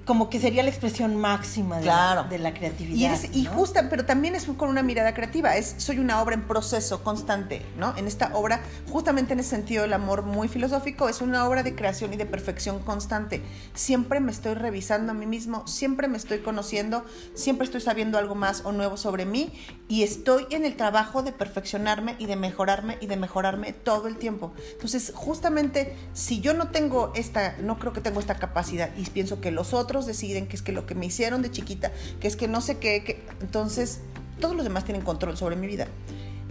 como 0.00 0.28
que 0.28 0.40
sería 0.40 0.62
la 0.62 0.70
expresión 0.70 1.16
máxima 1.16 1.78
de, 1.78 1.86
la, 1.86 2.26
de 2.28 2.38
la, 2.38 2.52
creatividad. 2.52 3.18
Y, 3.32 3.40
y 3.40 3.44
justa, 3.44 3.88
pero 3.88 4.04
también 4.04 4.34
es 4.34 4.44
con 4.44 4.68
una 4.68 4.82
mirada 4.82 5.14
creativa, 5.14 5.56
es 5.56 5.74
soy 5.78 5.98
una 5.98 6.20
obra 6.20 6.34
en 6.34 6.42
proceso 6.42 7.02
constante, 7.02 7.64
¿no? 7.78 7.96
En 7.96 8.06
esta 8.06 8.30
obra, 8.34 8.60
justamente 8.90 9.32
en 9.32 9.40
ese 9.40 9.50
sentido, 9.50 9.84
el 9.84 9.92
amor 9.92 10.22
muy 10.22 10.48
filosófico 10.48 11.08
es 11.08 11.20
una 11.20 11.46
obra 11.48 11.62
de 11.62 11.74
creación 11.74 12.12
y 12.12 12.16
de 12.16 12.26
perfección 12.26 12.80
constante. 12.80 13.42
Siempre 13.74 14.20
me 14.20 14.32
estoy 14.32 14.54
revisando 14.54 15.12
a 15.12 15.14
mí 15.14 15.26
mismo, 15.26 15.66
siempre 15.66 16.08
me 16.08 16.16
estoy 16.16 16.40
conociendo, 16.40 17.04
siempre 17.34 17.64
estoy 17.64 17.80
sabiendo 17.80 18.18
algo 18.18 18.34
más 18.34 18.62
o 18.64 18.72
nuevo 18.72 18.96
sobre 18.96 19.24
mí 19.26 19.52
y 19.88 20.02
estoy 20.02 20.46
en 20.50 20.64
el 20.64 20.76
trabajo 20.76 21.22
de 21.22 21.32
perfeccionarme 21.32 22.16
y 22.18 22.26
de 22.26 22.36
mejorarme 22.36 22.98
y 23.00 23.06
de 23.06 23.16
mejorarme 23.16 23.72
todo 23.72 24.08
el 24.08 24.16
tiempo. 24.16 24.52
Entonces, 24.72 25.12
justamente, 25.14 25.96
si 26.12 26.40
yo 26.40 26.52
no 26.54 26.68
tengo 26.68 27.12
esta, 27.14 27.56
no 27.60 27.78
creo 27.78 27.92
que 27.92 28.00
tengo 28.00 28.20
esta 28.20 28.36
capacidad 28.36 28.90
y 28.96 29.04
pienso 29.10 29.40
que 29.40 29.50
los 29.50 29.72
otros 29.72 29.83
otros 29.84 30.06
deciden 30.06 30.46
que 30.46 30.56
es 30.56 30.62
que 30.62 30.72
lo 30.72 30.86
que 30.86 30.94
me 30.94 31.06
hicieron 31.06 31.42
de 31.42 31.50
chiquita, 31.50 31.92
que 32.20 32.28
es 32.28 32.36
que 32.36 32.48
no 32.48 32.60
sé 32.60 32.78
qué, 32.78 33.04
que, 33.04 33.22
entonces 33.40 34.00
todos 34.40 34.56
los 34.56 34.64
demás 34.64 34.84
tienen 34.84 35.02
control 35.02 35.36
sobre 35.36 35.56
mi 35.56 35.66
vida. 35.66 35.86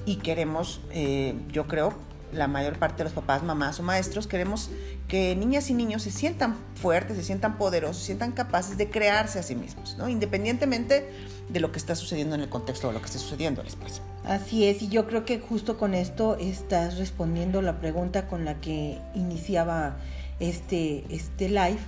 Y 0.06 0.18
queremos, 0.18 0.82
eh, 0.92 1.34
yo 1.52 1.68
creo, 1.68 1.94
la 2.34 2.48
mayor 2.48 2.78
parte 2.78 2.98
de 2.98 3.04
los 3.06 3.14
papás, 3.14 3.44
mamás 3.44 3.80
o 3.80 3.84
maestros, 3.84 4.28
queremos 4.28 4.70
que 5.08 5.36
niñas 5.36 5.70
y 5.70 5.74
niños 5.74 6.02
se 6.02 6.12
sientan 6.12 6.56
fuertes, 6.76 7.18
se 7.18 7.24
sientan 7.24 7.58
poderosos, 7.58 7.98
se 7.98 8.08
sientan 8.08 8.32
capaces 8.32 8.78
de 8.78 8.90
crearse 8.90 9.40
a 9.40 9.44
sí 9.44 9.56
mismos, 9.56 9.96
¿no? 9.98 10.10
Independientemente 10.10 11.10
de 11.50 11.60
lo 11.60 11.72
que 11.72 11.78
está 11.78 11.96
sucediendo 11.96 12.36
en 12.36 12.42
el 12.42 12.50
contexto 12.50 12.88
de 12.88 12.94
lo 12.94 13.00
que 13.00 13.06
está 13.06 13.20
sucediendo 13.20 13.62
en 13.62 13.68
el 13.68 13.74
espacio. 13.74 14.04
Así 14.26 14.66
es, 14.66 14.82
y 14.82 14.90
yo 14.90 15.06
creo 15.06 15.26
que 15.26 15.40
justo 15.40 15.78
con 15.78 15.94
esto 15.94 16.38
estás 16.40 16.98
respondiendo 16.98 17.62
la 17.62 17.80
pregunta 17.80 18.28
con 18.28 18.46
la 18.46 18.60
que 18.60 19.00
iniciaba 19.14 19.98
este, 20.40 21.04
este 21.10 21.50
live 21.50 21.80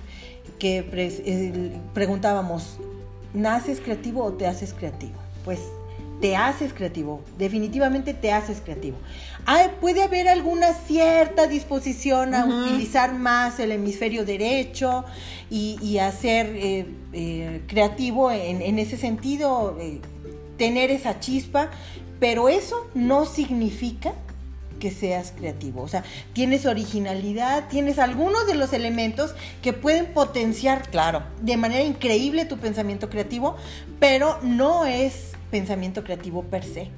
que 0.58 1.72
preguntábamos, 1.94 2.78
¿naces 3.34 3.80
creativo 3.80 4.24
o 4.24 4.32
te 4.32 4.46
haces 4.46 4.72
creativo? 4.72 5.14
Pues 5.44 5.60
te 6.20 6.36
haces 6.36 6.72
creativo, 6.72 7.20
definitivamente 7.38 8.14
te 8.14 8.32
haces 8.32 8.60
creativo. 8.60 8.96
puede 9.80 10.02
haber 10.02 10.28
alguna 10.28 10.72
cierta 10.72 11.46
disposición 11.46 12.34
a 12.34 12.46
utilizar 12.46 13.12
más 13.14 13.60
el 13.60 13.72
hemisferio 13.72 14.24
derecho 14.24 15.04
y, 15.50 15.98
a 15.98 16.10
ser 16.12 16.46
eh, 16.46 16.86
eh, 17.12 17.62
creativo 17.66 18.30
en, 18.30 18.78
ese 18.78 18.96
sentido, 18.96 19.76
eh, 19.80 20.00
tener 20.56 20.90
esa 20.90 21.20
chispa, 21.20 21.70
pero 22.18 22.48
eso 22.48 22.88
no 22.94 23.26
significa 23.26 24.14
que 24.78 24.90
seas 24.90 25.32
creativo. 25.36 25.82
O 25.82 25.88
sea, 25.88 26.04
tienes 26.32 26.66
originalidad, 26.66 27.68
tienes 27.68 27.98
algunos 27.98 28.46
de 28.46 28.54
los 28.54 28.72
elementos 28.72 29.34
que 29.62 29.72
pueden 29.72 30.06
potenciar 30.06 30.90
claro. 30.90 31.22
de 31.42 31.56
manera 31.56 31.82
increíble 31.82 32.44
tu 32.44 32.58
pensamiento 32.58 33.08
creativo, 33.10 33.56
pero 33.98 34.38
no 34.42 34.84
es 34.84 35.32
pensamiento 35.50 36.04
creativo 36.04 36.42
per 36.42 36.64
se. 36.64 36.90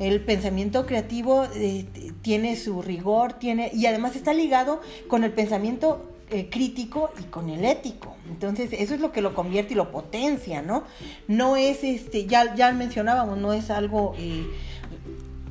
El 0.00 0.20
pensamiento 0.20 0.84
creativo 0.86 1.46
eh, 1.54 1.86
tiene 2.22 2.56
su 2.56 2.82
rigor, 2.82 3.34
tiene 3.34 3.70
y 3.72 3.86
además 3.86 4.16
está 4.16 4.34
ligado 4.34 4.80
con 5.08 5.24
el 5.24 5.32
pensamiento 5.32 6.10
eh, 6.30 6.48
crítico 6.50 7.12
y 7.20 7.24
con 7.24 7.50
el 7.50 7.64
ético. 7.64 8.16
Entonces, 8.28 8.70
eso 8.72 8.94
es 8.94 9.00
lo 9.00 9.12
que 9.12 9.20
lo 9.20 9.34
convierte 9.34 9.74
y 9.74 9.76
lo 9.76 9.90
potencia, 9.90 10.62
¿no? 10.62 10.84
No 11.28 11.56
es 11.56 11.84
este, 11.84 12.26
ya, 12.26 12.54
ya 12.54 12.72
mencionábamos, 12.72 13.38
no 13.38 13.52
es 13.52 13.70
algo 13.70 14.14
eh, 14.18 14.44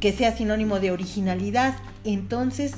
que 0.04 0.12
sea 0.12 0.36
sinónimo 0.36 0.82
de 0.82 0.92
originalidad. 0.92 1.76
Entonces, 2.04 2.74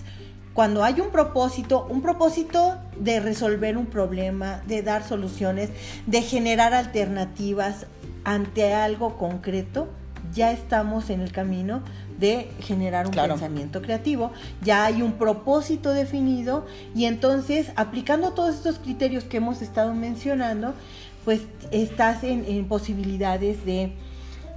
cuando 0.53 0.83
hay 0.83 1.01
un 1.01 1.09
propósito, 1.09 1.87
un 1.89 2.03
propósito 2.03 2.77
de 2.99 3.19
resolver 3.19 3.77
un 3.77 3.87
problema, 3.87 4.61
de 4.67 4.83
dar 4.83 5.03
soluciones, 5.03 5.71
de 6.05 6.21
generar 6.21 6.75
alternativas 6.75 7.87
ante 8.25 8.75
algo 8.75 9.17
concreto, 9.17 9.87
ya 10.35 10.51
estamos 10.51 11.09
en 11.09 11.21
el 11.21 11.31
camino 11.31 11.81
de 12.19 12.51
generar 12.59 13.07
un 13.07 13.13
pensamiento 13.13 13.81
creativo, 13.81 14.31
ya 14.61 14.85
hay 14.85 15.01
un 15.01 15.13
propósito 15.13 15.93
definido 15.93 16.67
y 16.93 17.05
entonces 17.05 17.71
aplicando 17.75 18.33
todos 18.33 18.53
estos 18.53 18.77
criterios 18.77 19.23
que 19.23 19.37
hemos 19.37 19.63
estado 19.63 19.95
mencionando, 19.95 20.75
pues 21.23 21.41
estás 21.71 22.23
en, 22.23 22.67
posibilidades 22.67 23.65
de, 23.65 23.93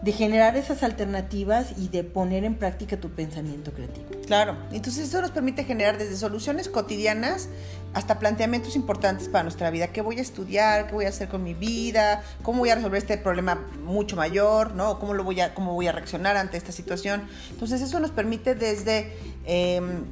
de 0.03 0.13
generar 0.13 0.57
esas 0.57 0.85
alternativas 0.85 1.73
y 1.77 1.89
de 1.89 2.05
poner 2.05 2.45
en 2.45 2.55
práctica 2.55 2.99
tu 2.99 3.11
pensamiento 3.11 3.73
creativo. 3.73 4.07
Claro, 4.27 4.57
entonces 4.71 5.09
eso 5.09 5.21
nos 5.21 5.33
permite 5.33 5.65
generar 5.65 5.99
desde 5.99 6.17
soluciones 6.17 6.69
cotidianas 6.69 7.49
hasta 7.95 8.19
planteamientos 8.21 8.77
importantes 8.77 9.29
para 9.29 9.43
nuestra 9.43 9.71
vida. 9.71 9.89
¿Qué 9.89 10.01
voy 10.01 10.19
a 10.19 10.23
estudiar? 10.23 10.87
¿Qué 10.87 10.93
voy 10.93 11.07
a 11.07 11.09
hacer 11.09 11.29
con 11.29 11.43
mi 11.43 11.55
vida? 11.55 12.23
¿Cómo 12.43 12.61
voy 12.61 12.71
a 12.71 12.77
resolver 12.77 12.99
este 12.99 13.19
problema 13.19 13.57
mucho 13.85 14.15
mayor? 14.15 14.73
¿no? 14.75 15.01
¿Cómo, 15.01 15.15
lo 15.15 15.25
voy 15.25 15.41
a, 15.41 15.53
¿Cómo 15.55 15.75
voy 15.75 15.89
a 15.89 15.93
reaccionar 15.93 16.37
ante 16.37 16.57
esta 16.57 16.71
situación? 16.71 17.27
Entonces 17.51 17.83
eso 17.83 17.99
nos 18.01 18.11
permite 18.11 18.55
desde... 18.55 19.13
Em, 19.47 20.05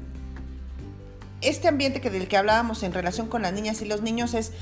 este 1.43 1.69
ambiente 1.69 2.01
que 2.01 2.09
del 2.11 2.29
que 2.29 2.39
hablábamos 2.39 2.83
en 2.83 2.95
relación 2.95 3.29
con 3.29 3.43
las 3.43 3.53
niñas 3.53 3.83
y 3.83 3.85
los 3.85 4.01
niños 4.01 4.33
es 4.33 4.53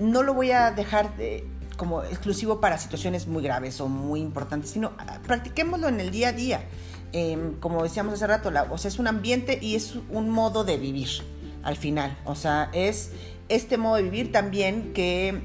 no 0.00 0.22
lo 0.22 0.34
voy 0.34 0.50
a 0.50 0.72
dejar 0.72 1.16
de, 1.16 1.44
como 1.82 2.04
exclusivo 2.04 2.60
para 2.60 2.78
situaciones 2.78 3.26
muy 3.26 3.42
graves 3.42 3.80
o 3.80 3.88
muy 3.88 4.20
importantes, 4.20 4.70
sino 4.70 4.92
ah, 4.98 5.18
practiquémoslo 5.26 5.88
en 5.88 5.98
el 5.98 6.12
día 6.12 6.28
a 6.28 6.32
día. 6.32 6.64
Em, 7.12 7.58
como 7.58 7.82
decíamos 7.82 8.14
hace 8.14 8.28
rato, 8.28 8.52
o 8.70 8.78
sea, 8.78 8.88
es 8.88 9.00
un 9.00 9.08
ambiente 9.08 9.58
y 9.60 9.74
es 9.74 9.96
un 10.08 10.30
modo 10.30 10.62
de 10.62 10.76
vivir 10.76 11.08
al 11.64 11.74
final. 11.74 12.16
O 12.24 12.36
sea, 12.36 12.70
es 12.72 13.10
este 13.48 13.78
modo 13.78 13.96
de 13.96 14.04
vivir 14.04 14.30
también 14.30 14.92
que 14.92 15.42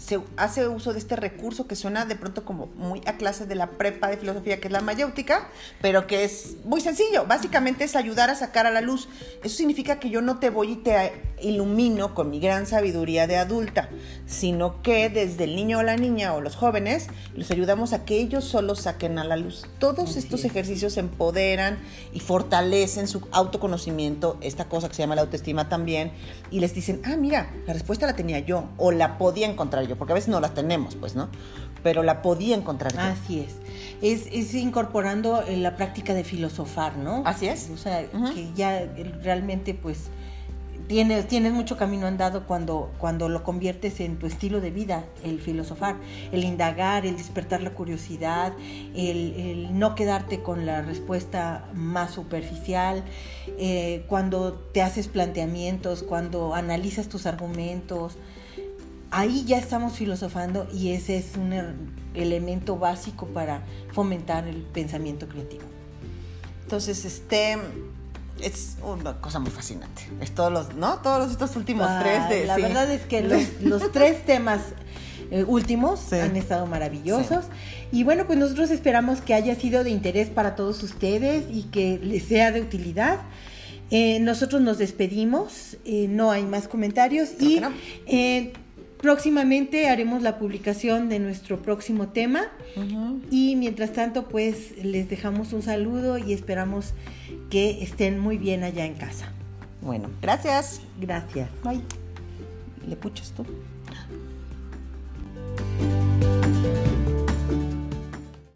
se 0.00 0.18
hace 0.36 0.66
uso 0.66 0.92
de 0.92 0.98
este 0.98 1.14
recurso 1.14 1.66
que 1.66 1.76
suena 1.76 2.06
de 2.06 2.16
pronto 2.16 2.44
como 2.44 2.66
muy 2.76 3.02
a 3.06 3.18
clase 3.18 3.46
de 3.46 3.54
la 3.54 3.72
prepa 3.72 4.08
de 4.08 4.16
filosofía, 4.16 4.58
que 4.58 4.68
es 4.68 4.72
la 4.72 4.80
mayéutica, 4.80 5.48
pero 5.82 6.06
que 6.06 6.24
es 6.24 6.56
muy 6.64 6.80
sencillo. 6.80 7.26
Básicamente 7.26 7.84
es 7.84 7.94
ayudar 7.96 8.30
a 8.30 8.34
sacar 8.34 8.66
a 8.66 8.70
la 8.70 8.80
luz. 8.80 9.08
Eso 9.44 9.56
significa 9.56 10.00
que 10.00 10.08
yo 10.08 10.22
no 10.22 10.38
te 10.38 10.48
voy 10.48 10.72
y 10.72 10.76
te 10.76 11.12
ilumino 11.42 12.14
con 12.14 12.30
mi 12.30 12.40
gran 12.40 12.66
sabiduría 12.66 13.26
de 13.26 13.36
adulta, 13.36 13.90
sino 14.26 14.82
que 14.82 15.10
desde 15.10 15.44
el 15.44 15.54
niño 15.54 15.78
o 15.78 15.82
la 15.82 15.96
niña 15.96 16.34
o 16.34 16.40
los 16.40 16.56
jóvenes 16.56 17.08
los 17.34 17.50
ayudamos 17.50 17.92
a 17.92 18.04
que 18.04 18.18
ellos 18.18 18.44
solo 18.44 18.74
saquen 18.74 19.18
a 19.18 19.24
la 19.24 19.36
luz. 19.36 19.66
Todos 19.78 20.16
estos 20.16 20.44
ejercicios 20.44 20.96
empoderan 20.96 21.78
y 22.12 22.20
fortalecen 22.20 23.06
su 23.06 23.26
autoconocimiento, 23.32 24.38
esta 24.40 24.66
cosa 24.66 24.88
que 24.88 24.94
se 24.94 25.02
llama 25.02 25.14
la 25.14 25.22
autoestima 25.22 25.68
también, 25.68 26.12
y 26.50 26.60
les 26.60 26.74
dicen, 26.74 27.02
ah, 27.04 27.16
mira, 27.16 27.52
la 27.66 27.74
respuesta 27.74 28.06
la 28.06 28.16
tenía 28.16 28.38
yo 28.38 28.68
o 28.78 28.92
la 28.92 29.18
podía 29.18 29.46
encontrar 29.46 29.89
porque 29.96 30.12
a 30.12 30.14
veces 30.14 30.28
no 30.28 30.40
la 30.40 30.54
tenemos, 30.54 30.94
pues, 30.96 31.14
¿no? 31.14 31.28
Pero 31.82 32.02
la 32.02 32.22
podía 32.22 32.56
encontrar 32.56 32.92
yo. 32.92 33.00
Así 33.00 33.40
es. 33.40 33.56
Es, 34.02 34.54
incorporando 34.54 35.42
la 35.48 35.76
práctica 35.76 36.14
de 36.14 36.24
filosofar, 36.24 36.96
¿no? 36.96 37.22
Así 37.24 37.46
es. 37.46 37.70
O 37.72 37.76
sea, 37.76 38.04
que 38.34 38.50
ya 38.54 38.86
realmente, 39.22 39.74
pues, 39.74 40.10
tienes, 40.90 41.28
tienes 41.28 41.52
mucho 41.52 41.76
camino 41.76 42.08
andado 42.08 42.48
cuando, 42.48 42.90
cuando 42.98 43.28
lo 43.28 43.44
conviertes 43.44 44.00
en 44.00 44.18
tu 44.18 44.26
estilo 44.26 44.60
de 44.60 44.72
vida, 44.72 45.04
el 45.22 45.40
filosofar, 45.40 45.94
el 46.32 46.42
indagar, 46.42 47.06
el 47.06 47.16
despertar 47.16 47.62
la 47.62 47.70
curiosidad, 47.70 48.52
el, 48.96 49.78
no 49.78 49.94
quedarte 49.94 50.42
con 50.42 50.66
la 50.66 50.82
respuesta 50.82 51.64
más 51.74 52.10
superficial, 52.10 53.04
eh, 53.56 54.04
cuando 54.08 54.54
te 54.54 54.82
haces 54.82 55.06
planteamientos, 55.06 56.02
cuando 56.02 56.56
analizas 56.56 57.08
tus 57.08 57.24
argumentos, 57.24 58.18
ahí 59.10 59.44
ya 59.44 59.58
estamos 59.58 59.94
filosofando 59.94 60.66
y 60.72 60.92
ese 60.92 61.18
es 61.18 61.36
un 61.36 61.52
er, 61.52 61.74
elemento 62.14 62.76
básico 62.76 63.26
para 63.26 63.62
fomentar 63.92 64.46
el 64.46 64.62
pensamiento 64.62 65.28
creativo. 65.28 65.64
Entonces, 66.62 67.04
este 67.04 67.58
es 68.42 68.76
una 68.82 69.20
cosa 69.20 69.38
muy 69.38 69.50
fascinante. 69.50 70.02
Es 70.20 70.32
todos 70.34 70.52
los, 70.52 70.74
¿no? 70.74 70.98
Todos 70.98 71.30
estos 71.30 71.56
últimos 71.56 71.88
tres 72.00 72.28
de, 72.28 72.46
La 72.46 72.56
verdad 72.56 72.90
es 72.90 73.02
que 73.02 73.22
los, 73.60 73.92
tres 73.92 74.24
temas 74.24 74.60
eh, 75.30 75.44
últimos 75.44 76.12
han 76.12 76.36
estado 76.36 76.66
maravillosos. 76.66 77.46
Y 77.92 78.04
bueno, 78.04 78.26
pues 78.26 78.38
nosotros 78.38 78.70
esperamos 78.70 79.20
que 79.20 79.34
haya 79.34 79.54
sido 79.56 79.84
de 79.84 79.90
interés 79.90 80.30
para 80.30 80.54
todos 80.54 80.82
ustedes 80.82 81.44
y 81.50 81.64
que 81.64 81.98
les 81.98 82.24
sea 82.24 82.52
de 82.52 82.60
utilidad. 82.62 83.18
Eh, 83.90 84.20
nosotros 84.20 84.62
nos 84.62 84.78
despedimos, 84.78 85.76
eh, 85.84 86.06
no 86.08 86.30
hay 86.30 86.44
más 86.44 86.68
comentarios 86.68 87.30
y 87.40 87.60
Próximamente 89.00 89.88
haremos 89.88 90.22
la 90.22 90.38
publicación 90.38 91.08
de 91.08 91.18
nuestro 91.18 91.62
próximo 91.62 92.08
tema 92.08 92.48
y 93.30 93.56
mientras 93.56 93.92
tanto 93.92 94.28
pues 94.28 94.76
les 94.84 95.08
dejamos 95.08 95.52
un 95.52 95.62
saludo 95.62 96.18
y 96.18 96.32
esperamos 96.34 96.92
que 97.48 97.82
estén 97.82 98.18
muy 98.18 98.36
bien 98.36 98.62
allá 98.62 98.84
en 98.84 98.94
casa. 98.94 99.32
Bueno, 99.80 100.10
gracias. 100.20 100.82
Gracias. 101.00 101.48
Bye. 101.64 101.80
¿Le 102.86 102.96
puchas 102.96 103.32
tú? 103.32 103.46